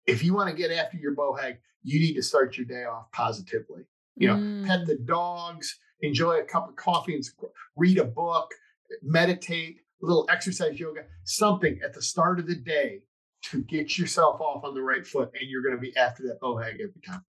If 0.06 0.22
you 0.22 0.34
want 0.34 0.50
to 0.50 0.54
get 0.56 0.70
after 0.70 0.96
your 0.98 1.14
bohag, 1.16 1.56
you 1.82 1.98
need 1.98 2.14
to 2.14 2.22
start 2.22 2.56
your 2.56 2.66
day 2.66 2.84
off 2.84 3.10
positively. 3.12 3.82
You 4.16 4.28
know, 4.28 4.34
Mm. 4.36 4.66
pet 4.66 4.86
the 4.86 4.96
dogs, 4.98 5.78
enjoy 6.00 6.38
a 6.38 6.44
cup 6.44 6.68
of 6.68 6.76
coffee, 6.76 7.14
and 7.14 7.24
read 7.76 7.98
a 7.98 8.04
book, 8.04 8.52
meditate, 9.02 9.78
little 10.02 10.26
exercise 10.30 10.78
yoga, 10.78 11.02
something 11.24 11.80
at 11.84 11.94
the 11.94 12.02
start 12.02 12.38
of 12.38 12.46
the 12.46 12.54
day 12.54 13.02
to 13.42 13.62
get 13.62 13.98
yourself 13.98 14.40
off 14.40 14.64
on 14.64 14.74
the 14.74 14.82
right 14.82 15.06
foot. 15.06 15.30
And 15.38 15.48
you're 15.50 15.62
going 15.62 15.74
to 15.74 15.80
be 15.80 15.96
after 15.96 16.22
that 16.24 16.40
bohag 16.40 16.74
every 16.74 17.00
time. 17.06 17.24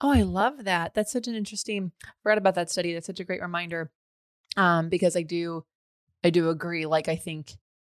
Oh, 0.00 0.12
I 0.12 0.22
love 0.22 0.64
that. 0.64 0.94
That's 0.94 1.12
such 1.12 1.28
an 1.28 1.34
interesting. 1.34 1.92
I 2.04 2.10
forgot 2.22 2.38
about 2.38 2.54
that 2.56 2.70
study. 2.70 2.92
That's 2.92 3.06
such 3.06 3.20
a 3.20 3.24
great 3.24 3.40
reminder. 3.40 3.90
Um, 4.56 4.88
because 4.88 5.16
I 5.16 5.22
do, 5.22 5.64
I 6.24 6.30
do 6.30 6.50
agree. 6.50 6.86
Like 6.86 7.08
I 7.08 7.16
think 7.16 7.52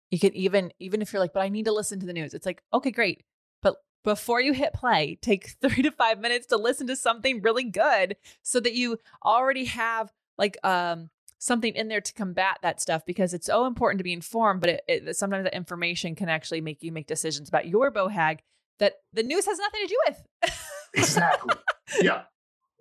you 0.10 0.20
can 0.20 0.36
even 0.36 0.72
even 0.80 1.02
if 1.02 1.14
you're 1.14 1.20
like, 1.20 1.34
but 1.34 1.44
I 1.44 1.50
need 1.50 1.66
to 1.66 1.74
listen 1.74 2.00
to 2.00 2.06
the 2.06 2.14
news. 2.14 2.34
It's 2.34 2.46
like, 2.46 2.64
okay, 2.74 2.92
great, 2.92 3.24
but 3.62 3.76
before 4.04 4.42
you 4.42 4.54
hit 4.54 4.74
play, 4.74 5.18
take 5.22 5.56
three 5.62 5.84
to 5.84 5.92
five 5.92 6.20
minutes 6.20 6.48
to 6.48 6.58
listen 6.58 6.88
to 6.88 6.96
something 6.96 7.42
really 7.42 7.66
good, 7.66 8.16
so 8.42 8.60
that 8.60 8.74
you 8.74 8.98
already 9.24 9.66
have 9.66 10.12
like 10.38 10.58
um 10.64 11.10
something 11.40 11.74
in 11.76 11.88
there 11.88 12.02
to 12.02 12.14
combat 12.14 12.58
that 12.62 12.82
stuff 12.82 13.06
because 13.06 13.34
it's 13.34 13.46
so 13.46 13.66
important 13.66 14.00
to 14.00 14.04
be 14.04 14.14
informed. 14.14 14.62
But 14.62 14.70
it, 14.70 14.84
it, 14.88 15.18
sometimes 15.18 15.44
that 15.44 15.56
information 15.56 16.16
can 16.16 16.30
actually 16.30 16.62
make 16.62 16.84
you 16.84 16.92
make 16.92 17.08
decisions 17.08 17.50
about 17.50 17.68
your 17.68 17.92
bohag 17.92 18.40
that 18.80 18.96
the 19.14 19.24
news 19.24 19.46
has 19.46 19.58
nothing 19.58 19.82
to 19.82 19.88
do 19.88 19.98
with. 20.08 20.54
Exactly. 20.96 21.56
yeah. 22.02 22.24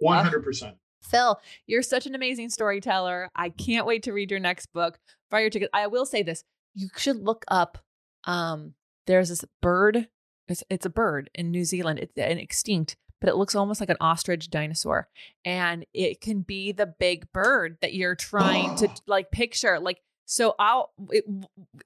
100%. 0.02 0.74
Phil, 1.02 1.40
you're 1.66 1.82
such 1.82 2.06
an 2.06 2.14
amazing 2.14 2.50
storyteller. 2.50 3.30
I 3.34 3.50
can't 3.50 3.86
wait 3.86 4.02
to 4.04 4.12
read 4.12 4.30
your 4.30 4.40
next 4.40 4.72
book. 4.72 4.98
Fire 5.30 5.50
ticket. 5.50 5.70
I 5.72 5.86
will 5.86 6.06
say 6.06 6.22
this: 6.22 6.42
you 6.74 6.88
should 6.96 7.22
look 7.22 7.44
up. 7.48 7.78
Um, 8.24 8.74
there's 9.06 9.28
this 9.28 9.44
bird. 9.62 10.08
It's 10.48 10.64
it's 10.68 10.86
a 10.86 10.90
bird 10.90 11.30
in 11.34 11.50
New 11.50 11.64
Zealand. 11.64 12.00
It's 12.00 12.16
an 12.16 12.38
extinct, 12.38 12.96
but 13.20 13.28
it 13.28 13.36
looks 13.36 13.54
almost 13.54 13.80
like 13.80 13.90
an 13.90 13.96
ostrich 14.00 14.50
dinosaur, 14.50 15.08
and 15.44 15.84
it 15.94 16.20
can 16.20 16.40
be 16.40 16.72
the 16.72 16.86
big 16.86 17.30
bird 17.32 17.78
that 17.80 17.94
you're 17.94 18.14
trying 18.14 18.76
to 18.76 18.88
like 19.06 19.30
picture. 19.30 19.78
Like 19.78 20.00
so, 20.24 20.54
I'll 20.58 20.92
it, 21.10 21.24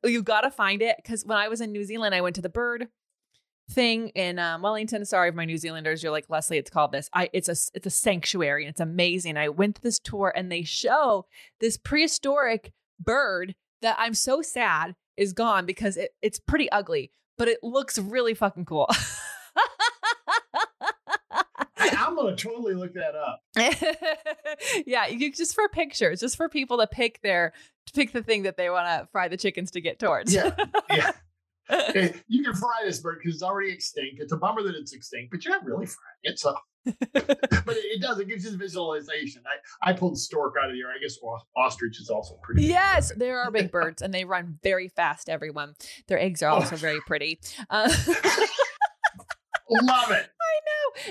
you 0.05 0.23
got 0.23 0.43
to 0.43 0.51
find 0.51 0.83
it 0.83 0.97
because 0.97 1.25
when 1.25 1.39
I 1.39 1.49
was 1.49 1.61
in 1.61 1.73
New 1.73 1.85
Zealand, 1.85 2.15
I 2.15 2.21
went 2.21 2.37
to 2.37 2.43
the 2.43 2.49
bird 2.49 2.89
thing 3.71 4.09
in 4.11 4.39
um, 4.39 4.63
Wellington. 4.63 5.05
Sorry 5.05 5.29
if 5.29 5.35
my 5.35 5.45
New 5.45 5.59
Zealanders, 5.59 6.03
you're 6.03 6.13
like 6.13 6.27
Lesley. 6.29 6.59
It's 6.59 6.71
called 6.71 6.93
this. 6.93 7.09
I 7.15 7.31
it's 7.33 7.49
a 7.49 7.57
it's 7.75 7.87
a 7.87 7.91
sanctuary 7.91 8.65
and 8.65 8.71
it's 8.71 8.81
amazing. 8.81 9.37
I 9.37 9.49
went 9.49 9.77
to 9.77 9.83
this 9.83 9.99
tour 9.99 10.33
and 10.35 10.51
they 10.51 10.63
show 10.63 11.27
this 11.61 11.77
prehistoric 11.77 12.73
bird 12.99 13.55
that 13.83 13.97
I'm 13.99 14.15
so 14.15 14.43
sad 14.43 14.95
is 15.17 15.33
gone 15.33 15.67
because 15.67 15.97
it, 15.97 16.11
it's 16.23 16.39
pretty 16.39 16.71
ugly, 16.71 17.13
but 17.39 17.49
it 17.49 17.63
looks 17.63 17.99
really 17.99 18.35
fucking 18.35 18.65
cool. 18.65 18.89
I, 22.21 22.23
I'm 22.23 22.27
going 22.27 22.37
to 22.37 22.43
totally 22.43 22.75
look 22.75 22.95
that 22.95 23.15
up. 23.15 23.43
yeah, 24.87 25.07
you 25.07 25.33
just 25.33 25.55
for 25.55 25.69
pictures, 25.69 26.21
just 26.21 26.37
for 26.37 26.49
people 26.49 26.79
to 26.79 26.87
pick 26.87 27.21
their 27.23 27.53
to 27.87 27.93
pick 27.93 28.13
the 28.13 28.23
thing 28.23 28.43
that 28.43 28.57
they 28.57 28.71
want 28.71 28.87
to 28.87 29.09
fry 29.11 29.29
the 29.29 29.37
chickens 29.37 29.71
to 29.73 29.81
get 29.81 29.99
towards. 29.99 30.33
Yeah. 30.33 30.55
Yeah. 30.91 31.13
Hey, 31.71 32.15
you 32.27 32.43
can 32.43 32.53
fry 32.55 32.83
this 32.85 32.99
bird 32.99 33.21
because 33.23 33.37
it's 33.37 33.45
already 33.45 33.71
extinct. 33.71 34.21
It's 34.21 34.33
a 34.33 34.37
bummer 34.37 34.61
that 34.65 34.75
it's 34.75 34.93
extinct, 34.93 35.31
but 35.31 35.45
you're 35.45 35.55
not 35.55 35.65
really 35.65 35.87
frying 35.87 36.19
it. 36.25 36.37
So, 36.37 36.57
but 36.85 37.07
it, 37.15 38.03
does. 38.03 38.19
It 38.19 38.27
gives 38.27 38.45
you 38.45 38.51
the 38.51 38.57
visualization. 38.57 39.45
I, 39.47 39.91
I 39.91 39.93
pulled 39.93 40.19
stork 40.19 40.57
out 40.61 40.69
of 40.69 40.75
the 40.75 40.81
air. 40.81 40.89
I 40.89 40.99
guess 41.01 41.17
ostrich 41.57 42.01
is 42.01 42.11
also 42.11 42.41
pretty. 42.43 42.65
Yes, 42.65 43.13
there 43.17 43.39
are 43.39 43.53
big 43.53 43.71
birds 43.71 44.03
and 44.03 44.13
they 44.13 44.25
run 44.25 44.59
very 44.65 44.89
fast, 44.89 45.29
everyone. 45.29 45.75
Their 46.09 46.19
eggs 46.19 46.43
are 46.43 46.51
also 46.51 46.75
very 46.75 47.01
pretty. 47.07 47.39
Uh, 47.71 47.89
Love 49.71 50.11
it. 50.11 50.29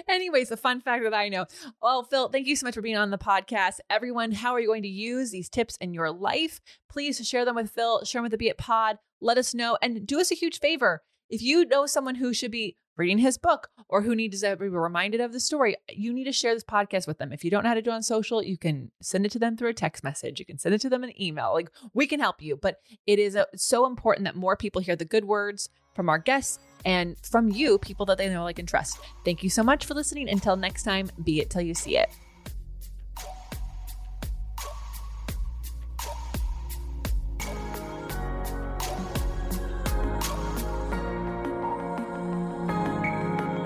Anyways, 0.08 0.52
a 0.52 0.58
fun 0.58 0.82
fact 0.82 1.04
that 1.04 1.14
I 1.14 1.30
know. 1.30 1.46
Well, 1.82 2.04
Phil, 2.04 2.30
thank 2.30 2.48
you 2.48 2.56
so 2.56 2.66
much 2.66 2.76
for 2.76 2.82
being 2.82 2.98
on 2.98 3.12
the 3.12 3.18
podcast. 3.18 3.80
Everyone, 3.90 4.32
how 4.32 4.54
are 4.54 4.60
you 4.60 4.68
going 4.68 4.84
to 4.84 4.90
use 4.90 5.32
these 5.32 5.50
tips 5.50 5.78
in 5.82 5.94
your 5.94 6.12
life? 6.12 6.60
Please 6.90 7.26
share 7.28 7.46
them 7.46 7.56
with 7.56 7.72
Phil, 7.72 8.04
share 8.06 8.20
them 8.20 8.24
with 8.24 8.32
the 8.32 8.38
Be 8.38 8.50
It 8.50 8.58
Pod. 8.58 8.98
Let 9.22 9.38
us 9.38 9.54
know 9.54 9.78
and 9.82 10.06
do 10.06 10.20
us 10.20 10.32
a 10.32 10.36
huge 10.36 10.60
favor. 10.60 11.04
If 11.30 11.42
you 11.42 11.66
know 11.66 11.86
someone 11.86 12.16
who 12.16 12.34
should 12.34 12.52
be 12.52 12.76
reading 12.98 13.20
his 13.20 13.38
book 13.38 13.70
or 13.88 14.02
who 14.02 14.14
needs 14.14 14.42
to 14.42 14.56
be 14.58 14.68
reminded 14.68 15.22
of 15.22 15.32
the 15.32 15.40
story, 15.40 15.76
you 15.90 16.12
need 16.12 16.26
to 16.26 16.32
share 16.32 16.54
this 16.54 16.64
podcast 16.64 17.08
with 17.08 17.18
them. 17.18 17.32
If 17.32 17.44
you 17.44 17.52
don't 17.52 17.64
know 17.64 17.70
how 17.70 17.76
to 17.76 17.82
do 17.82 17.92
it 17.92 17.94
on 17.94 18.04
social, 18.04 18.44
you 18.44 18.58
can 18.58 18.92
send 19.02 19.26
it 19.26 19.32
to 19.32 19.40
them 19.40 19.56
through 19.56 19.70
a 19.70 19.74
text 19.74 20.04
message. 20.04 20.40
You 20.40 20.46
can 20.46 20.58
send 20.58 20.76
it 20.76 20.82
to 20.82 20.90
them 20.90 21.04
an 21.04 21.20
email. 21.22 21.54
Like 21.54 21.72
we 21.94 22.08
can 22.08 22.20
help 22.20 22.42
you, 22.42 22.58
but 22.58 22.78
it 23.08 23.18
is 23.20 23.36
uh 23.36 23.46
so 23.56 23.86
important 23.86 24.26
that 24.26 24.36
more 24.36 24.58
people 24.58 24.82
hear 24.82 24.96
the 24.96 25.06
good 25.06 25.26
words 25.26 25.70
from 25.96 26.10
our 26.10 26.20
guests 26.20 26.60
and 26.86 27.18
from 27.24 27.50
you, 27.50 27.78
people 27.78 28.06
that 28.08 28.18
they 28.18 28.30
know, 28.30 28.44
like, 28.44 28.60
and 28.60 28.68
trust. 28.68 29.00
Thank 29.26 29.44
you 29.44 29.50
so 29.50 29.64
much 29.64 29.86
for 29.86 29.94
listening. 29.94 30.30
Until 30.30 30.56
next 30.56 30.84
time, 30.84 31.10
be 31.24 31.40
it 31.40 31.50
till 31.50 31.62
you 31.62 31.74
see 31.74 31.98
it. 31.98 32.10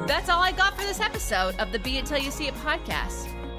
That's 0.08 0.30
all 0.30 0.42
I 0.42 0.54
got 0.56 0.76
for 0.76 0.84
this 0.84 1.00
episode 1.00 1.56
of 1.60 1.72
the 1.72 1.80
Be 1.80 1.98
It 1.98 2.06
Till 2.06 2.20
You 2.20 2.30
See 2.30 2.48
It 2.48 2.54
podcast. 2.56 3.43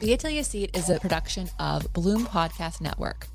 Be 0.00 0.14
It 0.14 0.20
Till 0.20 0.30
You 0.30 0.42
See 0.42 0.64
It 0.64 0.74
is 0.74 0.88
a 0.88 0.98
production 0.98 1.50
of 1.58 1.92
Bloom 1.92 2.24
Podcast 2.24 2.80
Network. 2.80 3.26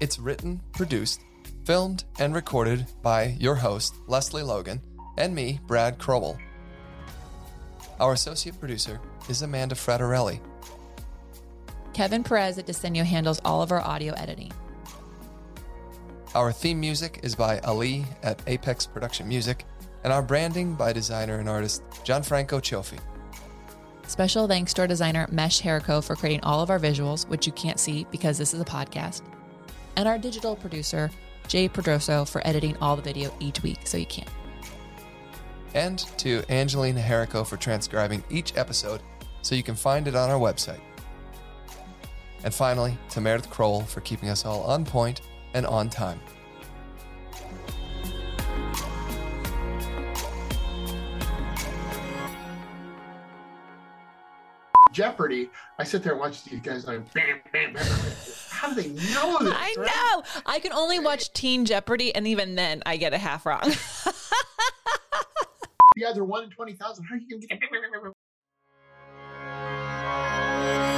It's 0.00 0.18
written, 0.18 0.62
produced, 0.72 1.20
filmed, 1.66 2.04
and 2.18 2.34
recorded 2.34 2.86
by 3.02 3.36
your 3.38 3.56
host, 3.56 3.94
Lesley 4.06 4.42
Logan, 4.42 4.80
and 5.18 5.34
me, 5.34 5.60
Brad 5.66 5.98
Crowell. 5.98 6.38
Our 8.00 8.14
associate 8.14 8.58
producer 8.58 8.98
is 9.28 9.42
Amanda 9.42 9.74
Fraterelli. 9.74 10.40
Kevin 11.92 12.24
Perez 12.24 12.56
at 12.56 12.66
Desenio 12.66 13.04
handles 13.04 13.38
all 13.44 13.60
of 13.60 13.70
our 13.70 13.82
audio 13.82 14.14
editing. 14.14 14.54
Our 16.34 16.52
theme 16.52 16.80
music 16.80 17.20
is 17.22 17.34
by 17.34 17.58
Ali 17.58 18.06
at 18.22 18.40
Apex 18.46 18.86
Production 18.86 19.28
Music, 19.28 19.66
and 20.04 20.12
our 20.12 20.22
branding 20.22 20.74
by 20.74 20.94
designer 20.94 21.38
and 21.38 21.50
artist 21.50 21.82
Gianfranco 22.02 22.62
Cioffi. 22.62 22.98
Special 24.08 24.46
thanks 24.46 24.72
to 24.74 24.82
our 24.82 24.86
designer 24.86 25.26
Mesh 25.30 25.60
Harrico 25.60 26.00
for 26.00 26.14
creating 26.14 26.42
all 26.42 26.62
of 26.62 26.70
our 26.70 26.78
visuals, 26.78 27.28
which 27.28 27.46
you 27.46 27.52
can't 27.52 27.80
see 27.80 28.06
because 28.10 28.38
this 28.38 28.54
is 28.54 28.60
a 28.60 28.64
podcast, 28.64 29.22
and 29.96 30.06
our 30.06 30.16
digital 30.16 30.56
producer 30.56 31.10
Jay 31.48 31.68
Pedroso 31.68 32.28
for 32.28 32.44
editing 32.46 32.76
all 32.78 32.96
the 32.96 33.02
video 33.02 33.32
each 33.40 33.62
week 33.62 33.80
so 33.84 33.96
you 33.96 34.06
can't. 34.06 34.28
And 35.74 35.98
to 36.18 36.42
Angelina 36.48 37.00
Herrico 37.00 37.46
for 37.46 37.56
transcribing 37.56 38.24
each 38.30 38.56
episode 38.56 39.00
so 39.42 39.54
you 39.54 39.62
can 39.62 39.74
find 39.74 40.08
it 40.08 40.14
on 40.14 40.30
our 40.30 40.38
website. 40.38 40.80
And 42.44 42.54
finally, 42.54 42.96
to 43.10 43.20
Meredith 43.20 43.50
Kroll 43.50 43.82
for 43.82 44.00
keeping 44.00 44.28
us 44.28 44.44
all 44.44 44.62
on 44.62 44.84
point 44.84 45.20
and 45.54 45.66
on 45.66 45.90
time. 45.90 46.20
Jeopardy. 54.96 55.50
I 55.78 55.84
sit 55.84 56.02
there 56.02 56.12
and 56.12 56.20
watch 56.20 56.42
these 56.44 56.60
guys 56.60 56.86
like 56.86 57.12
bam, 57.12 57.42
bam, 57.52 57.74
bam. 57.74 57.84
How 58.48 58.72
do 58.72 58.80
they 58.80 58.88
know 58.88 59.36
this? 59.40 59.52
I 59.54 59.74
right? 59.76 59.86
know. 59.86 60.22
I 60.46 60.58
can 60.58 60.72
only 60.72 60.98
watch 60.98 61.34
Teen 61.34 61.66
Jeopardy, 61.66 62.14
and 62.14 62.26
even 62.26 62.54
then, 62.54 62.82
I 62.86 62.96
get 62.96 63.12
a 63.12 63.18
half 63.18 63.44
wrong. 63.44 63.60
The 65.96 66.04
odds 66.06 66.16
are 66.18 66.24
one 66.24 66.44
in 66.44 66.50
twenty 66.50 66.72
thousand. 66.72 67.04
How 67.04 67.14
are 67.14 67.18
you 67.18 67.28
gonna 67.28 67.46
get? 67.46 67.60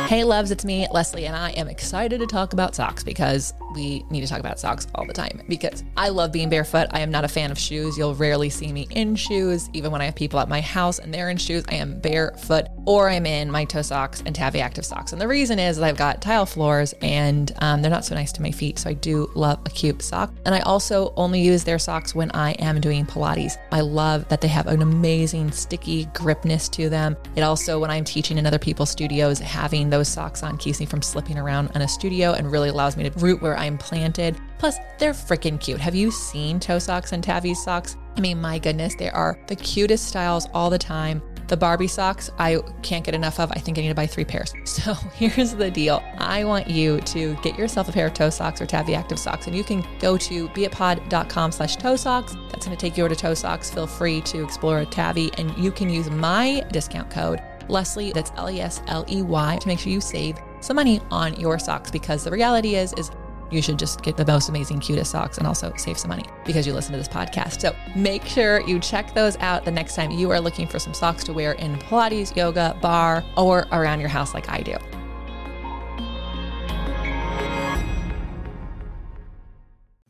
Hey, 0.08 0.22
loves, 0.24 0.52
it's 0.52 0.64
me, 0.64 0.86
Lesley, 0.92 1.26
and 1.26 1.34
I 1.34 1.50
am 1.50 1.68
excited 1.68 2.20
to 2.20 2.26
talk 2.26 2.52
about 2.52 2.76
socks 2.76 3.02
because 3.02 3.52
we 3.78 4.04
need 4.10 4.22
to 4.22 4.26
talk 4.26 4.40
about 4.40 4.58
socks 4.58 4.88
all 4.96 5.06
the 5.06 5.12
time 5.12 5.40
because 5.48 5.84
I 5.96 6.08
love 6.08 6.32
being 6.32 6.50
barefoot. 6.50 6.88
I 6.90 7.00
am 7.00 7.10
not 7.12 7.24
a 7.24 7.28
fan 7.28 7.52
of 7.52 7.58
shoes. 7.58 7.96
You'll 7.96 8.16
rarely 8.16 8.50
see 8.50 8.72
me 8.72 8.88
in 8.90 9.14
shoes. 9.14 9.70
Even 9.72 9.92
when 9.92 10.00
I 10.00 10.06
have 10.06 10.16
people 10.16 10.40
at 10.40 10.48
my 10.48 10.60
house 10.60 10.98
and 10.98 11.14
they're 11.14 11.30
in 11.30 11.36
shoes, 11.36 11.64
I 11.68 11.76
am 11.76 12.00
barefoot 12.00 12.66
or 12.86 13.08
I'm 13.08 13.24
in 13.24 13.50
my 13.50 13.64
toe 13.64 13.82
socks 13.82 14.22
and 14.26 14.34
Tavi 14.34 14.60
Active 14.60 14.84
socks. 14.84 15.12
And 15.12 15.20
the 15.20 15.28
reason 15.28 15.60
is 15.60 15.78
I've 15.78 15.96
got 15.96 16.20
tile 16.20 16.46
floors 16.46 16.92
and 17.02 17.52
um, 17.58 17.80
they're 17.80 17.90
not 17.90 18.04
so 18.04 18.14
nice 18.14 18.32
to 18.32 18.42
my 18.42 18.50
feet. 18.50 18.80
So 18.80 18.90
I 18.90 18.94
do 18.94 19.30
love 19.34 19.60
a 19.64 19.70
cute 19.70 20.02
sock. 20.02 20.32
And 20.44 20.54
I 20.54 20.60
also 20.60 21.12
only 21.16 21.40
use 21.40 21.62
their 21.62 21.78
socks 21.78 22.14
when 22.14 22.32
I 22.32 22.52
am 22.52 22.80
doing 22.80 23.06
Pilates. 23.06 23.58
I 23.70 23.80
love 23.82 24.28
that 24.28 24.40
they 24.40 24.48
have 24.48 24.66
an 24.66 24.82
amazing 24.82 25.52
sticky 25.52 26.06
gripness 26.06 26.68
to 26.70 26.88
them. 26.88 27.16
It 27.36 27.42
also, 27.42 27.78
when 27.78 27.90
I'm 27.90 28.04
teaching 28.04 28.38
in 28.38 28.46
other 28.46 28.58
people's 28.58 28.90
studios, 28.90 29.38
having 29.38 29.88
those 29.88 30.08
socks 30.08 30.42
on 30.42 30.56
keeps 30.56 30.80
me 30.80 30.86
from 30.86 31.02
slipping 31.02 31.38
around 31.38 31.70
in 31.74 31.82
a 31.82 31.88
studio 31.88 32.32
and 32.32 32.50
really 32.50 32.70
allows 32.70 32.96
me 32.96 33.08
to 33.08 33.18
root 33.18 33.40
where 33.40 33.56
I'm 33.68 33.78
planted. 33.78 34.36
Plus, 34.58 34.78
they're 34.98 35.12
freaking 35.12 35.60
cute. 35.60 35.80
Have 35.80 35.94
you 35.94 36.10
seen 36.10 36.58
toe 36.58 36.80
socks 36.80 37.12
and 37.12 37.22
Tavi's 37.22 37.62
socks? 37.62 37.96
I 38.16 38.20
mean, 38.20 38.40
my 38.40 38.58
goodness, 38.58 38.96
they 38.96 39.10
are 39.10 39.38
the 39.46 39.54
cutest 39.54 40.08
styles 40.08 40.48
all 40.52 40.70
the 40.70 40.78
time. 40.78 41.22
The 41.46 41.56
Barbie 41.56 41.86
socks, 41.86 42.30
I 42.38 42.58
can't 42.82 43.04
get 43.04 43.14
enough 43.14 43.40
of. 43.40 43.50
I 43.52 43.58
think 43.58 43.78
I 43.78 43.82
need 43.82 43.88
to 43.88 43.94
buy 43.94 44.06
three 44.06 44.24
pairs. 44.24 44.52
So 44.64 44.94
here's 45.14 45.54
the 45.54 45.70
deal. 45.70 46.02
I 46.18 46.44
want 46.44 46.68
you 46.68 47.00
to 47.00 47.36
get 47.36 47.58
yourself 47.58 47.88
a 47.88 47.92
pair 47.92 48.06
of 48.06 48.14
toe 48.14 48.30
socks 48.30 48.60
or 48.60 48.66
Tavi 48.66 48.94
Active 48.94 49.18
socks, 49.18 49.46
and 49.46 49.56
you 49.56 49.64
can 49.64 49.84
go 49.98 50.16
to 50.18 50.48
beitpod.com 50.48 51.52
slash 51.52 51.76
toe 51.76 51.96
socks. 51.96 52.34
That's 52.50 52.66
going 52.66 52.76
to 52.76 52.80
take 52.80 52.96
you 52.96 53.04
over 53.04 53.14
to 53.14 53.20
toe 53.20 53.34
socks. 53.34 53.70
Feel 53.70 53.86
free 53.86 54.20
to 54.22 54.42
explore 54.42 54.84
Tavi, 54.84 55.30
and 55.38 55.56
you 55.56 55.70
can 55.70 55.88
use 55.88 56.10
my 56.10 56.64
discount 56.70 57.10
code 57.10 57.40
Lesley, 57.68 58.12
that's 58.12 58.32
L 58.36 58.50
E 58.50 58.60
S 58.60 58.82
L 58.86 59.04
E 59.08 59.22
Y, 59.22 59.58
to 59.60 59.68
make 59.68 59.78
sure 59.78 59.92
you 59.92 60.00
save 60.00 60.38
some 60.60 60.76
money 60.76 61.00
on 61.10 61.38
your 61.38 61.58
socks 61.58 61.90
because 61.90 62.24
the 62.24 62.30
reality 62.30 62.74
is, 62.74 62.92
is 62.94 63.10
you 63.50 63.62
should 63.62 63.78
just 63.78 64.02
get 64.02 64.16
the 64.16 64.24
most 64.24 64.48
amazing, 64.48 64.80
cutest 64.80 65.10
socks 65.10 65.38
and 65.38 65.46
also 65.46 65.72
save 65.76 65.98
some 65.98 66.08
money 66.08 66.24
because 66.44 66.66
you 66.66 66.72
listen 66.72 66.92
to 66.92 66.98
this 66.98 67.08
podcast. 67.08 67.60
So 67.60 67.74
make 67.94 68.24
sure 68.24 68.60
you 68.60 68.78
check 68.78 69.14
those 69.14 69.36
out 69.38 69.64
the 69.64 69.70
next 69.70 69.94
time 69.94 70.10
you 70.10 70.30
are 70.30 70.40
looking 70.40 70.66
for 70.66 70.78
some 70.78 70.94
socks 70.94 71.24
to 71.24 71.32
wear 71.32 71.52
in 71.52 71.76
Pilates, 71.78 72.34
yoga, 72.36 72.76
barre, 72.80 73.24
or 73.36 73.66
around 73.72 74.00
your 74.00 74.08
house 74.08 74.34
like 74.34 74.48
I 74.48 74.60
do. 74.60 74.76